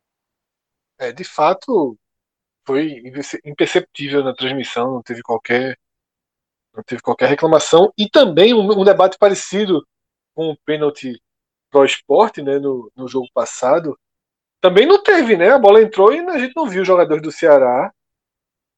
É, 0.98 1.12
de 1.12 1.24
fato, 1.24 1.98
foi 2.66 3.02
imperceptível 3.44 4.24
na 4.24 4.34
transmissão, 4.34 4.94
não 4.94 5.02
teve 5.02 5.22
qualquer 5.22 5.78
não 6.74 6.82
teve 6.82 7.00
qualquer 7.02 7.28
reclamação 7.28 7.92
e 7.96 8.08
também 8.08 8.52
um, 8.52 8.80
um 8.80 8.84
debate 8.84 9.16
parecido 9.16 9.86
com 10.34 10.50
o 10.50 10.56
pênalti 10.64 11.20
Pro 11.70 11.84
Esporte, 11.84 12.42
né, 12.42 12.58
no, 12.58 12.90
no 12.96 13.08
jogo 13.08 13.28
passado, 13.32 13.98
também 14.60 14.86
não 14.86 15.02
teve, 15.02 15.36
né? 15.36 15.50
A 15.50 15.58
bola 15.58 15.82
entrou 15.82 16.12
e 16.12 16.20
a 16.20 16.38
gente 16.38 16.54
não 16.56 16.68
viu 16.68 16.82
os 16.82 16.86
jogadores 16.86 17.22
do 17.22 17.32
Ceará 17.32 17.92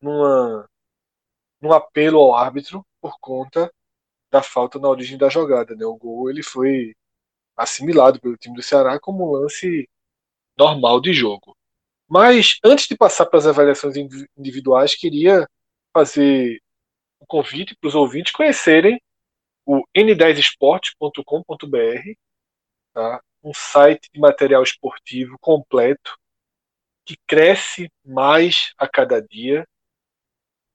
numa, 0.00 0.68
num 1.60 1.72
apelo 1.72 2.18
ao 2.18 2.34
árbitro 2.34 2.84
por 3.00 3.18
conta 3.20 3.72
da 4.30 4.42
falta 4.42 4.78
na 4.78 4.88
origem 4.88 5.18
da 5.18 5.28
jogada, 5.28 5.74
né? 5.76 5.84
O 5.86 5.96
gol 5.96 6.30
ele 6.30 6.42
foi 6.42 6.94
assimilado 7.56 8.20
pelo 8.20 8.36
time 8.36 8.56
do 8.56 8.62
Ceará 8.62 8.98
como 8.98 9.28
um 9.28 9.32
lance 9.32 9.88
normal 10.58 11.00
de 11.00 11.12
jogo. 11.12 11.56
Mas 12.08 12.58
antes 12.64 12.86
de 12.86 12.96
passar 12.96 13.26
para 13.26 13.38
as 13.38 13.46
avaliações 13.46 13.96
individuais, 14.36 14.94
queria 14.94 15.48
fazer 15.92 16.62
um 17.20 17.26
convite 17.26 17.76
para 17.76 17.88
os 17.88 17.94
ouvintes 17.94 18.32
conhecerem 18.32 19.00
o 19.64 19.82
n10esporte.com.br, 19.96 22.12
tá? 22.92 23.20
um 23.42 23.52
site 23.52 24.08
de 24.12 24.20
material 24.20 24.62
esportivo 24.62 25.36
completo 25.40 26.16
que 27.04 27.16
cresce 27.26 27.90
mais 28.04 28.72
a 28.76 28.88
cada 28.88 29.20
dia, 29.20 29.66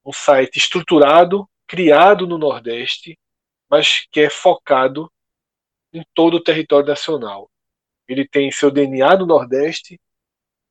um 0.05 0.11
site 0.11 0.57
estruturado, 0.57 1.49
criado 1.67 2.27
no 2.27 2.37
Nordeste, 2.37 3.17
mas 3.69 4.05
que 4.11 4.21
é 4.21 4.29
focado 4.29 5.11
em 5.93 6.03
todo 6.13 6.35
o 6.35 6.43
território 6.43 6.87
nacional. 6.87 7.49
Ele 8.07 8.27
tem 8.27 8.51
seu 8.51 8.71
DNA 8.71 9.17
no 9.17 9.25
Nordeste, 9.25 9.99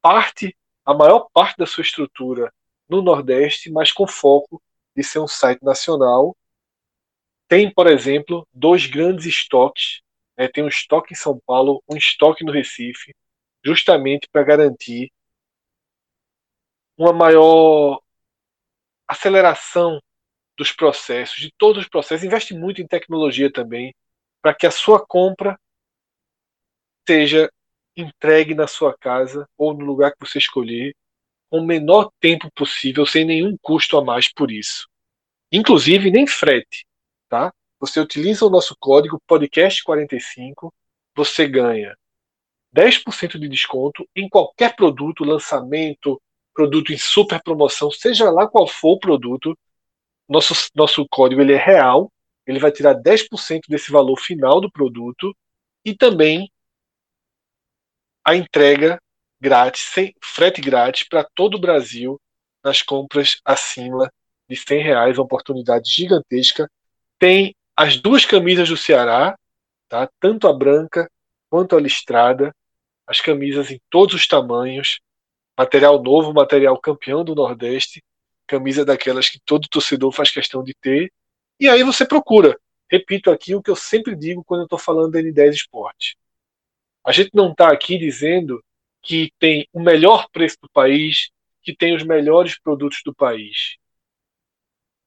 parte, 0.02 0.56
a 0.84 0.94
maior 0.94 1.28
parte 1.32 1.58
da 1.58 1.66
sua 1.66 1.82
estrutura 1.82 2.52
no 2.88 3.02
Nordeste, 3.02 3.70
mas 3.70 3.92
com 3.92 4.06
foco 4.06 4.62
de 4.96 5.02
ser 5.04 5.20
um 5.20 5.28
site 5.28 5.62
nacional. 5.62 6.36
Tem, 7.48 7.72
por 7.72 7.86
exemplo, 7.86 8.46
dois 8.52 8.86
grandes 8.86 9.26
estoques. 9.26 10.02
Né? 10.36 10.48
Tem 10.48 10.64
um 10.64 10.68
estoque 10.68 11.12
em 11.12 11.16
São 11.16 11.40
Paulo, 11.46 11.82
um 11.88 11.96
estoque 11.96 12.44
no 12.44 12.52
Recife, 12.52 13.14
justamente 13.64 14.28
para 14.30 14.42
garantir 14.42 15.12
uma 16.96 17.12
maior 17.12 18.00
aceleração 19.08 20.00
dos 20.56 20.72
processos, 20.72 21.40
de 21.40 21.52
todos 21.56 21.82
os 21.82 21.88
processos. 21.88 22.24
Investe 22.24 22.54
muito 22.54 22.82
em 22.82 22.86
tecnologia 22.86 23.50
também, 23.50 23.94
para 24.42 24.54
que 24.54 24.66
a 24.66 24.70
sua 24.70 25.04
compra 25.04 25.58
seja 27.08 27.50
entregue 28.00 28.54
na 28.54 28.66
sua 28.66 28.96
casa 28.96 29.48
ou 29.56 29.74
no 29.74 29.84
lugar 29.84 30.12
que 30.12 30.26
você 30.26 30.38
escolher 30.38 30.94
com 31.50 31.58
o 31.58 31.66
menor 31.66 32.10
tempo 32.20 32.50
possível, 32.54 33.04
sem 33.04 33.24
nenhum 33.24 33.56
custo 33.60 33.98
a 33.98 34.04
mais 34.04 34.32
por 34.32 34.50
isso. 34.50 34.88
Inclusive, 35.52 36.10
nem 36.10 36.26
frete. 36.26 36.86
Tá? 37.28 37.52
Você 37.80 37.98
utiliza 38.00 38.46
o 38.46 38.50
nosso 38.50 38.76
código 38.78 39.20
podcast45, 39.28 40.70
você 41.14 41.48
ganha 41.48 41.96
10% 42.74 43.38
de 43.38 43.48
desconto 43.48 44.08
em 44.14 44.28
qualquer 44.28 44.76
produto, 44.76 45.24
lançamento, 45.24 46.20
produto 46.54 46.92
em 46.92 46.98
super 46.98 47.42
promoção, 47.42 47.90
seja 47.90 48.30
lá 48.30 48.46
qual 48.46 48.66
for 48.66 48.92
o 48.92 49.00
produto. 49.00 49.58
Nosso, 50.28 50.54
nosso 50.74 51.04
código 51.08 51.40
ele 51.40 51.54
é 51.54 51.58
real, 51.58 52.12
ele 52.46 52.60
vai 52.60 52.70
tirar 52.70 52.94
10% 52.94 53.62
desse 53.68 53.90
valor 53.90 54.16
final 54.20 54.60
do 54.60 54.70
produto 54.70 55.34
e 55.84 55.94
também 55.94 56.48
a 58.30 58.36
entrega 58.36 59.00
grátis, 59.40 59.82
sem 59.82 60.14
frete 60.22 60.60
grátis 60.60 61.02
para 61.08 61.24
todo 61.34 61.56
o 61.56 61.60
Brasil 61.60 62.20
nas 62.62 62.80
compras 62.80 63.40
acima 63.44 64.12
de 64.48 64.56
100 64.56 64.82
reais, 64.82 65.18
uma 65.18 65.24
oportunidade 65.24 65.90
gigantesca. 65.90 66.70
Tem 67.18 67.54
as 67.76 67.96
duas 67.96 68.24
camisas 68.24 68.68
do 68.68 68.76
Ceará, 68.76 69.36
tá? 69.88 70.08
tanto 70.20 70.46
a 70.46 70.52
branca 70.52 71.10
quanto 71.48 71.74
a 71.74 71.80
listrada, 71.80 72.54
as 73.04 73.20
camisas 73.20 73.70
em 73.70 73.80
todos 73.90 74.14
os 74.14 74.28
tamanhos, 74.28 75.00
material 75.58 76.00
novo, 76.00 76.32
material 76.32 76.78
campeão 76.78 77.24
do 77.24 77.34
Nordeste, 77.34 78.00
camisa 78.46 78.84
daquelas 78.84 79.28
que 79.28 79.40
todo 79.44 79.68
torcedor 79.68 80.12
faz 80.12 80.30
questão 80.30 80.62
de 80.62 80.74
ter. 80.74 81.12
E 81.58 81.68
aí 81.68 81.82
você 81.82 82.06
procura. 82.06 82.56
Repito 82.88 83.30
aqui 83.30 83.56
o 83.56 83.62
que 83.62 83.70
eu 83.70 83.76
sempre 83.76 84.14
digo 84.14 84.44
quando 84.44 84.60
eu 84.60 84.64
estou 84.66 84.78
falando 84.78 85.12
da 85.12 85.20
N10 85.20 85.50
Esporte. 85.50 86.16
A 87.10 87.12
gente 87.12 87.30
não 87.34 87.50
está 87.50 87.72
aqui 87.72 87.98
dizendo 87.98 88.64
que 89.02 89.32
tem 89.36 89.66
o 89.72 89.80
melhor 89.80 90.28
preço 90.30 90.56
do 90.62 90.70
país, 90.70 91.30
que 91.60 91.74
tem 91.74 91.92
os 91.92 92.04
melhores 92.04 92.56
produtos 92.56 93.00
do 93.04 93.12
país. 93.12 93.74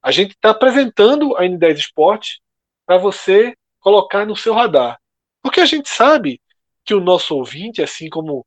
A 0.01 0.11
gente 0.11 0.31
está 0.31 0.49
apresentando 0.49 1.33
a 1.37 1.43
N10 1.43 1.77
Esporte 1.77 2.41
para 2.85 2.97
você 2.97 3.55
colocar 3.79 4.25
no 4.25 4.35
seu 4.35 4.53
radar. 4.53 4.99
Porque 5.41 5.61
a 5.61 5.65
gente 5.65 5.87
sabe 5.87 6.41
que 6.83 6.93
o 6.93 6.99
nosso 6.99 7.37
ouvinte, 7.37 7.81
assim 7.81 8.09
como 8.09 8.45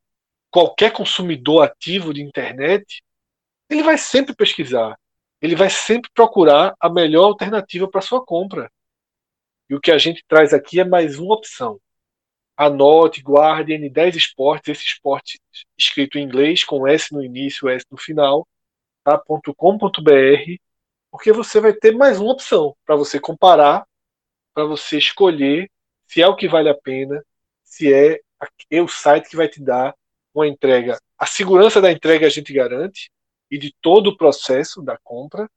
qualquer 0.50 0.92
consumidor 0.92 1.64
ativo 1.64 2.12
de 2.12 2.20
internet, 2.20 3.02
ele 3.70 3.82
vai 3.82 3.96
sempre 3.96 4.36
pesquisar, 4.36 4.98
ele 5.40 5.56
vai 5.56 5.70
sempre 5.70 6.10
procurar 6.12 6.74
a 6.78 6.90
melhor 6.90 7.24
alternativa 7.24 7.88
para 7.88 8.02
sua 8.02 8.22
compra. 8.22 8.70
E 9.70 9.74
o 9.74 9.80
que 9.80 9.90
a 9.90 9.96
gente 9.96 10.22
traz 10.28 10.52
aqui 10.52 10.78
é 10.78 10.84
mais 10.84 11.18
uma 11.18 11.34
opção 11.34 11.80
anote, 12.56 13.22
guarde 13.22 13.72
N10 13.74 14.16
Esportes, 14.16 14.68
esse 14.78 14.86
esporte 14.86 15.38
escrito 15.76 16.18
em 16.18 16.22
inglês, 16.22 16.64
com 16.64 16.86
S 16.86 17.12
no 17.12 17.22
início, 17.22 17.68
S 17.68 17.84
no 17.90 17.98
final, 17.98 18.46
tá? 19.04 19.20
.com.br, 19.56 20.56
porque 21.10 21.32
você 21.32 21.60
vai 21.60 21.72
ter 21.72 21.92
mais 21.92 22.18
uma 22.18 22.32
opção 22.32 22.74
para 22.84 22.96
você 22.96 23.20
comparar, 23.20 23.86
para 24.54 24.64
você 24.64 24.98
escolher 24.98 25.70
se 26.06 26.22
é 26.22 26.26
o 26.26 26.36
que 26.36 26.48
vale 26.48 26.68
a 26.68 26.74
pena, 26.74 27.22
se 27.62 27.92
é, 27.92 28.20
é 28.70 28.80
o 28.80 28.88
site 28.88 29.28
que 29.28 29.36
vai 29.36 29.48
te 29.48 29.60
dar 29.62 29.94
uma 30.32 30.46
entrega. 30.46 30.98
A 31.18 31.26
segurança 31.26 31.80
da 31.80 31.90
entrega 31.90 32.26
a 32.26 32.30
gente 32.30 32.52
garante 32.52 33.10
e 33.50 33.58
de 33.58 33.74
todo 33.80 34.08
o 34.08 34.16
processo 34.16 34.82
da 34.82 34.98
compra. 34.98 35.48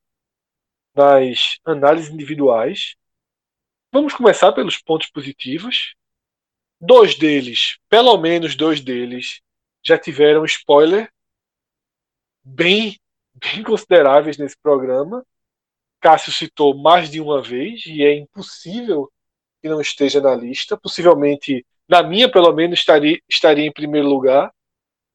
nas 0.95 1.59
análises 1.65 2.13
individuais. 2.13 2.95
Vamos 3.93 4.15
começar 4.15 4.53
pelos 4.53 4.79
pontos 4.79 5.09
positivos. 5.11 5.95
Dois 6.81 7.17
deles, 7.17 7.79
pelo 7.89 8.17
menos 8.19 8.57
dois 8.57 8.81
deles, 8.81 9.41
já 9.83 9.99
tiveram 9.99 10.45
spoiler 10.45 11.11
bem, 12.45 12.99
bem 13.35 13.63
consideráveis 13.63 14.37
nesse 14.39 14.57
programa. 14.63 15.25
Cássio 16.01 16.33
citou 16.33 16.77
mais 16.77 17.11
de 17.11 17.21
uma 17.21 17.43
vez 17.43 17.85
e 17.87 18.03
é 18.03 18.15
impossível 18.15 19.11
que 19.61 19.69
não 19.69 19.81
esteja 19.81 20.21
na 20.21 20.35
lista. 20.35 20.77
Possivelmente, 20.77 21.65
na 21.89 22.03
minha, 22.03 22.31
pelo 22.31 22.53
menos, 22.53 22.79
estaria, 22.79 23.21
estaria 23.29 23.67
em 23.67 23.73
primeiro 23.73 24.09
lugar, 24.09 24.53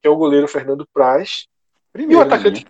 que 0.00 0.08
é 0.08 0.10
o 0.10 0.16
goleiro 0.16 0.48
Fernando 0.48 0.88
Praz. 0.92 1.46
Primeiro, 1.92 2.22
e 2.22 2.24
o 2.24 2.26
atacante. 2.26 2.66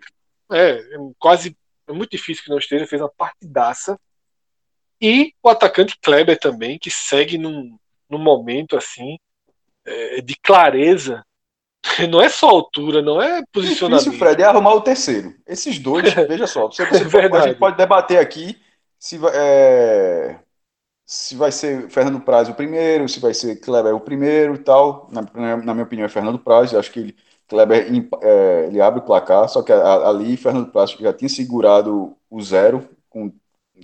É, 0.50 0.70
é, 0.70 0.98
quase. 1.18 1.56
É 1.86 1.92
muito 1.92 2.10
difícil 2.10 2.44
que 2.44 2.50
não 2.50 2.58
esteja, 2.58 2.86
fez 2.86 3.00
uma 3.00 3.10
partidaça. 3.10 3.98
E 5.00 5.32
o 5.42 5.48
atacante 5.48 5.96
Kleber 6.02 6.38
também, 6.38 6.78
que 6.78 6.90
segue 6.90 7.38
num, 7.38 7.78
num 8.10 8.18
momento 8.18 8.76
assim 8.76 9.16
é, 9.84 10.20
de 10.20 10.34
clareza 10.42 11.24
Não 12.10 12.20
é 12.20 12.28
só 12.28 12.48
altura, 12.48 13.02
não 13.02 13.20
é 13.20 13.42
posicionamento. 13.52 14.04
Difícil, 14.04 14.18
Fred, 14.18 14.42
é 14.42 14.46
arrumar 14.46 14.74
o 14.74 14.80
terceiro. 14.80 15.34
Esses 15.46 15.78
dois, 15.78 16.12
veja 16.28 16.46
só. 16.46 16.66
Você, 16.66 16.84
você 16.84 17.04
é 17.18 17.36
a 17.36 17.40
gente 17.48 17.58
pode 17.58 17.76
debater 17.76 18.18
aqui 18.18 18.56
se, 18.98 19.18
é, 19.32 20.38
se 21.06 21.36
vai 21.36 21.52
ser 21.52 21.88
Fernando 21.88 22.20
Praz 22.20 22.48
o 22.48 22.54
primeiro, 22.54 23.08
se 23.08 23.20
vai 23.20 23.32
ser 23.34 23.56
Kleber 23.56 23.94
o 23.94 24.00
primeiro 24.00 24.54
e 24.54 24.58
tal. 24.58 25.08
Na, 25.10 25.22
na 25.56 25.74
minha 25.74 25.84
opinião, 25.84 26.06
é 26.06 26.08
Fernando 26.08 26.38
Praz. 26.38 26.74
Acho 26.74 26.90
que 26.90 27.00
ele, 27.00 27.16
Kleber 27.48 27.86
é, 28.22 28.66
ele 28.66 28.80
abre 28.80 29.00
o 29.00 29.04
placar, 29.04 29.48
só 29.48 29.62
que 29.62 29.72
ali 29.72 30.36
Fernando 30.36 30.70
Praz 30.70 30.90
já 30.90 31.12
tinha 31.12 31.28
segurado 31.28 32.16
o 32.30 32.42
zero 32.42 32.88
com, 33.08 33.32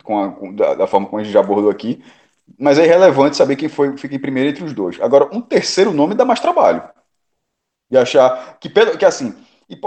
com, 0.03 0.23
a, 0.23 0.33
com 0.33 0.55
da, 0.55 0.75
da, 0.75 0.87
forma 0.87 1.07
como 1.07 1.21
a 1.21 1.25
gente 1.25 1.33
já 1.33 1.41
abordou 1.41 1.71
aqui. 1.71 2.03
Mas 2.59 2.79
é 2.79 2.85
irrelevante 2.85 3.37
saber 3.37 3.57
quem 3.57 3.71
foi 3.71 3.97
fica 3.97 4.15
em 4.15 4.19
primeiro 4.19 4.51
entre 4.51 4.65
os 4.65 4.75
dois. 4.75 5.01
Agora, 5.01 5.31
um 5.33 5.41
terceiro 5.41 5.93
nome 5.93 6.15
dá 6.15 6.27
mais 6.27 6.41
trabalho 6.41 6.83
de 7.91 7.99
achar 7.99 8.59
que, 8.59 8.69
que 8.69 9.05
assim, 9.05 9.35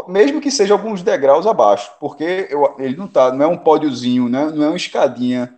mesmo 0.07 0.41
que 0.41 0.51
seja 0.51 0.73
alguns 0.73 1.01
degraus 1.01 1.45
abaixo, 1.45 1.91
porque 1.99 2.47
eu, 2.49 2.75
ele 2.79 2.95
não 2.95 3.07
tá, 3.07 3.31
não 3.31 3.45
é 3.45 3.47
um 3.47 3.57
pódiozinho, 3.57 4.29
né? 4.29 4.45
não 4.53 4.65
é 4.65 4.67
uma 4.67 4.77
escadinha, 4.77 5.53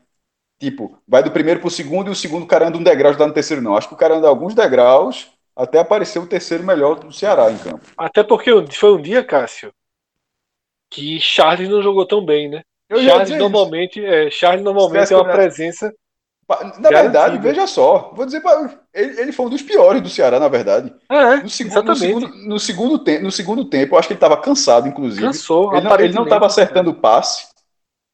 tipo, 0.60 0.98
vai 1.08 1.24
do 1.24 1.32
primeiro 1.32 1.60
para 1.60 1.68
o 1.68 1.72
segundo 1.72 2.10
e 2.10 2.12
o 2.12 2.16
segundo 2.16 2.46
cara 2.46 2.68
anda 2.68 2.78
um 2.78 2.84
degrau 2.84 3.12
já 3.14 3.20
tá 3.20 3.28
no 3.28 3.34
terceiro, 3.34 3.62
não. 3.62 3.76
Acho 3.76 3.88
que 3.88 3.94
o 3.94 3.98
cara 3.98 4.16
anda 4.16 4.28
alguns 4.28 4.54
degraus 4.54 5.32
até 5.56 5.80
aparecer 5.80 6.20
o 6.20 6.28
terceiro 6.28 6.64
melhor 6.64 6.96
do 7.00 7.12
Ceará 7.12 7.52
em 7.52 7.58
campo. 7.58 7.86
Até 7.98 8.24
porque 8.24 8.52
foi 8.72 8.94
um 8.94 9.02
dia, 9.02 9.24
Cássio, 9.24 9.74
que 10.90 11.20
Charles 11.20 11.70
não 11.70 11.82
jogou 11.82 12.06
tão 12.06 12.26
bem, 12.26 12.50
né? 12.50 12.62
Eu 12.90 13.02
Charles 13.02 13.38
normalmente, 13.38 14.04
é, 14.04 14.32
Charles 14.32 14.64
normalmente 14.64 15.14
é 15.14 15.16
uma 15.16 15.32
presença. 15.32 15.94
Na 16.80 16.90
verdade, 16.90 17.38
veja 17.38 17.68
só, 17.68 18.12
vou 18.16 18.26
dizer, 18.26 18.42
ele, 18.92 19.22
ele 19.22 19.32
foi 19.32 19.46
um 19.46 19.50
dos 19.50 19.62
piores 19.62 20.02
do 20.02 20.10
Ceará, 20.10 20.40
na 20.40 20.48
verdade. 20.48 20.92
É, 21.08 21.38
no, 21.38 21.50
segundo, 21.50 21.84
no, 21.84 21.96
segundo, 21.96 22.28
no, 22.28 22.60
segundo 22.60 23.00
tempo, 23.00 23.24
no 23.24 23.32
segundo 23.32 23.66
tempo, 23.66 23.94
eu 23.94 24.00
acho 24.00 24.08
que 24.08 24.14
ele 24.14 24.18
estava 24.18 24.36
cansado, 24.36 24.88
inclusive. 24.88 25.28
Cansou, 25.28 25.76
ele, 25.76 25.88
não, 25.88 26.00
ele 26.00 26.14
não 26.14 26.24
estava 26.24 26.48
acertando 26.48 26.90
o 26.90 26.96
passe 26.96 27.48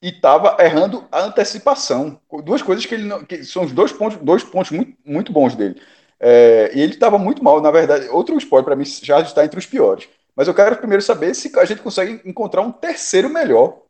e 0.02 0.10
estava 0.10 0.58
errando 0.62 1.08
a 1.10 1.22
antecipação. 1.22 2.20
Duas 2.44 2.62
coisas 2.62 2.86
que 2.86 2.96
ele 2.96 3.06
não, 3.06 3.24
que 3.24 3.44
são 3.46 3.64
os 3.64 3.72
dois 3.72 3.94
pontos, 3.94 4.18
dois 4.18 4.44
pontos 4.44 4.72
muito, 4.72 4.98
muito 5.06 5.32
bons 5.32 5.56
dele. 5.56 5.82
É, 6.20 6.72
e 6.74 6.82
ele 6.82 6.94
estava 6.94 7.18
muito 7.18 7.42
mal, 7.42 7.62
na 7.62 7.72
verdade. 7.72 8.10
Outro 8.10 8.38
esporte, 8.38 8.66
para 8.66 8.76
mim, 8.76 8.84
já 8.84 9.22
está 9.22 9.46
entre 9.46 9.60
os 9.60 9.66
piores. 9.66 10.10
Mas 10.36 10.50
eu 10.50 10.54
quero 10.54 10.76
primeiro 10.78 11.02
saber 11.02 11.34
se 11.34 11.58
a 11.58 11.64
gente 11.64 11.82
consegue 11.82 12.22
encontrar 12.26 12.62
um 12.62 12.72
terceiro 12.72 13.30
melhor 13.30 13.82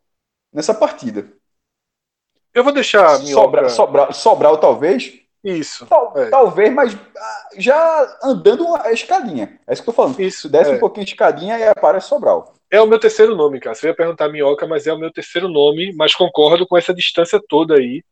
nessa 0.52 0.72
partida. 0.72 1.26
Eu 2.56 2.64
vou 2.64 2.72
deixar 2.72 3.18
Sobra, 3.18 3.68
Sobral, 3.68 4.12
Sobral, 4.14 4.56
talvez. 4.56 5.12
Isso. 5.44 5.84
Tal, 5.84 6.14
é. 6.16 6.30
Talvez, 6.30 6.72
mas 6.72 6.94
ah, 6.94 7.48
já 7.58 8.18
andando 8.24 8.74
a 8.76 8.90
escadinha. 8.90 9.60
É 9.66 9.74
isso 9.74 9.82
que 9.82 9.90
eu 9.90 9.92
tô 9.92 10.02
falando. 10.02 10.18
Isso. 10.18 10.48
Desce 10.48 10.70
é. 10.70 10.74
um 10.74 10.78
pouquinho 10.78 11.04
de 11.04 11.12
escadinha 11.12 11.58
e 11.58 11.68
aparece 11.68 12.08
Sobral. 12.08 12.54
É 12.70 12.80
o 12.80 12.86
meu 12.86 12.98
terceiro 12.98 13.36
nome, 13.36 13.60
cara. 13.60 13.74
Você 13.74 13.88
ia 13.88 13.94
perguntar 13.94 14.30
Minhoca, 14.30 14.66
mas 14.66 14.86
é 14.86 14.92
o 14.94 14.98
meu 14.98 15.12
terceiro 15.12 15.50
nome, 15.50 15.92
mas 15.94 16.14
concordo 16.14 16.66
com 16.66 16.78
essa 16.78 16.94
distância 16.94 17.38
toda 17.46 17.74
aí 17.74 18.02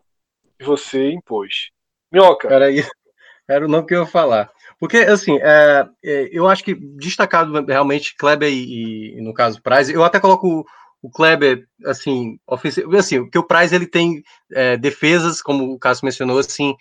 que 0.58 0.66
você 0.66 1.10
impôs. 1.10 1.70
Minhoca. 2.12 2.46
Peraí. 2.46 2.84
Era 3.48 3.64
o 3.64 3.68
nome 3.68 3.86
que 3.86 3.94
eu 3.94 4.02
ia 4.02 4.06
falar. 4.06 4.50
Porque, 4.78 4.98
assim, 4.98 5.38
é, 5.40 5.86
é, 6.04 6.28
eu 6.30 6.46
acho 6.46 6.62
que 6.62 6.74
destacado 6.74 7.64
realmente 7.64 8.14
Kleber 8.14 8.52
e, 8.52 9.16
e, 9.16 9.20
no 9.22 9.32
caso, 9.32 9.62
Price, 9.62 9.90
eu 9.90 10.04
até 10.04 10.20
coloco 10.20 10.66
o 11.04 11.10
Kleber, 11.10 11.66
assim, 11.84 12.38
ofensivo, 12.46 12.96
assim, 12.96 13.20
porque 13.20 13.38
o 13.38 13.46
Price 13.46 13.74
ele 13.74 13.86
tem 13.86 14.22
é, 14.50 14.74
defesas, 14.74 15.42
como 15.42 15.74
o 15.74 15.78
Cássio 15.78 16.06
mencionou, 16.06 16.38
assim, 16.38 16.74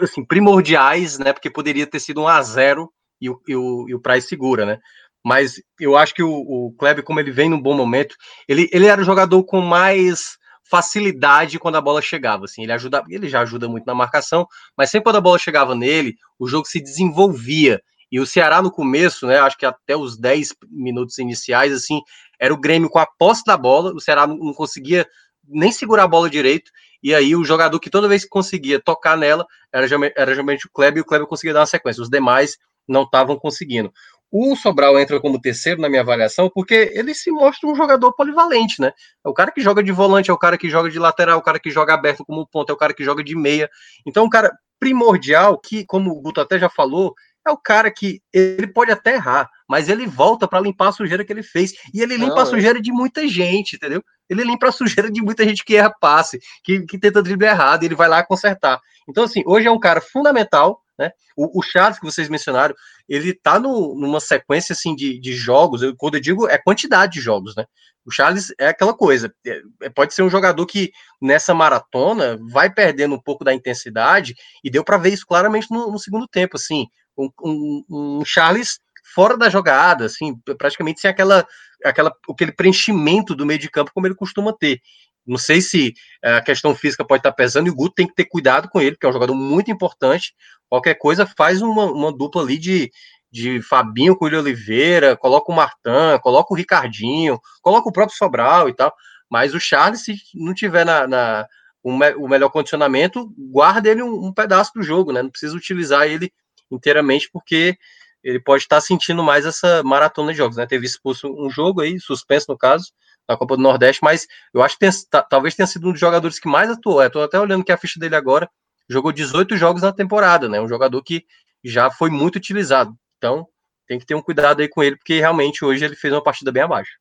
assim, 0.00 0.24
primordiais, 0.24 1.20
né, 1.20 1.32
porque 1.32 1.48
poderia 1.48 1.86
ter 1.86 2.00
sido 2.00 2.22
um 2.22 2.26
a 2.26 2.42
0 2.42 2.92
e 3.20 3.30
o, 3.30 3.40
e 3.46 3.54
o, 3.54 3.88
e 3.88 3.94
o 3.94 4.00
Price 4.00 4.26
segura, 4.26 4.66
né, 4.66 4.78
mas 5.24 5.54
eu 5.78 5.96
acho 5.96 6.12
que 6.12 6.22
o, 6.24 6.32
o 6.32 6.74
Kleber, 6.76 7.04
como 7.04 7.20
ele 7.20 7.30
vem 7.30 7.48
num 7.48 7.62
bom 7.62 7.76
momento, 7.76 8.16
ele, 8.48 8.68
ele 8.72 8.86
era 8.86 9.00
o 9.00 9.04
jogador 9.04 9.44
com 9.44 9.60
mais 9.60 10.36
facilidade 10.68 11.60
quando 11.60 11.76
a 11.76 11.80
bola 11.80 12.02
chegava. 12.02 12.46
Assim, 12.46 12.64
ele 12.64 12.72
ajuda, 12.72 13.04
ele 13.08 13.28
já 13.28 13.42
ajuda 13.42 13.68
muito 13.68 13.84
na 13.84 13.94
marcação, 13.94 14.48
mas 14.76 14.90
sempre 14.90 15.04
quando 15.04 15.16
a 15.16 15.20
bola 15.20 15.38
chegava 15.38 15.76
nele, 15.76 16.16
o 16.40 16.48
jogo 16.48 16.66
se 16.66 16.80
desenvolvia. 16.80 17.80
E 18.12 18.20
o 18.20 18.26
Ceará 18.26 18.60
no 18.60 18.70
começo, 18.70 19.26
né, 19.26 19.38
acho 19.38 19.56
que 19.56 19.64
até 19.64 19.96
os 19.96 20.18
10 20.18 20.54
minutos 20.70 21.16
iniciais, 21.16 21.72
assim, 21.72 21.98
era 22.38 22.52
o 22.52 22.60
Grêmio 22.60 22.90
com 22.90 22.98
a 22.98 23.06
posse 23.06 23.42
da 23.46 23.56
bola, 23.56 23.94
o 23.94 24.00
Ceará 24.00 24.26
não, 24.26 24.36
não 24.36 24.52
conseguia 24.52 25.06
nem 25.48 25.72
segurar 25.72 26.04
a 26.04 26.08
bola 26.08 26.28
direito, 26.28 26.70
e 27.02 27.14
aí 27.14 27.34
o 27.34 27.42
jogador 27.42 27.80
que 27.80 27.88
toda 27.88 28.06
vez 28.06 28.22
que 28.22 28.28
conseguia 28.28 28.78
tocar 28.78 29.16
nela 29.16 29.46
era, 29.72 29.86
era 30.14 30.30
geralmente 30.30 30.66
o 30.66 30.70
Kleber, 30.70 30.98
e 30.98 31.00
o 31.00 31.04
Kleber 31.06 31.26
conseguia 31.26 31.54
dar 31.54 31.60
uma 31.60 31.66
sequência, 31.66 32.02
os 32.02 32.10
demais 32.10 32.58
não 32.86 33.04
estavam 33.04 33.38
conseguindo. 33.38 33.90
O 34.30 34.56
Sobral 34.56 34.98
entra 34.98 35.20
como 35.20 35.40
terceiro 35.40 35.80
na 35.80 35.88
minha 35.90 36.00
avaliação 36.00 36.50
porque 36.54 36.90
ele 36.94 37.14
se 37.14 37.30
mostra 37.30 37.68
um 37.68 37.74
jogador 37.74 38.14
polivalente, 38.14 38.80
né? 38.80 38.92
É 39.24 39.28
o 39.28 39.34
cara 39.34 39.52
que 39.52 39.60
joga 39.60 39.82
de 39.82 39.92
volante, 39.92 40.30
é 40.30 40.32
o 40.32 40.38
cara 40.38 40.56
que 40.56 40.70
joga 40.70 40.90
de 40.90 40.98
lateral, 40.98 41.36
é 41.36 41.38
o 41.38 41.42
cara 41.42 41.60
que 41.60 41.70
joga 41.70 41.92
aberto 41.92 42.24
como 42.24 42.46
ponto, 42.46 42.70
é 42.70 42.72
o 42.72 42.78
cara 42.78 42.94
que 42.94 43.04
joga 43.04 43.22
de 43.22 43.36
meia. 43.36 43.68
Então, 44.06 44.24
um 44.24 44.30
cara 44.30 44.50
primordial 44.80 45.60
que, 45.60 45.84
como 45.84 46.10
o 46.10 46.20
Guto 46.22 46.40
até 46.40 46.58
já 46.58 46.70
falou, 46.70 47.14
é 47.46 47.50
o 47.50 47.56
cara 47.56 47.90
que 47.90 48.20
ele 48.32 48.66
pode 48.66 48.90
até 48.90 49.14
errar, 49.14 49.48
mas 49.68 49.88
ele 49.88 50.06
volta 50.06 50.46
para 50.46 50.60
limpar 50.60 50.88
a 50.88 50.92
sujeira 50.92 51.24
que 51.24 51.32
ele 51.32 51.42
fez. 51.42 51.72
E 51.92 52.00
ele 52.00 52.16
limpa 52.16 52.42
a 52.42 52.46
sujeira 52.46 52.80
de 52.80 52.92
muita 52.92 53.26
gente, 53.26 53.76
entendeu? 53.76 54.02
Ele 54.28 54.44
limpa 54.44 54.68
a 54.68 54.72
sujeira 54.72 55.10
de 55.10 55.20
muita 55.20 55.44
gente 55.44 55.64
que 55.64 55.76
erra 55.76 55.92
passe, 56.00 56.38
que, 56.62 56.82
que 56.86 56.98
tenta 56.98 57.22
driblar 57.22 57.52
errado, 57.52 57.82
e 57.82 57.86
ele 57.86 57.94
vai 57.94 58.08
lá 58.08 58.24
consertar. 58.24 58.80
Então, 59.08 59.24
assim, 59.24 59.42
hoje 59.44 59.66
é 59.66 59.70
um 59.70 59.80
cara 59.80 60.00
fundamental 60.00 60.82
né? 60.98 61.10
O, 61.36 61.58
o 61.58 61.62
Charles 61.62 61.98
que 61.98 62.04
vocês 62.04 62.28
mencionaram, 62.28 62.74
ele 63.08 63.34
tá 63.34 63.58
no, 63.58 63.94
numa 63.98 64.20
sequência 64.20 64.72
assim 64.72 64.94
de, 64.94 65.18
de 65.18 65.34
jogos. 65.34 65.82
Eu, 65.82 65.94
quando 65.96 66.14
eu 66.14 66.20
digo 66.20 66.48
é 66.48 66.58
quantidade 66.58 67.14
de 67.14 67.20
jogos, 67.20 67.56
né? 67.56 67.64
O 68.04 68.10
Charles 68.10 68.52
é 68.58 68.68
aquela 68.68 68.94
coisa. 68.94 69.32
É, 69.46 69.60
é, 69.82 69.88
pode 69.88 70.12
ser 70.12 70.22
um 70.22 70.30
jogador 70.30 70.66
que 70.66 70.90
nessa 71.20 71.54
maratona 71.54 72.38
vai 72.50 72.72
perdendo 72.72 73.14
um 73.14 73.20
pouco 73.20 73.44
da 73.44 73.54
intensidade 73.54 74.34
e 74.62 74.70
deu 74.70 74.84
para 74.84 74.98
ver 74.98 75.12
isso 75.12 75.26
claramente 75.26 75.68
no, 75.70 75.90
no, 75.90 75.98
segundo 75.98 76.26
tempo, 76.26 76.56
assim. 76.56 76.86
Um, 77.16 77.30
um, 77.42 77.84
um, 77.90 78.24
Charles 78.24 78.78
fora 79.14 79.36
da 79.36 79.50
jogada, 79.50 80.06
assim, 80.06 80.34
praticamente 80.58 81.00
sem 81.00 81.10
aquela, 81.10 81.46
aquela, 81.84 82.14
aquele 82.28 82.52
preenchimento 82.52 83.34
do 83.34 83.44
meio 83.44 83.58
de 83.58 83.70
campo 83.70 83.90
como 83.92 84.06
ele 84.06 84.14
costuma 84.14 84.52
ter. 84.52 84.80
Não 85.26 85.38
sei 85.38 85.60
se 85.60 85.94
é, 86.22 86.36
a 86.36 86.42
questão 86.42 86.74
física 86.74 87.04
pode 87.04 87.20
estar 87.20 87.32
pesando 87.32 87.68
e 87.68 87.70
o 87.70 87.74
Guto 87.74 87.94
tem 87.94 88.06
que 88.06 88.14
ter 88.14 88.24
cuidado 88.24 88.68
com 88.68 88.80
ele, 88.80 88.92
porque 88.92 89.06
é 89.06 89.08
um 89.08 89.12
jogador 89.12 89.34
muito 89.34 89.70
importante. 89.70 90.34
Qualquer 90.68 90.94
coisa 90.94 91.26
faz 91.26 91.62
uma, 91.62 91.84
uma 91.84 92.12
dupla 92.12 92.42
ali 92.42 92.58
de, 92.58 92.90
de 93.30 93.62
Fabinho 93.62 94.16
com 94.16 94.24
o 94.24 94.28
Oliveira, 94.28 95.16
coloca 95.16 95.52
o 95.52 95.54
Martan, 95.54 96.18
coloca 96.18 96.52
o 96.52 96.56
Ricardinho, 96.56 97.40
coloca 97.60 97.88
o 97.88 97.92
próprio 97.92 98.16
Sobral 98.16 98.68
e 98.68 98.74
tal. 98.74 98.92
Mas 99.30 99.54
o 99.54 99.60
Charles, 99.60 100.04
se 100.04 100.16
não 100.34 100.52
tiver 100.52 100.84
na, 100.84 101.06
na 101.06 101.46
um, 101.84 101.98
o 102.18 102.28
melhor 102.28 102.50
condicionamento, 102.50 103.32
guarda 103.38 103.88
ele 103.88 104.02
um, 104.02 104.26
um, 104.26 104.32
pedaço 104.32 104.72
do 104.74 104.82
jogo, 104.82 105.12
né? 105.12 105.22
Não 105.22 105.30
precisa 105.30 105.56
utilizar 105.56 106.06
ele 106.06 106.32
inteiramente, 106.74 107.28
porque 107.32 107.76
ele 108.22 108.40
pode 108.40 108.62
estar 108.62 108.80
sentindo 108.80 109.22
mais 109.22 109.44
essa 109.44 109.82
maratona 109.82 110.32
de 110.32 110.38
jogos, 110.38 110.56
né? 110.56 110.66
Teve 110.66 110.86
expulso 110.86 111.28
um 111.28 111.50
jogo 111.50 111.80
aí, 111.80 111.98
suspenso 111.98 112.46
no 112.48 112.56
caso, 112.56 112.92
na 113.28 113.36
Copa 113.36 113.56
do 113.56 113.62
Nordeste, 113.62 114.02
mas 114.02 114.26
eu 114.54 114.62
acho 114.62 114.78
que 114.78 114.80
tem, 114.80 114.90
talvez 115.28 115.54
tenha 115.54 115.66
sido 115.66 115.88
um 115.88 115.92
dos 115.92 116.00
jogadores 116.00 116.38
que 116.38 116.48
mais 116.48 116.70
atuou. 116.70 117.02
Estou 117.02 117.22
até 117.22 117.38
olhando 117.38 117.64
que 117.64 117.72
a 117.72 117.76
ficha 117.76 117.98
dele 117.98 118.14
agora 118.14 118.48
jogou 118.88 119.12
18 119.12 119.56
jogos 119.56 119.82
na 119.82 119.92
temporada, 119.92 120.48
né? 120.48 120.60
Um 120.60 120.68
jogador 120.68 121.02
que 121.02 121.24
já 121.64 121.90
foi 121.90 122.10
muito 122.10 122.36
utilizado. 122.36 122.96
Então, 123.18 123.48
tem 123.86 123.98
que 123.98 124.06
ter 124.06 124.14
um 124.14 124.22
cuidado 124.22 124.60
aí 124.60 124.68
com 124.68 124.82
ele, 124.82 124.96
porque 124.96 125.18
realmente 125.18 125.64
hoje 125.64 125.84
ele 125.84 125.96
fez 125.96 126.12
uma 126.12 126.22
partida 126.22 126.52
bem 126.52 126.62
abaixo. 126.62 126.92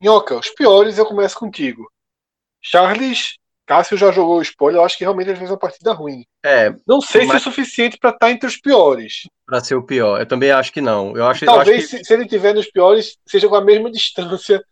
Minhoca, 0.00 0.36
os 0.36 0.50
piores 0.50 0.98
eu 0.98 1.06
começo 1.06 1.38
contigo. 1.38 1.90
Charles 2.60 3.38
Cássio 3.66 3.96
já 3.96 4.10
jogou 4.10 4.38
o 4.38 4.42
spoiler, 4.42 4.80
eu 4.80 4.84
acho 4.84 4.98
que 4.98 5.04
realmente 5.04 5.28
ele 5.28 5.38
fez 5.38 5.50
uma 5.50 5.58
partida 5.58 5.92
ruim. 5.92 6.24
É, 6.44 6.74
não 6.86 7.00
sei 7.00 7.24
mas... 7.26 7.30
se 7.30 7.36
é 7.36 7.50
suficiente 7.50 7.98
para 7.98 8.10
estar 8.10 8.26
tá 8.26 8.30
entre 8.30 8.46
os 8.48 8.56
piores. 8.56 9.28
Para 9.46 9.60
ser 9.60 9.74
o 9.74 9.82
pior, 9.82 10.20
eu 10.20 10.26
também 10.26 10.50
acho 10.50 10.72
que 10.72 10.80
não. 10.80 11.16
Eu 11.16 11.26
acho, 11.26 11.44
talvez 11.44 11.68
eu 11.68 11.74
acho 11.74 11.90
que... 11.90 11.98
se, 11.98 12.04
se, 12.04 12.14
ele 12.14 12.26
tiver 12.26 12.54
nos 12.54 12.70
piores, 12.70 13.16
seja 13.26 13.48
com 13.48 13.54
a 13.54 13.60
mesma 13.60 13.90
distância 13.90 14.62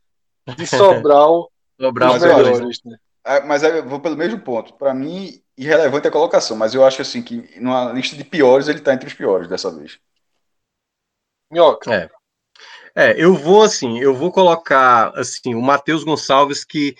de 0.56 0.66
Sobral. 0.66 1.50
Sobral 1.80 2.14
nos 2.14 2.22
melhores, 2.22 2.80
né? 2.84 2.96
é, 3.24 3.40
mas 3.40 3.62
eu 3.62 3.88
vou 3.88 4.00
pelo 4.00 4.16
mesmo 4.16 4.40
ponto. 4.40 4.74
Para 4.74 4.92
mim, 4.92 5.40
irrelevante 5.56 6.08
a 6.08 6.10
colocação, 6.10 6.56
mas 6.56 6.74
eu 6.74 6.84
acho 6.84 7.02
assim 7.02 7.22
que 7.22 7.60
numa 7.60 7.92
lista 7.92 8.16
de 8.16 8.24
piores 8.24 8.68
ele 8.68 8.78
está 8.78 8.92
entre 8.92 9.06
os 9.06 9.14
piores 9.14 9.48
dessa 9.48 9.70
vez. 9.70 9.98
Minhoca. 11.50 11.92
É. 11.92 12.08
É, 12.94 13.14
eu 13.16 13.34
vou 13.34 13.62
assim, 13.62 14.00
eu 14.00 14.12
vou 14.12 14.32
colocar 14.32 15.12
assim 15.14 15.54
o 15.54 15.62
Matheus 15.62 16.02
Gonçalves 16.02 16.64
que 16.64 16.96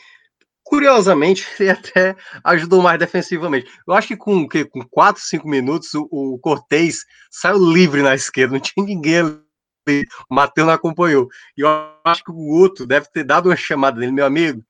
Curiosamente, 0.71 1.45
ele 1.59 1.71
até 1.71 2.15
ajudou 2.45 2.81
mais 2.81 2.97
defensivamente. 2.97 3.69
Eu 3.87 3.93
acho 3.93 4.07
que 4.07 4.17
com, 4.17 4.49
que, 4.49 4.65
com 4.65 4.81
4, 4.89 5.21
5 5.21 5.49
minutos, 5.49 5.93
o, 5.95 6.07
o 6.13 6.39
Cortez 6.39 7.05
saiu 7.29 7.59
livre 7.59 8.03
na 8.03 8.15
esquerda, 8.15 8.53
não 8.53 8.61
tinha 8.61 8.87
ninguém 8.87 9.19
ali. 9.19 10.07
O 10.31 10.35
Matheus 10.35 10.69
não 10.69 10.75
acompanhou. 10.75 11.29
E 11.59 11.63
eu 11.63 11.69
acho 12.05 12.23
que 12.23 12.31
o 12.31 12.35
Guto 12.35 12.87
deve 12.87 13.11
ter 13.11 13.25
dado 13.25 13.49
uma 13.49 13.57
chamada 13.57 13.99
dele, 13.99 14.13
meu 14.13 14.25
amigo 14.25 14.65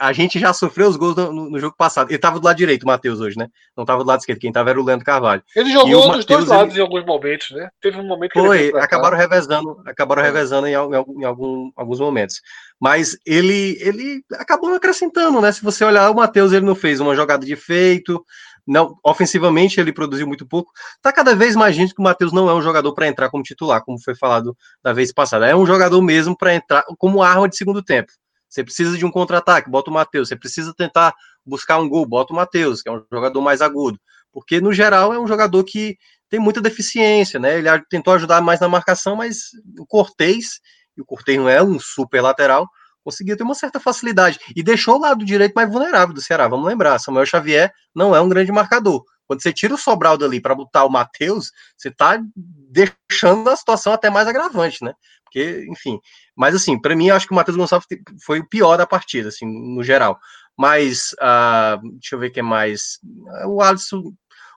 a 0.00 0.12
gente 0.12 0.38
já 0.38 0.52
sofreu 0.52 0.88
os 0.88 0.96
gols 0.96 1.14
no, 1.16 1.50
no, 1.50 1.58
jogo 1.58 1.76
passado. 1.76 2.08
Ele 2.08 2.16
estava 2.16 2.40
do 2.40 2.44
lado 2.44 2.56
direito, 2.56 2.82
o 2.82 2.86
Matheus, 2.86 3.20
hoje, 3.20 3.38
né? 3.38 3.48
Não 3.76 3.84
estava 3.84 4.02
do 4.02 4.08
lado 4.08 4.20
esquerdo. 4.20 4.40
Quem 4.40 4.50
estava 4.50 4.70
era 4.70 4.80
o 4.80 4.84
Leandro 4.84 5.04
Carvalho. 5.04 5.42
Ele 5.54 5.70
jogou 5.70 6.12
dos 6.12 6.24
dois 6.24 6.46
lados 6.46 6.74
ele... 6.74 6.80
em 6.80 6.84
alguns 6.84 7.06
momentos, 7.06 7.50
né? 7.52 7.68
Teve 7.80 7.98
um 7.98 8.06
momento 8.06 8.32
que 8.32 8.40
Foi, 8.40 8.62
ele 8.64 8.78
acabaram 8.78 9.16
revezando, 9.16 9.80
acabaram 9.86 10.22
é. 10.22 10.24
revezando 10.24 10.66
em, 10.66 10.72
em, 10.72 11.20
em 11.20 11.24
algum, 11.24 11.70
alguns 11.76 12.00
momentos. 12.00 12.40
Mas 12.80 13.16
ele, 13.24 13.78
ele 13.80 14.22
acabou 14.34 14.74
acrescentando, 14.74 15.40
né? 15.40 15.52
Se 15.52 15.62
você 15.62 15.84
olhar, 15.84 16.10
o 16.10 16.16
Matheus 16.16 16.52
ele 16.52 16.66
não 16.66 16.74
fez 16.74 16.98
uma 16.98 17.14
jogada 17.14 17.46
de 17.46 17.54
feito. 17.54 18.24
Não, 18.66 18.98
ofensivamente 19.04 19.80
ele 19.80 19.92
produziu 19.92 20.26
muito 20.26 20.44
pouco. 20.44 20.72
Tá 21.00 21.12
cada 21.12 21.36
vez 21.36 21.54
mais 21.54 21.76
gente 21.76 21.94
que 21.94 22.00
o 22.00 22.04
Matheus 22.04 22.32
não 22.32 22.50
é 22.50 22.54
um 22.54 22.60
jogador 22.60 22.92
para 22.92 23.06
entrar 23.06 23.30
como 23.30 23.44
titular, 23.44 23.84
como 23.84 24.02
foi 24.02 24.16
falado 24.16 24.56
da 24.82 24.92
vez 24.92 25.12
passada. 25.12 25.46
É 25.46 25.54
um 25.54 25.64
jogador 25.64 26.02
mesmo 26.02 26.36
para 26.36 26.54
entrar 26.54 26.84
como 26.98 27.22
arma 27.22 27.48
de 27.48 27.56
segundo 27.56 27.80
tempo. 27.82 28.12
Você 28.56 28.64
precisa 28.64 28.96
de 28.96 29.04
um 29.04 29.10
contra-ataque, 29.10 29.68
bota 29.68 29.90
o 29.90 29.92
Matheus. 29.92 30.28
Você 30.28 30.36
precisa 30.36 30.72
tentar 30.74 31.14
buscar 31.44 31.78
um 31.78 31.86
gol, 31.86 32.06
bota 32.06 32.32
o 32.32 32.36
Matheus, 32.36 32.80
que 32.80 32.88
é 32.88 32.92
um 32.92 33.02
jogador 33.12 33.42
mais 33.42 33.60
agudo. 33.60 34.00
Porque, 34.32 34.62
no 34.62 34.72
geral, 34.72 35.12
é 35.12 35.18
um 35.18 35.26
jogador 35.26 35.62
que 35.62 35.98
tem 36.30 36.40
muita 36.40 36.62
deficiência, 36.62 37.38
né? 37.38 37.58
Ele 37.58 37.68
tentou 37.90 38.14
ajudar 38.14 38.40
mais 38.40 38.58
na 38.58 38.66
marcação, 38.66 39.14
mas 39.14 39.50
o 39.78 39.84
Cortez, 39.86 40.58
e 40.96 41.02
o 41.02 41.04
Cortez 41.04 41.36
não 41.36 41.50
é 41.50 41.62
um 41.62 41.78
super 41.78 42.22
lateral, 42.22 42.66
conseguiu 43.04 43.36
ter 43.36 43.42
uma 43.42 43.54
certa 43.54 43.78
facilidade. 43.78 44.40
E 44.56 44.62
deixou 44.62 44.96
o 44.96 45.00
lado 45.00 45.22
direito 45.22 45.52
mais 45.54 45.70
vulnerável 45.70 46.14
do 46.14 46.22
Ceará. 46.22 46.48
Vamos 46.48 46.66
lembrar, 46.66 46.98
Samuel 46.98 47.26
Xavier 47.26 47.70
não 47.94 48.16
é 48.16 48.20
um 48.22 48.28
grande 48.28 48.50
marcador. 48.50 49.04
Quando 49.26 49.42
você 49.42 49.52
tira 49.52 49.74
o 49.74 49.78
Sobral 49.78 50.16
dali 50.16 50.40
para 50.40 50.54
botar 50.54 50.84
o 50.84 50.90
Matheus, 50.90 51.50
você 51.76 51.90
tá 51.90 52.20
deixando 52.34 53.48
a 53.50 53.56
situação 53.56 53.92
até 53.92 54.08
mais 54.08 54.28
agravante, 54.28 54.84
né? 54.84 54.94
Porque, 55.24 55.66
enfim. 55.68 55.98
Mas, 56.36 56.54
assim, 56.54 56.80
para 56.80 56.94
mim, 56.94 57.08
eu 57.08 57.16
acho 57.16 57.26
que 57.26 57.32
o 57.32 57.36
Matheus 57.36 57.56
Gonçalves 57.56 57.88
foi 58.24 58.40
o 58.40 58.48
pior 58.48 58.76
da 58.76 58.86
partida, 58.86 59.28
assim, 59.28 59.46
no 59.46 59.82
geral. 59.82 60.18
Mas, 60.56 61.12
uh, 61.14 61.80
deixa 61.98 62.14
eu 62.14 62.18
ver 62.18 62.28
o 62.28 62.32
que 62.32 62.42
mais. 62.42 62.98
O 63.46 63.60
Alisson. 63.60 64.12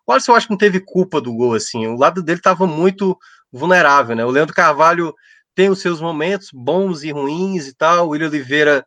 O 0.06 0.12
Alisson 0.12 0.32
eu 0.32 0.36
acho 0.36 0.48
que 0.48 0.54
não 0.54 0.58
teve 0.58 0.80
culpa 0.80 1.20
do 1.20 1.34
gol, 1.34 1.56
assim. 1.56 1.88
O 1.88 1.98
lado 1.98 2.24
dele 2.24 2.40
estava 2.40 2.66
muito 2.66 3.18
vulnerável, 3.52 4.16
né? 4.16 4.24
O 4.24 4.30
Leandro 4.30 4.56
Carvalho 4.56 5.14
tem 5.56 5.70
os 5.70 5.82
seus 5.82 6.00
momentos 6.00 6.50
bons 6.54 7.04
e 7.04 7.12
ruins 7.12 7.68
e 7.68 7.76
tal. 7.76 8.08
O 8.08 8.10
William 8.12 8.30
Oliveira 8.30 8.86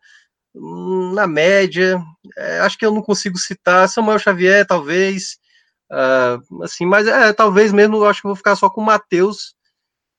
hum, 0.54 1.12
na 1.14 1.26
média, 1.26 2.00
é, 2.36 2.60
acho 2.60 2.78
que 2.78 2.86
eu 2.86 2.92
não 2.92 3.02
consigo 3.02 3.36
citar 3.38 3.88
Samuel 3.88 4.18
Xavier, 4.18 4.66
talvez, 4.66 5.36
uh, 5.92 6.62
assim, 6.62 6.86
mas 6.86 7.06
é, 7.06 7.32
talvez 7.32 7.72
mesmo, 7.72 7.96
eu 7.96 8.06
acho 8.06 8.22
que 8.22 8.26
vou 8.26 8.36
ficar 8.36 8.56
só 8.56 8.70
com 8.70 8.80
o 8.80 8.84
Matheus 8.84 9.54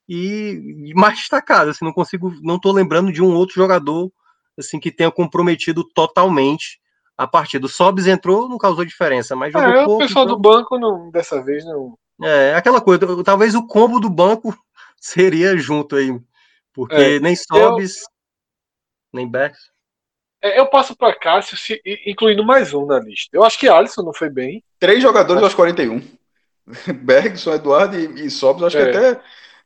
e, 0.07 0.89
e, 0.89 0.93
mais 0.93 1.17
destacado, 1.17 1.71
assim, 1.71 1.83
não 1.83 1.93
consigo, 1.93 2.33
não 2.41 2.59
tô 2.59 2.71
lembrando 2.71 3.11
de 3.11 3.21
um 3.21 3.33
outro 3.35 3.55
jogador, 3.55 4.11
assim, 4.57 4.79
que 4.79 4.91
tenha 4.91 5.11
comprometido 5.11 5.83
totalmente 5.83 6.79
a 7.17 7.25
partida. 7.25 7.65
O 7.65 7.69
Sobs 7.69 8.07
entrou, 8.07 8.49
não 8.49 8.57
causou 8.57 8.85
diferença, 8.85 9.35
mas 9.35 9.53
jogou 9.53 9.69
é, 9.69 9.85
pouco. 9.85 10.03
O 10.03 10.07
pessoal 10.07 10.25
então... 10.25 10.35
do 10.35 10.41
banco, 10.41 10.77
não, 10.77 11.09
dessa 11.09 11.41
vez, 11.41 11.65
não... 11.65 11.97
É, 12.21 12.53
aquela 12.53 12.79
coisa, 12.79 13.23
talvez 13.23 13.55
o 13.55 13.65
combo 13.65 13.99
do 13.99 14.09
banco 14.09 14.55
seria 14.99 15.57
junto 15.57 15.95
aí, 15.95 16.17
porque 16.73 16.95
é, 16.95 17.19
nem 17.19 17.35
Sobs, 17.35 18.01
eu... 18.01 18.07
nem 19.13 19.27
Backs. 19.27 19.72
É, 20.43 20.59
eu 20.59 20.67
passo 20.67 20.93
para 20.93 21.15
Cássio, 21.15 21.55
se, 21.55 21.81
incluindo 22.05 22.43
mais 22.43 22.73
um 22.73 22.85
na 22.85 22.99
lista. 22.99 23.29
Eu 23.31 23.45
acho 23.45 23.57
que 23.57 23.69
Alisson 23.69 24.01
não 24.01 24.13
foi 24.13 24.29
bem. 24.29 24.61
Três 24.77 25.01
jogadores 25.01 25.37
acho... 25.37 25.45
aos 25.45 25.55
41. 25.55 26.01
Bergson, 27.01 27.53
Eduardo 27.53 27.97
e, 27.97 28.25
e 28.25 28.29
Sobs, 28.29 28.61
acho 28.61 28.77
é. 28.77 28.91
que 28.91 28.97
até. 28.97 29.21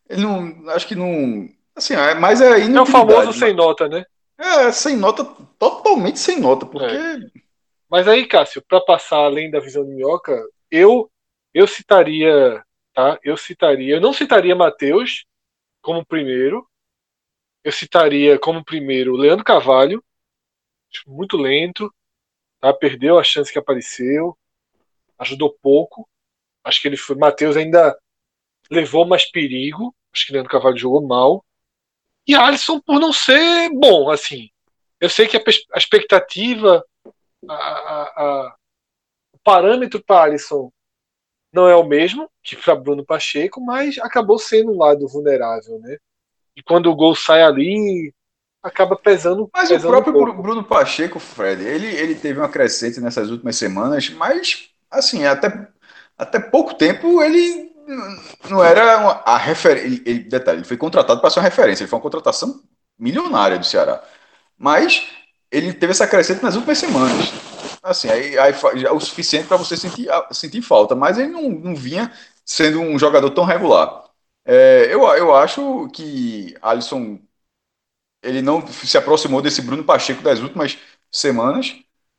Ele 0.07 0.21
não. 0.21 0.69
Acho 0.69 0.88
que 0.88 0.93
não. 0.93 1.49
Assim, 1.75 1.95
é, 1.95 2.13
mas 2.13 2.41
é 2.41 2.61
É 2.61 2.82
o 2.82 2.86
famoso 2.86 3.34
sem 3.34 3.55
nota, 3.55 3.89
né? 3.89 4.05
É, 4.38 4.71
sem 4.71 4.95
nota, 4.95 5.25
totalmente 5.57 6.19
sem 6.19 6.39
nota, 6.39 6.67
porque. 6.67 6.95
É. 6.95 7.17
Mas 7.89 8.07
aí, 8.07 8.28
Cássio, 8.28 8.61
para 8.61 8.80
passar 8.82 9.17
além 9.17 9.49
da 9.49 9.59
visão 9.59 9.84
de 9.84 9.91
minhoca, 9.91 10.39
eu, 10.69 11.09
eu 11.55 11.65
citaria. 11.65 12.63
Tá? 12.93 13.17
Eu 13.23 13.36
citaria. 13.36 13.95
Eu 13.95 14.01
não 14.01 14.13
citaria 14.13 14.55
Matheus 14.55 15.25
como 15.82 16.05
primeiro. 16.05 16.67
Eu 17.63 17.71
citaria 17.71 18.38
como 18.38 18.63
primeiro 18.63 19.15
Leandro 19.15 19.43
Carvalho 19.43 20.03
muito 21.05 21.38
lento, 21.38 21.93
tá? 22.59 22.73
perdeu 22.73 23.19
a 23.19 23.23
chance 23.23 23.51
que 23.51 23.59
apareceu, 23.59 24.38
ajudou 25.19 25.57
pouco. 25.61 26.07
Acho 26.63 26.81
que 26.81 26.88
ele 26.88 26.97
foi. 26.97 27.15
Matheus 27.15 27.55
ainda 27.55 27.97
levou 28.69 29.05
mais 29.05 29.29
perigo. 29.29 29.95
Acho 30.13 30.27
que 30.27 30.33
Leandro 30.33 30.51
Carvalho 30.51 30.77
jogou 30.77 31.01
mal. 31.01 31.45
E 32.27 32.35
Alisson, 32.35 32.79
por 32.81 32.99
não 32.99 33.13
ser 33.13 33.69
bom, 33.69 34.09
assim. 34.09 34.49
Eu 34.99 35.09
sei 35.09 35.27
que 35.27 35.38
a, 35.38 35.43
a 35.73 35.77
expectativa, 35.77 36.83
a, 37.47 37.53
a, 37.53 38.03
a, 38.03 38.55
o 39.33 39.39
parâmetro 39.43 40.03
para 40.03 40.23
Alisson 40.23 40.71
não 41.53 41.67
é 41.67 41.75
o 41.75 41.85
mesmo 41.88 42.29
que 42.43 42.55
para 42.55 42.75
Bruno 42.75 43.05
Pacheco, 43.05 43.61
mas 43.61 43.97
acabou 43.99 44.38
sendo 44.38 44.71
um 44.71 44.77
lado 44.77 45.07
vulnerável, 45.07 45.79
né? 45.79 45.97
E 46.55 46.61
quando 46.61 46.91
o 46.91 46.95
gol 46.95 47.15
sai 47.15 47.43
ali, 47.43 48.13
acaba 48.68 48.95
pesando. 48.95 49.49
Mas 49.53 49.70
pesando 49.70 49.97
o 49.97 50.03
próprio 50.03 50.32
um 50.32 50.41
Bruno 50.41 50.63
Pacheco, 50.63 51.20
Fred, 51.20 51.63
ele, 51.63 51.88
ele 51.88 52.15
teve 52.15 52.39
uma 52.39 52.49
crescente 52.49 52.99
nessas 52.99 53.30
últimas 53.30 53.55
semanas, 53.55 54.09
mas 54.09 54.70
assim, 54.89 55.26
até, 55.26 55.68
até 56.18 56.39
pouco 56.39 56.74
tempo 56.74 57.22
ele 57.22 57.72
não 58.49 58.63
era 58.63 58.97
uma, 58.99 59.11
a 59.26 59.38
referência. 59.38 60.01
Ele, 60.05 60.20
detalhe, 60.20 60.59
ele 60.59 60.65
foi 60.68 60.78
contratado 60.78 61.22
para 61.22 61.30
ser 61.30 61.39
uma 61.39 61.45
referência, 61.45 61.84
ele 61.84 61.89
foi 61.89 61.97
uma 61.97 62.03
contratação 62.03 62.61
milionária 62.99 63.57
do 63.57 63.65
Ceará. 63.65 64.03
Mas 64.57 65.07
ele 65.51 65.74
teve 65.74 65.91
essa 65.91 66.07
crescente 66.07 66.43
nas 66.43 66.55
últimas 66.55 66.78
semanas. 66.78 67.32
Assim, 67.82 68.09
aí, 68.09 68.38
aí 68.38 68.53
já 68.76 68.91
o 68.91 68.99
suficiente 68.99 69.47
para 69.47 69.57
você 69.57 69.78
sentir, 69.78 70.09
sentir 70.32 70.61
falta, 70.61 70.95
mas 70.95 71.18
ele 71.18 71.30
não, 71.30 71.49
não 71.49 71.76
vinha 71.76 72.11
sendo 72.45 72.82
um 72.82 72.99
jogador 72.99 73.30
tão 73.32 73.45
regular. 73.45 74.03
É, 74.45 74.88
eu, 74.89 75.03
eu 75.15 75.36
acho 75.36 75.89
que 75.93 76.55
Alisson 76.61 77.20
ele 78.28 78.41
não 78.41 78.65
se 78.67 78.97
aproximou 78.97 79.41
desse 79.41 79.61
Bruno 79.61 79.84
Pacheco 79.84 80.21
das 80.21 80.39
últimas 80.39 80.78
semanas, 81.11 81.75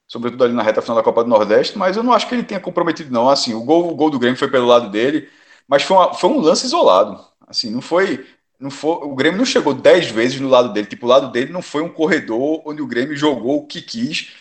sobretudo 0.07 0.45
ali 0.45 0.55
na 0.55 0.63
reta 0.63 0.81
final 0.83 0.97
da 0.97 1.03
Copa 1.03 1.23
do 1.23 1.31
Nordeste, 1.31 1.77
mas 1.79 1.97
eu 1.97 2.03
não 2.03 2.13
acho 2.13 2.27
que 2.29 2.35
ele 2.35 2.43
tenha 2.43 2.61
comprometido, 2.61 3.13
não. 3.13 3.29
Assim, 3.29 3.55
o 3.55 3.63
gol, 3.63 3.91
o 3.91 3.95
gol 3.95 4.11
do 4.11 4.19
Grêmio 4.19 4.39
foi 4.39 4.49
pelo 4.51 4.67
lado 4.67 4.91
dele, 4.91 5.29
mas 5.69 5.83
foi, 5.83 5.97
uma, 5.97 6.15
foi 6.15 6.31
um 6.31 6.41
lance 6.41 6.67
isolado. 6.67 7.23
Assim, 7.47 7.71
não 7.71 7.81
foi. 7.81 8.27
Não 8.61 8.71
foi, 8.71 8.91
o 8.91 9.15
Grêmio 9.15 9.39
não 9.39 9.45
chegou 9.45 9.73
dez 9.73 10.11
vezes 10.11 10.41
no 10.41 10.49
lado 10.49 10.73
dele. 10.73 10.87
Tipo, 10.89 11.07
o 11.07 11.09
lado 11.09 11.31
dele 11.31 11.53
não 11.53 11.63
foi 11.63 11.83
um 11.83 11.89
corredor 11.89 12.63
onde 12.67 12.83
o 12.83 12.87
Grêmio 12.87 13.17
jogou 13.17 13.59
o 13.59 13.67
que 13.67 13.81
quis. 13.81 14.33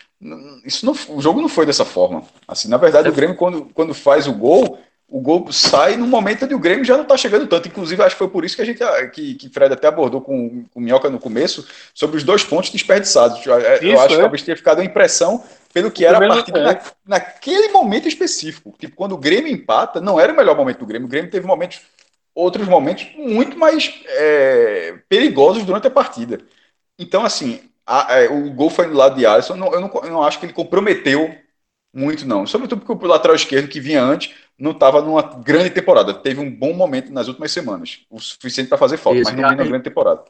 Isso 0.65 0.85
não, 0.85 0.93
o 1.09 1.21
jogo 1.21 1.39
não 1.41 1.49
foi 1.49 1.65
dessa 1.65 1.85
forma. 1.85 2.23
Assim, 2.47 2.67
na 2.67 2.77
verdade, 2.77 3.09
o 3.09 3.13
Grêmio, 3.13 3.35
quando, 3.35 3.65
quando 3.73 3.93
faz 3.93 4.27
o 4.27 4.33
gol, 4.33 4.79
o 5.09 5.21
gol 5.21 5.51
sai 5.53 5.95
no 5.95 6.05
momento 6.05 6.43
onde 6.43 6.53
o 6.53 6.59
Grêmio 6.59 6.83
já 6.83 6.95
não 6.95 7.03
está 7.03 7.15
chegando 7.15 7.47
tanto. 7.47 7.67
Inclusive, 7.67 8.03
acho 8.03 8.15
que 8.15 8.19
foi 8.19 8.27
por 8.27 8.43
isso 8.43 8.57
que 8.57 8.61
a 8.61 8.65
gente 8.65 8.83
que, 9.13 9.35
que 9.35 9.49
Fred 9.49 9.73
até 9.73 9.87
abordou 9.87 10.19
com, 10.19 10.65
com 10.65 10.79
o 10.79 10.83
Minhoca 10.83 11.09
no 11.09 11.19
começo 11.19 11.65
sobre 11.93 12.17
os 12.17 12.23
dois 12.23 12.43
pontos 12.43 12.69
desperdiçados. 12.71 13.45
Eu, 13.45 13.57
isso, 13.57 13.85
eu 13.85 13.99
acho 13.99 14.13
é. 14.13 14.15
que 14.15 14.21
talvez 14.21 14.41
tenha 14.41 14.57
ficado 14.57 14.81
a 14.81 14.83
impressão 14.83 15.41
pelo 15.73 15.89
que 15.89 16.05
era 16.05 16.17
a 16.17 16.27
partida 16.27 16.59
é. 16.59 16.63
na, 16.63 16.81
naquele 17.05 17.69
momento 17.69 18.07
específico. 18.07 18.75
Tipo, 18.77 18.95
quando 18.97 19.13
o 19.13 19.17
Grêmio 19.17 19.51
empata, 19.51 20.01
não 20.01 20.19
era 20.19 20.33
o 20.33 20.35
melhor 20.35 20.57
momento 20.57 20.79
do 20.79 20.85
Grêmio. 20.85 21.07
O 21.07 21.09
Grêmio 21.09 21.31
teve 21.31 21.47
momentos, 21.47 21.79
outros 22.35 22.67
momentos 22.67 23.07
muito 23.15 23.57
mais 23.57 23.93
é, 24.07 24.95
perigosos 25.07 25.63
durante 25.63 25.87
a 25.87 25.91
partida. 25.91 26.39
Então, 26.99 27.23
assim, 27.23 27.61
a, 27.85 28.13
a, 28.13 28.23
é, 28.23 28.29
o 28.29 28.51
gol 28.51 28.69
foi 28.69 28.87
do 28.87 28.93
lado 28.93 29.15
de 29.15 29.25
Alisson. 29.25 29.55
Não, 29.55 29.71
eu, 29.71 29.79
não, 29.79 29.91
eu 30.03 30.09
não 30.09 30.23
acho 30.23 30.37
que 30.37 30.45
ele 30.45 30.53
comprometeu 30.53 31.33
muito, 31.93 32.27
não. 32.27 32.45
Sobretudo 32.45 32.81
porque 32.83 33.05
o 33.05 33.07
lateral 33.07 33.35
esquerdo 33.35 33.69
que 33.69 33.79
vinha 33.79 34.03
antes 34.03 34.33
não 34.59 34.71
estava 34.71 35.01
numa 35.01 35.21
grande 35.21 35.69
temporada. 35.69 36.13
Teve 36.13 36.39
um 36.39 36.49
bom 36.49 36.73
momento 36.73 37.11
nas 37.11 37.27
últimas 37.27 37.51
semanas, 37.51 38.05
o 38.09 38.19
suficiente 38.19 38.69
para 38.69 38.77
fazer 38.77 38.97
falta, 38.97 39.19
isso, 39.19 39.31
mas 39.31 39.39
não 39.39 39.49
vinha 39.49 39.57
na 39.57 39.69
grande 39.69 39.83
temporada. 39.83 40.23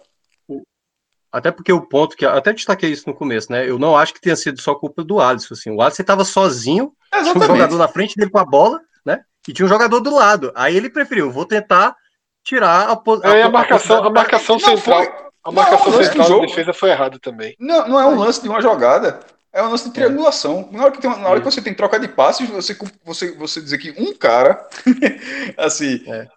Até 1.32 1.52
porque 1.52 1.72
o 1.72 1.82
ponto 1.82 2.16
que 2.16 2.26
até 2.26 2.54
destaquei 2.54 2.90
isso 2.90 3.08
no 3.08 3.16
começo, 3.16 3.52
né? 3.52 3.70
Eu 3.70 3.78
não 3.78 3.98
acho 3.98 4.14
que 4.14 4.22
tenha 4.22 4.36
sido 4.36 4.62
só 4.62 4.74
culpa 4.74 5.04
do 5.04 5.20
Alisson. 5.20 5.54
Assim, 5.54 5.70
o 5.70 5.82
Alisson 5.82 6.02
estava 6.02 6.24
sozinho, 6.24 6.94
Exatamente. 7.14 7.34
tinha 7.34 7.44
um 7.44 7.58
jogador 7.58 7.78
na 7.78 7.88
frente 7.88 8.16
dele 8.16 8.32
com 8.32 8.40
a 8.40 8.46
bola, 8.46 8.82
né? 9.06 9.22
E 9.48 9.54
tinha 9.54 9.66
um 9.66 9.70
jogador 9.70 10.00
do 10.00 10.14
lado. 10.14 10.52
Aí 10.56 10.76
ele 10.76 10.90
preferiu, 10.90 11.30
vou 11.30 11.46
tentar 11.46 11.96
tirar 12.44 12.90
a, 12.90 12.94
a, 12.94 13.36
é, 13.38 13.44
a, 13.44 13.46
a 13.48 13.50
marcação, 13.50 14.04
a 14.04 14.10
marcação 14.10 14.58
central. 14.58 15.04
Foi, 15.04 15.28
a 15.44 15.52
marcação 15.52 15.92
não, 15.92 16.04
central 16.04 16.30
da 16.30 16.46
defesa 16.46 16.74
foi 16.74 16.90
errada 16.90 17.20
também. 17.20 17.56
Não, 17.60 17.88
não 17.88 18.00
é 18.00 18.06
um 18.06 18.18
lance 18.18 18.42
de 18.42 18.50
uma 18.50 18.62
jogada. 18.62 19.20
É 19.58 19.64
um 19.64 19.72
lance 19.72 19.86
de 19.86 19.92
triangulação. 19.92 20.70
Na 20.72 20.84
hora 20.84 20.92
que, 20.92 21.02
tem, 21.02 21.10
na 21.10 21.30
hora 21.30 21.40
que 21.40 21.46
você 21.46 21.60
tem 21.60 21.74
troca 21.74 22.00
de 22.00 22.08
passes, 22.08 22.48
você, 22.48 22.78
você, 23.04 23.32
você 23.32 23.60
dizer 23.60 23.80
que 23.80 23.90
um 24.00 24.14
cara, 24.14 24.64
assim, 25.58 26.04
é. 26.08 26.28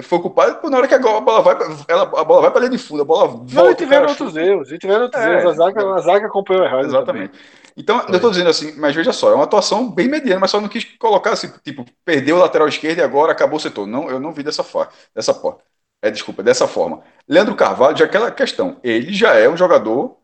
foi 0.00 0.20
culpado, 0.20 0.70
na 0.70 0.76
hora 0.76 0.86
que 0.86 0.94
a 0.94 0.98
bola 1.00 1.42
vai, 1.42 1.56
ela, 1.88 2.02
a 2.04 2.24
bola 2.24 2.42
vai 2.42 2.52
para 2.52 2.60
linha 2.60 2.70
de 2.70 2.78
fundo, 2.78 3.02
a 3.02 3.04
bola 3.04 3.26
volta. 3.26 3.52
Não, 3.52 3.70
e 3.72 3.74
tiveram 3.74 4.06
outros 4.06 4.28
chuta. 4.28 4.40
erros, 4.40 4.70
e 4.70 4.78
tiveram 4.78 5.02
outros 5.02 5.20
é, 5.20 5.40
erros. 5.40 5.54
A 5.54 5.64
zaga, 5.64 5.92
a 5.92 5.98
zaga 5.98 6.26
acompanhou 6.28 6.64
errado. 6.64 6.86
Exatamente. 6.86 7.32
Também. 7.32 7.46
Então, 7.76 8.00
eu 8.06 8.14
estou 8.14 8.30
dizendo 8.30 8.50
assim, 8.50 8.72
mas 8.78 8.94
veja 8.94 9.12
só, 9.12 9.32
é 9.32 9.34
uma 9.34 9.44
atuação 9.44 9.90
bem 9.90 10.06
mediana, 10.06 10.38
mas 10.38 10.52
só 10.52 10.60
não 10.60 10.68
quis 10.68 10.84
colocar 10.84 11.32
assim, 11.32 11.52
tipo, 11.64 11.84
perdeu 12.04 12.36
o 12.36 12.38
lateral 12.38 12.68
esquerdo 12.68 12.98
e 12.98 13.02
agora 13.02 13.32
acabou 13.32 13.56
o 13.56 13.60
setor. 13.60 13.88
Não, 13.88 14.08
eu 14.08 14.20
não 14.20 14.30
vi 14.30 14.44
dessa 14.44 14.62
forma. 14.62 14.92
Dessa 15.12 15.34
forma. 15.34 15.58
É, 16.00 16.12
desculpa, 16.12 16.44
dessa 16.44 16.68
forma. 16.68 17.02
Leandro 17.28 17.56
Carvalho, 17.56 17.96
já 17.96 18.04
aquela 18.04 18.30
questão, 18.30 18.76
ele 18.84 19.12
já 19.12 19.34
é 19.34 19.48
um 19.48 19.56
jogador 19.56 20.16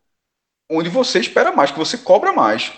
onde 0.70 0.88
você 0.88 1.20
espera 1.20 1.52
mais, 1.52 1.70
que 1.70 1.78
você 1.78 1.98
cobra 1.98 2.32
mais. 2.32 2.72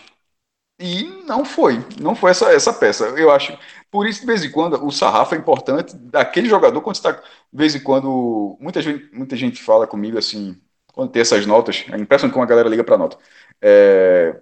E 0.79 1.05
não 1.27 1.45
foi, 1.45 1.79
não 2.01 2.15
foi 2.15 2.31
essa, 2.33 2.53
essa 2.53 2.73
peça. 2.73 3.07
Eu 3.19 3.31
acho, 3.31 3.59
por 3.91 4.07
isso, 4.07 4.21
de 4.21 4.27
vez 4.27 4.45
em 4.45 4.51
quando, 4.51 4.85
o 4.85 4.91
sarrafo 4.91 5.35
é 5.35 5.39
importante 5.39 5.97
daquele 5.97 6.49
jogador, 6.49 6.83
quando 6.83 6.97
está, 6.97 7.13
de 7.13 7.23
vez 7.53 7.75
em 7.75 7.83
quando, 7.83 8.59
muita 8.61 8.83
gente, 8.83 9.11
muita 9.15 9.37
gente 9.37 9.63
fala 9.63 9.87
comigo 9.87 10.19
assim, 10.19 10.61
quando 10.93 11.11
tem 11.13 11.23
essas 11.23 11.47
notas, 11.47 11.85
é 11.91 11.97
impressionante 11.97 12.35
como 12.35 12.45
a 12.45 12.49
galera 12.49 12.69
liga 12.69 12.85
para 12.85 12.99
nota. 12.99 13.17
É, 13.63 14.39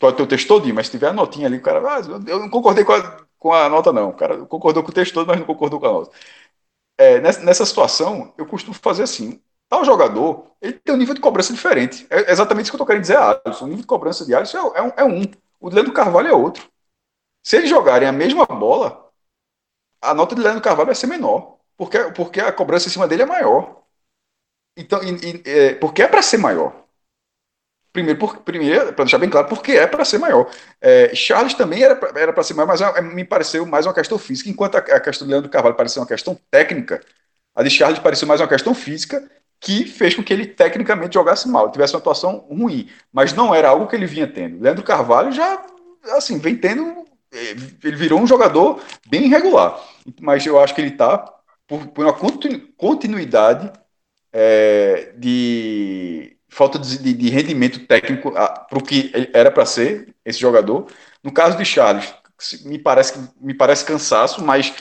pode 0.00 0.16
ter 0.16 0.22
o 0.22 0.26
texto 0.26 0.48
todinho, 0.48 0.74
mas 0.74 0.86
se 0.86 0.92
tiver 0.92 1.08
a 1.08 1.12
notinha 1.12 1.46
ali, 1.46 1.58
o 1.58 1.62
cara, 1.62 1.80
ah, 1.98 2.00
eu 2.28 2.40
não 2.40 2.50
concordei 2.50 2.84
com 2.84 2.92
a, 2.92 3.18
com 3.38 3.52
a 3.52 3.68
nota, 3.68 3.92
não. 3.92 4.10
O 4.10 4.14
cara 4.14 4.44
concordou 4.46 4.82
com 4.82 4.90
o 4.90 4.94
texto 4.94 5.14
todo, 5.14 5.26
mas 5.28 5.38
não 5.38 5.46
concordou 5.46 5.80
com 5.80 5.86
a 5.86 5.92
nota. 5.92 6.10
É, 6.98 7.20
nessa, 7.20 7.40
nessa 7.42 7.66
situação, 7.66 8.34
eu 8.38 8.46
costumo 8.46 8.74
fazer 8.74 9.04
assim: 9.04 9.40
Tal 9.70 9.84
jogador, 9.84 10.50
ele 10.60 10.72
tem 10.72 10.92
um 10.92 10.98
nível 10.98 11.14
de 11.14 11.20
cobrança 11.20 11.52
diferente. 11.52 12.04
É 12.10 12.32
exatamente 12.32 12.64
isso 12.64 12.72
que 12.72 12.74
eu 12.74 12.78
estou 12.78 12.86
querendo 12.86 13.02
dizer, 13.02 13.16
Alisson. 13.16 13.64
O 13.64 13.68
nível 13.68 13.82
de 13.82 13.86
cobrança 13.86 14.26
de 14.26 14.34
Alisson 14.34 14.58
é, 14.74 14.78
é, 14.80 14.82
um, 14.82 14.92
é 14.96 15.04
um. 15.04 15.22
O 15.60 15.70
de 15.70 15.76
Leandro 15.76 15.92
Carvalho 15.92 16.26
é 16.26 16.32
outro. 16.32 16.68
Se 17.40 17.56
eles 17.56 17.70
jogarem 17.70 18.08
a 18.08 18.12
mesma 18.12 18.44
bola, 18.44 19.08
a 20.02 20.12
nota 20.12 20.34
de 20.34 20.42
Leandro 20.42 20.60
Carvalho 20.60 20.86
vai 20.86 20.94
ser 20.96 21.06
menor. 21.06 21.56
Porque, 21.76 21.98
porque 22.16 22.40
a 22.40 22.52
cobrança 22.52 22.88
em 22.88 22.90
cima 22.90 23.06
dele 23.06 23.22
é 23.22 23.26
maior. 23.26 23.84
Então, 24.76 25.00
e, 25.04 25.10
e, 25.12 25.42
é, 25.48 25.74
porque 25.76 26.02
é 26.02 26.08
para 26.08 26.20
ser 26.20 26.38
maior. 26.38 26.74
Primeiro, 27.92 28.18
primeiro 28.42 28.92
para 28.92 29.04
deixar 29.04 29.18
bem 29.18 29.30
claro, 29.30 29.48
porque 29.48 29.72
é 29.72 29.86
para 29.86 30.04
ser 30.04 30.18
maior. 30.18 30.50
É, 30.80 31.14
Charles 31.14 31.54
também 31.54 31.82
era 31.82 31.94
para 31.96 32.42
ser 32.42 32.54
maior, 32.54 32.66
mas 32.66 32.80
é, 32.80 33.00
me 33.00 33.24
pareceu 33.24 33.64
mais 33.64 33.86
uma 33.86 33.94
questão 33.94 34.18
física, 34.18 34.50
enquanto 34.50 34.76
a, 34.76 34.78
a 34.78 35.00
questão 35.00 35.26
do 35.26 35.30
Leandro 35.30 35.50
Carvalho 35.50 35.76
pareceu 35.76 36.02
uma 36.02 36.08
questão 36.08 36.38
técnica, 36.50 37.04
a 37.54 37.62
de 37.62 37.70
Charles 37.70 37.98
pareceu 37.98 38.28
mais 38.28 38.40
uma 38.40 38.48
questão 38.48 38.74
física 38.74 39.28
que 39.60 39.84
fez 39.84 40.14
com 40.14 40.22
que 40.22 40.32
ele 40.32 40.46
tecnicamente 40.46 41.14
jogasse 41.14 41.46
mal, 41.48 41.70
tivesse 41.70 41.94
uma 41.94 42.00
atuação 42.00 42.46
ruim, 42.50 42.88
mas 43.12 43.34
não 43.34 43.54
era 43.54 43.68
algo 43.68 43.86
que 43.86 43.94
ele 43.94 44.06
vinha 44.06 44.26
tendo. 44.26 44.60
Leandro 44.60 44.82
Carvalho 44.82 45.30
já, 45.30 45.62
assim, 46.16 46.38
vem 46.38 46.56
tendo, 46.56 47.04
é, 47.32 47.50
ele 47.84 47.96
virou 47.96 48.18
um 48.18 48.26
jogador 48.26 48.82
bem 49.06 49.26
irregular, 49.26 49.78
mas 50.20 50.46
eu 50.46 50.58
acho 50.58 50.74
que 50.74 50.80
ele 50.80 50.88
está 50.90 51.18
por, 51.68 51.86
por 51.88 52.06
uma 52.06 52.16
continuidade 52.76 53.70
é, 54.32 55.12
de 55.18 56.36
falta 56.48 56.78
de, 56.78 57.14
de 57.14 57.30
rendimento 57.30 57.86
técnico 57.86 58.32
para 58.32 58.78
o 58.78 58.82
que 58.82 59.12
era 59.32 59.50
para 59.50 59.64
ser 59.66 60.14
esse 60.24 60.40
jogador. 60.40 60.86
No 61.22 61.30
caso 61.30 61.56
de 61.56 61.64
Charles, 61.64 62.12
me 62.64 62.78
parece, 62.78 63.30
me 63.40 63.54
parece 63.54 63.84
cansaço, 63.84 64.42
mas 64.42 64.72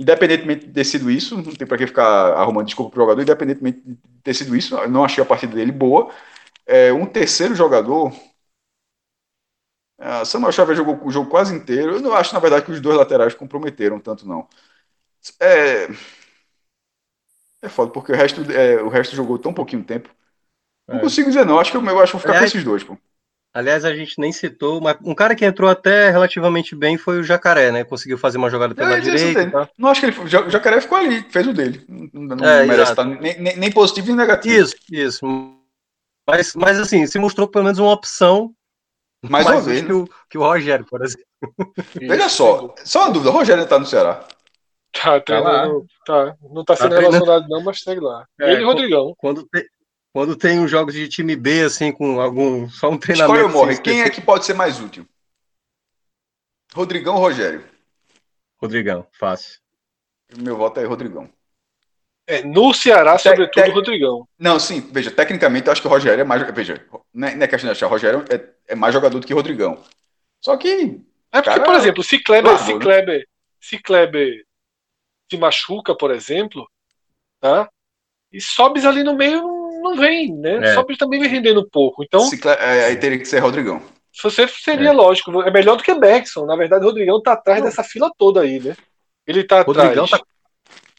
independentemente 0.00 0.66
de 0.66 0.72
ter 0.72 0.84
sido 0.84 1.10
isso, 1.10 1.36
não 1.36 1.54
tem 1.54 1.66
para 1.66 1.76
que 1.76 1.86
ficar 1.86 2.32
arrumando 2.32 2.64
desculpa 2.64 2.90
para 2.90 3.00
o 3.00 3.02
jogador, 3.02 3.22
independentemente 3.22 3.82
de 3.84 3.98
ter 4.22 4.32
sido 4.34 4.56
isso, 4.56 4.74
eu 4.74 4.88
não 4.88 5.04
achei 5.04 5.22
a 5.22 5.26
partida 5.26 5.54
dele 5.54 5.70
boa. 5.70 6.10
É, 6.66 6.90
um 6.92 7.04
terceiro 7.04 7.54
jogador, 7.54 8.10
a 9.98 10.24
Samuel 10.24 10.52
Xavier 10.52 10.76
jogou 10.76 10.98
o 11.04 11.10
jogo 11.10 11.28
quase 11.28 11.54
inteiro. 11.54 11.96
Eu 11.96 12.00
não 12.00 12.14
acho, 12.14 12.32
na 12.32 12.40
verdade, 12.40 12.64
que 12.64 12.72
os 12.72 12.80
dois 12.80 12.96
laterais 12.96 13.34
comprometeram 13.34 14.00
tanto, 14.00 14.26
não. 14.26 14.48
É, 15.38 15.86
é 17.60 17.68
foda, 17.68 17.92
porque 17.92 18.12
o 18.12 18.16
resto, 18.16 18.40
é, 18.50 18.82
o 18.82 18.88
resto 18.88 19.14
jogou 19.14 19.38
tão 19.38 19.52
pouquinho 19.52 19.84
tempo 19.84 20.08
não 20.88 20.96
é. 20.96 21.00
consigo 21.00 21.28
dizer, 21.28 21.44
não. 21.44 21.60
Acho 21.60 21.70
que 21.70 21.76
eu, 21.76 21.84
eu 21.84 22.00
acho 22.00 22.12
que 22.12 22.18
vou 22.18 22.20
ficar 22.20 22.38
com 22.38 22.44
esses 22.44 22.64
dois, 22.64 22.82
pô. 22.82 22.96
Aliás, 23.52 23.84
a 23.84 23.92
gente 23.92 24.18
nem 24.18 24.30
citou, 24.30 24.80
mas 24.80 24.96
um 25.04 25.14
cara 25.14 25.34
que 25.34 25.44
entrou 25.44 25.68
até 25.68 26.08
relativamente 26.10 26.76
bem 26.76 26.96
foi 26.96 27.18
o 27.18 27.24
Jacaré, 27.24 27.72
né? 27.72 27.82
Conseguiu 27.82 28.16
fazer 28.16 28.38
uma 28.38 28.48
jogada 28.48 28.76
pela 28.76 28.96
é, 28.96 29.00
direita. 29.00 29.50
Tá? 29.50 29.68
Não 29.76 29.88
acho 29.88 30.00
que 30.00 30.06
ele. 30.06 30.20
O 30.20 30.50
Jacaré 30.50 30.80
ficou 30.80 30.96
ali, 30.96 31.20
fez 31.30 31.48
o 31.48 31.52
dele. 31.52 31.84
Não, 31.88 32.36
não 32.36 32.48
é, 32.48 32.64
merece 32.64 32.92
estar 32.92 33.04
nem, 33.04 33.40
nem, 33.40 33.56
nem, 33.56 33.72
positivo 33.72 34.06
nem 34.06 34.16
negativo. 34.16 34.54
Isso, 34.54 34.76
isso. 34.88 35.26
Mas, 36.28 36.54
mas 36.54 36.78
assim, 36.78 37.04
se 37.08 37.18
mostrou 37.18 37.48
pelo 37.48 37.64
menos 37.64 37.80
uma 37.80 37.92
opção. 37.92 38.54
Mais, 39.28 39.44
mais 39.44 39.56
uma 39.58 39.62
vez. 39.64 39.84
Que, 39.84 39.92
o, 39.92 40.08
que 40.30 40.38
o 40.38 40.42
Rogério, 40.42 40.86
por 40.88 41.04
exemplo. 41.04 41.26
Veja 42.00 42.28
só, 42.28 42.72
só 42.84 43.02
uma 43.02 43.12
dúvida: 43.12 43.30
o 43.30 43.34
Rogério 43.34 43.64
está 43.64 43.80
no 43.80 43.86
Ceará. 43.86 44.24
Tá, 44.92 45.20
tá, 45.20 45.40
lá. 45.40 45.68
tá. 46.06 46.36
Não 46.52 46.64
tá 46.64 46.76
sendo 46.76 46.94
tá 46.94 47.00
relacionado, 47.00 47.48
não, 47.48 47.62
mas 47.62 47.80
segue 47.80 48.00
lá. 48.00 48.24
É, 48.40 48.52
Ele 48.52 48.62
e 48.62 48.64
o 48.64 48.68
Rodrigão. 48.68 49.14
Quando, 49.18 49.48
quando 50.12 50.36
tem 50.36 50.62
os 50.62 50.70
jogos 50.70 50.94
de 50.94 51.08
time 51.08 51.36
B, 51.36 51.62
assim, 51.62 51.92
com 51.92 52.20
algum. 52.20 52.68
Só 52.68 52.90
um 52.90 52.98
treinamento. 52.98 53.36
Escolha 53.36 53.46
ou 53.46 53.66
morre. 53.66 53.80
Quem 53.80 54.02
é 54.02 54.10
que 54.10 54.20
pode 54.20 54.44
ser 54.44 54.54
mais 54.54 54.80
útil? 54.80 55.06
Rodrigão 56.74 57.14
ou 57.14 57.20
Rogério? 57.20 57.64
Rodrigão, 58.60 59.06
fácil. 59.12 59.60
Meu 60.36 60.56
voto 60.56 60.80
é 60.80 60.84
Rodrigão. 60.84 61.28
É, 62.26 62.44
no 62.44 62.72
Ceará, 62.72 63.16
te, 63.16 63.22
sobretudo, 63.22 63.64
te... 63.64 63.70
Rodrigão. 63.70 64.28
Não, 64.38 64.60
sim, 64.60 64.80
veja, 64.92 65.10
tecnicamente 65.10 65.66
eu 65.66 65.72
acho 65.72 65.80
que 65.80 65.88
o 65.88 65.90
Rogério 65.90 66.20
é 66.20 66.24
mais. 66.24 66.42
Veja, 66.54 66.84
não 67.12 67.28
é, 67.28 67.34
não 67.34 67.42
é 67.42 67.48
questão 67.48 67.68
de 67.68 67.72
achar, 67.72 67.86
o 67.86 67.90
Rogério 67.90 68.24
é, 68.30 68.72
é, 68.72 68.74
mais 68.74 68.94
jogador 68.94 69.18
do 69.18 69.26
que 69.26 69.32
o 69.32 69.36
Rodrigão. 69.36 69.82
Só 70.40 70.56
que. 70.56 71.00
É 71.32 71.42
porque, 71.42 71.60
por 71.60 71.74
exemplo, 71.74 72.02
se 72.04 72.22
Kleber, 72.22 72.58
se, 72.58 72.74
né? 72.74 72.80
Kleber, 72.80 73.28
se 73.60 73.78
Kleber 73.78 74.44
se 75.30 75.38
machuca, 75.38 75.94
por 75.94 76.10
exemplo, 76.10 76.68
tá? 77.40 77.68
E 78.32 78.40
sobes 78.40 78.84
ali 78.84 79.02
no 79.02 79.16
meio, 79.16 79.42
não 79.42 79.59
vem, 79.96 80.32
né? 80.36 80.70
É. 80.70 80.74
Só 80.74 80.84
também 80.98 81.20
vem 81.20 81.28
rendendo 81.28 81.68
pouco. 81.68 82.02
Então. 82.02 82.28
É, 82.58 82.86
aí 82.86 82.96
teria 82.96 83.18
que 83.18 83.24
ser 83.24 83.38
Rodrigão. 83.38 83.82
Se 84.12 84.22
você 84.24 84.46
seria 84.48 84.88
é. 84.88 84.92
lógico, 84.92 85.42
é 85.42 85.50
melhor 85.50 85.76
do 85.76 85.82
que 85.82 85.94
Bergson. 85.94 86.44
Na 86.44 86.56
verdade, 86.56 86.84
o 86.84 86.88
Rodrigão 86.88 87.22
tá 87.22 87.32
atrás 87.32 87.62
dessa 87.62 87.82
fila 87.84 88.10
toda 88.18 88.40
aí, 88.40 88.58
né? 88.60 88.76
Ele 89.26 89.44
tá 89.44 89.62
Rodrigão 89.62 90.04
atrás. 90.04 90.10
Tá... 90.10 90.30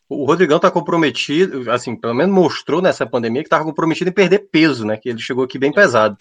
O 0.09 0.25
Rodrigão 0.25 0.59
tá 0.59 0.69
comprometido, 0.69 1.71
assim, 1.71 1.95
pelo 1.95 2.13
menos 2.13 2.34
mostrou 2.34 2.82
nessa 2.82 3.05
pandemia 3.05 3.43
que 3.43 3.49
tava 3.49 3.63
comprometido 3.63 4.09
em 4.09 4.13
perder 4.13 4.39
peso, 4.51 4.86
né? 4.86 4.97
Que 4.97 5.09
ele 5.09 5.19
chegou 5.19 5.43
aqui 5.43 5.57
bem 5.57 5.71
pesado. 5.71 6.17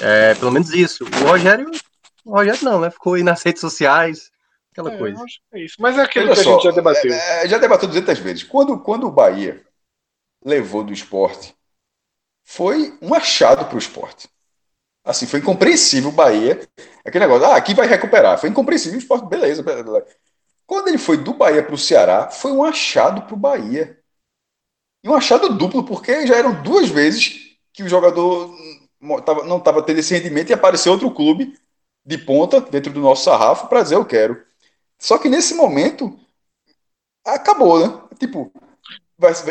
É, 0.00 0.34
pelo 0.34 0.50
menos 0.50 0.72
isso. 0.74 1.04
O 1.04 1.28
Rogério, 1.28 1.70
o 2.24 2.32
Rogério 2.32 2.62
não, 2.62 2.80
né? 2.80 2.90
Ficou 2.90 3.14
aí 3.14 3.22
nas 3.22 3.42
redes 3.42 3.60
sociais, 3.60 4.30
aquela 4.72 4.92
é, 4.92 4.98
coisa. 4.98 5.24
É 5.54 5.64
isso. 5.64 5.76
Mas 5.78 5.96
é 5.96 6.02
aquilo 6.02 6.26
Olha 6.26 6.34
que 6.34 6.42
só, 6.42 6.50
a 6.50 6.52
gente 6.54 6.64
já 6.64 6.70
debateu. 6.70 7.12
É, 7.12 7.44
é 7.44 7.48
já 7.48 7.58
debateu 7.58 7.88
200 7.88 8.18
vezes. 8.18 8.42
Quando, 8.42 8.78
quando 8.78 9.06
o 9.06 9.10
Bahia 9.10 9.62
levou 10.44 10.84
do 10.84 10.92
esporte 10.92 11.54
foi 12.50 12.98
um 13.00 13.14
achado 13.14 13.64
para 13.66 13.76
o 13.76 13.78
esporte. 13.78 14.28
Assim, 15.04 15.24
foi 15.24 15.38
incompreensível 15.38 16.10
o 16.10 16.12
Bahia. 16.12 16.68
Aquele 17.04 17.24
negócio, 17.24 17.46
ah, 17.46 17.54
aqui 17.54 17.74
vai 17.74 17.86
recuperar. 17.86 18.40
Foi 18.40 18.48
incompreensível 18.48 18.98
o 18.98 19.00
esporte, 19.00 19.28
beleza. 19.28 19.62
Quando 20.66 20.88
ele 20.88 20.98
foi 20.98 21.16
do 21.16 21.32
Bahia 21.32 21.62
para 21.62 21.76
o 21.76 21.78
Ceará, 21.78 22.28
foi 22.28 22.50
um 22.50 22.64
achado 22.64 23.22
para 23.22 23.34
o 23.34 23.38
Bahia. 23.38 23.96
E 25.04 25.08
um 25.08 25.14
achado 25.14 25.54
duplo, 25.54 25.84
porque 25.84 26.26
já 26.26 26.34
eram 26.34 26.60
duas 26.60 26.88
vezes 26.88 27.56
que 27.72 27.84
o 27.84 27.88
jogador 27.88 28.52
não 29.00 29.58
estava 29.58 29.80
tendo 29.80 30.00
esse 30.00 30.12
rendimento 30.12 30.50
e 30.50 30.52
apareceu 30.52 30.90
outro 30.90 31.14
clube 31.14 31.56
de 32.04 32.18
ponta 32.18 32.60
dentro 32.60 32.92
do 32.92 33.00
nosso 33.00 33.22
sarrafo 33.22 33.68
para 33.68 33.84
dizer 33.84 33.94
eu 33.94 34.04
quero. 34.04 34.44
Só 34.98 35.18
que 35.18 35.28
nesse 35.28 35.54
momento 35.54 36.18
acabou, 37.24 37.78
né? 37.78 38.00
Tipo, 38.18 38.52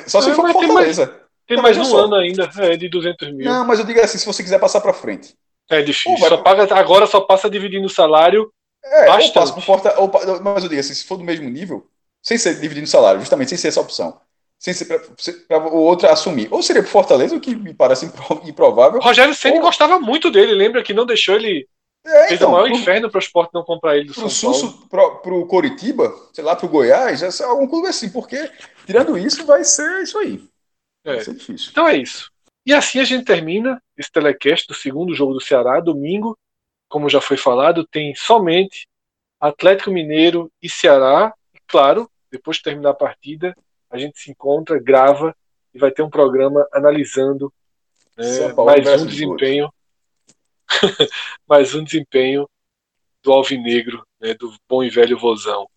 só 0.06 0.22
se 0.22 0.34
for 0.34 0.52
Fortaleza. 0.52 1.29
Tem 1.50 1.58
mais 1.60 1.76
um 1.76 1.84
só. 1.84 2.06
ano 2.06 2.14
ainda, 2.14 2.48
é 2.60 2.78
de 2.78 2.88
200 2.88 3.34
mil. 3.34 3.44
Não, 3.44 3.66
mas 3.66 3.80
eu 3.80 3.86
digo 3.86 4.00
assim, 4.00 4.20
se 4.20 4.26
você 4.26 4.44
quiser 4.44 4.60
passar 4.60 4.82
para 4.82 4.94
frente. 4.94 5.34
É 5.68 5.82
difícil. 5.82 6.16
Vai... 6.20 6.30
Só 6.30 6.38
paga, 6.38 6.76
agora 6.76 7.08
só 7.08 7.22
passa 7.22 7.50
dividindo 7.50 7.88
o 7.88 7.90
salário. 7.90 8.54
É, 8.86 9.08
bastante. 9.08 9.54
ou 9.54 9.62
porta, 9.64 10.00
ou, 10.00 10.12
mas 10.44 10.64
eu 10.64 10.70
digo 10.70 10.80
assim, 10.80 10.94
se 10.94 11.06
for 11.06 11.18
do 11.18 11.24
mesmo 11.24 11.50
nível, 11.50 11.88
sem 12.22 12.38
ser 12.38 12.60
dividindo 12.60 12.86
o 12.86 12.90
salário, 12.90 13.20
justamente 13.20 13.50
sem 13.50 13.58
ser 13.58 13.70
essa 13.70 13.82
opção. 13.82 14.22
Sem 14.60 14.76
ser 14.76 14.86
para 15.48 15.58
o 15.58 15.78
outro 15.78 16.08
assumir. 16.08 16.48
Ou 16.52 16.62
seria 16.62 16.84
por 16.84 16.90
Fortaleza, 16.90 17.36
o 17.36 17.40
que 17.40 17.56
me 17.56 17.74
parece 17.74 18.06
improvável. 18.46 19.00
Rogério 19.00 19.34
Ceni 19.34 19.58
ou... 19.58 19.64
gostava 19.64 20.00
muito 20.00 20.30
dele, 20.30 20.54
lembra 20.54 20.84
que 20.84 20.94
não 20.94 21.06
deixou 21.06 21.34
ele. 21.34 21.68
É, 22.06 22.28
fez 22.28 22.40
então, 22.40 22.50
o 22.50 22.52
maior 22.52 22.68
pro, 22.68 22.78
inferno 22.78 23.10
para 23.10 23.18
o 23.18 23.22
esporte 23.22 23.54
não 23.56 23.64
comprar 23.64 23.98
ele 23.98 24.06
do 24.06 24.14
pro 24.14 24.30
São 24.30 24.52
Paulo. 24.52 24.88
Para 24.88 25.34
o 25.34 25.48
Coritiba, 25.48 26.14
sei 26.32 26.44
lá, 26.44 26.56
para 26.56 26.68
o 26.68 26.70
Goiás, 26.70 27.24
é 27.24 27.44
algum 27.44 27.68
clube 27.68 27.88
assim, 27.88 28.10
porque 28.10 28.52
tirando 28.86 29.18
isso, 29.18 29.46
vai 29.46 29.64
ser 29.64 30.04
isso 30.04 30.18
aí. 30.20 30.40
É. 31.12 31.16
Vai 31.16 31.24
ser 31.24 31.34
difícil. 31.34 31.70
Então 31.72 31.88
é 31.88 31.98
isso. 31.98 32.32
E 32.66 32.74
assim 32.74 33.00
a 33.00 33.04
gente 33.04 33.26
termina 33.26 33.82
esse 33.98 34.12
telecast 34.12 34.68
do 34.68 34.74
segundo 34.74 35.16
jogo 35.16 35.34
do 35.34 35.42
Ceará. 35.42 35.80
Domingo, 35.80 36.38
como 36.88 37.10
já 37.10 37.20
foi 37.20 37.38
falado, 37.38 37.88
tem 37.88 38.14
somente 38.16 38.88
Atlético 39.40 39.92
Mineiro 39.92 40.52
e 40.62 40.70
Ceará. 40.70 41.34
E 41.54 41.60
claro, 41.68 42.10
depois 42.32 42.58
de 42.58 42.64
terminar 42.64 42.92
a 42.92 42.96
partida, 42.96 43.56
a 43.90 43.98
gente 43.98 44.20
se 44.20 44.30
encontra, 44.32 44.80
grava 44.80 45.36
e 45.74 45.80
vai 45.80 45.92
ter 45.92 46.04
um 46.04 46.10
programa 46.10 46.68
analisando 46.72 47.52
né, 48.18 48.54
mais 48.54 49.02
um 49.02 49.06
desempenho. 49.06 49.74
mais 51.48 51.74
um 51.74 51.84
desempenho 51.84 52.48
do 53.24 53.32
Alvinegro, 53.32 54.06
né, 54.20 54.34
do 54.36 54.54
bom 54.68 54.84
e 54.84 54.90
velho 54.90 55.18
Vozão. 55.18 55.68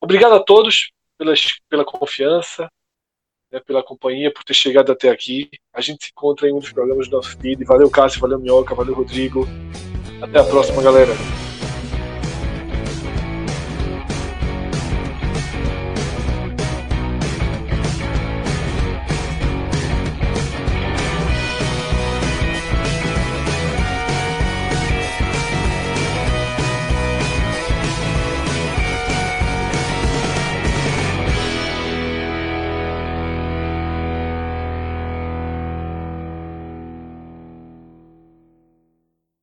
Obrigado 0.00 0.34
a 0.34 0.40
todos 0.40 0.92
pelas, 1.18 1.58
pela 1.68 1.84
confiança, 1.84 2.70
né, 3.56 3.62
pela 3.66 3.82
companhia, 3.82 4.32
por 4.32 4.44
ter 4.44 4.54
chegado 4.54 4.92
até 4.92 5.08
aqui. 5.08 5.48
A 5.72 5.80
gente 5.80 6.04
se 6.04 6.10
encontra 6.10 6.48
em 6.48 6.52
um 6.52 6.58
dos 6.58 6.72
programas 6.72 7.08
do 7.08 7.16
nosso 7.16 7.36
feed. 7.38 7.64
Valeu, 7.64 7.90
Cássio, 7.90 8.20
valeu, 8.20 8.38
Minhoca, 8.38 8.74
valeu, 8.74 8.94
Rodrigo. 8.94 9.48
Até 10.20 10.38
a 10.38 10.44
próxima, 10.44 10.82
galera. 10.82 11.45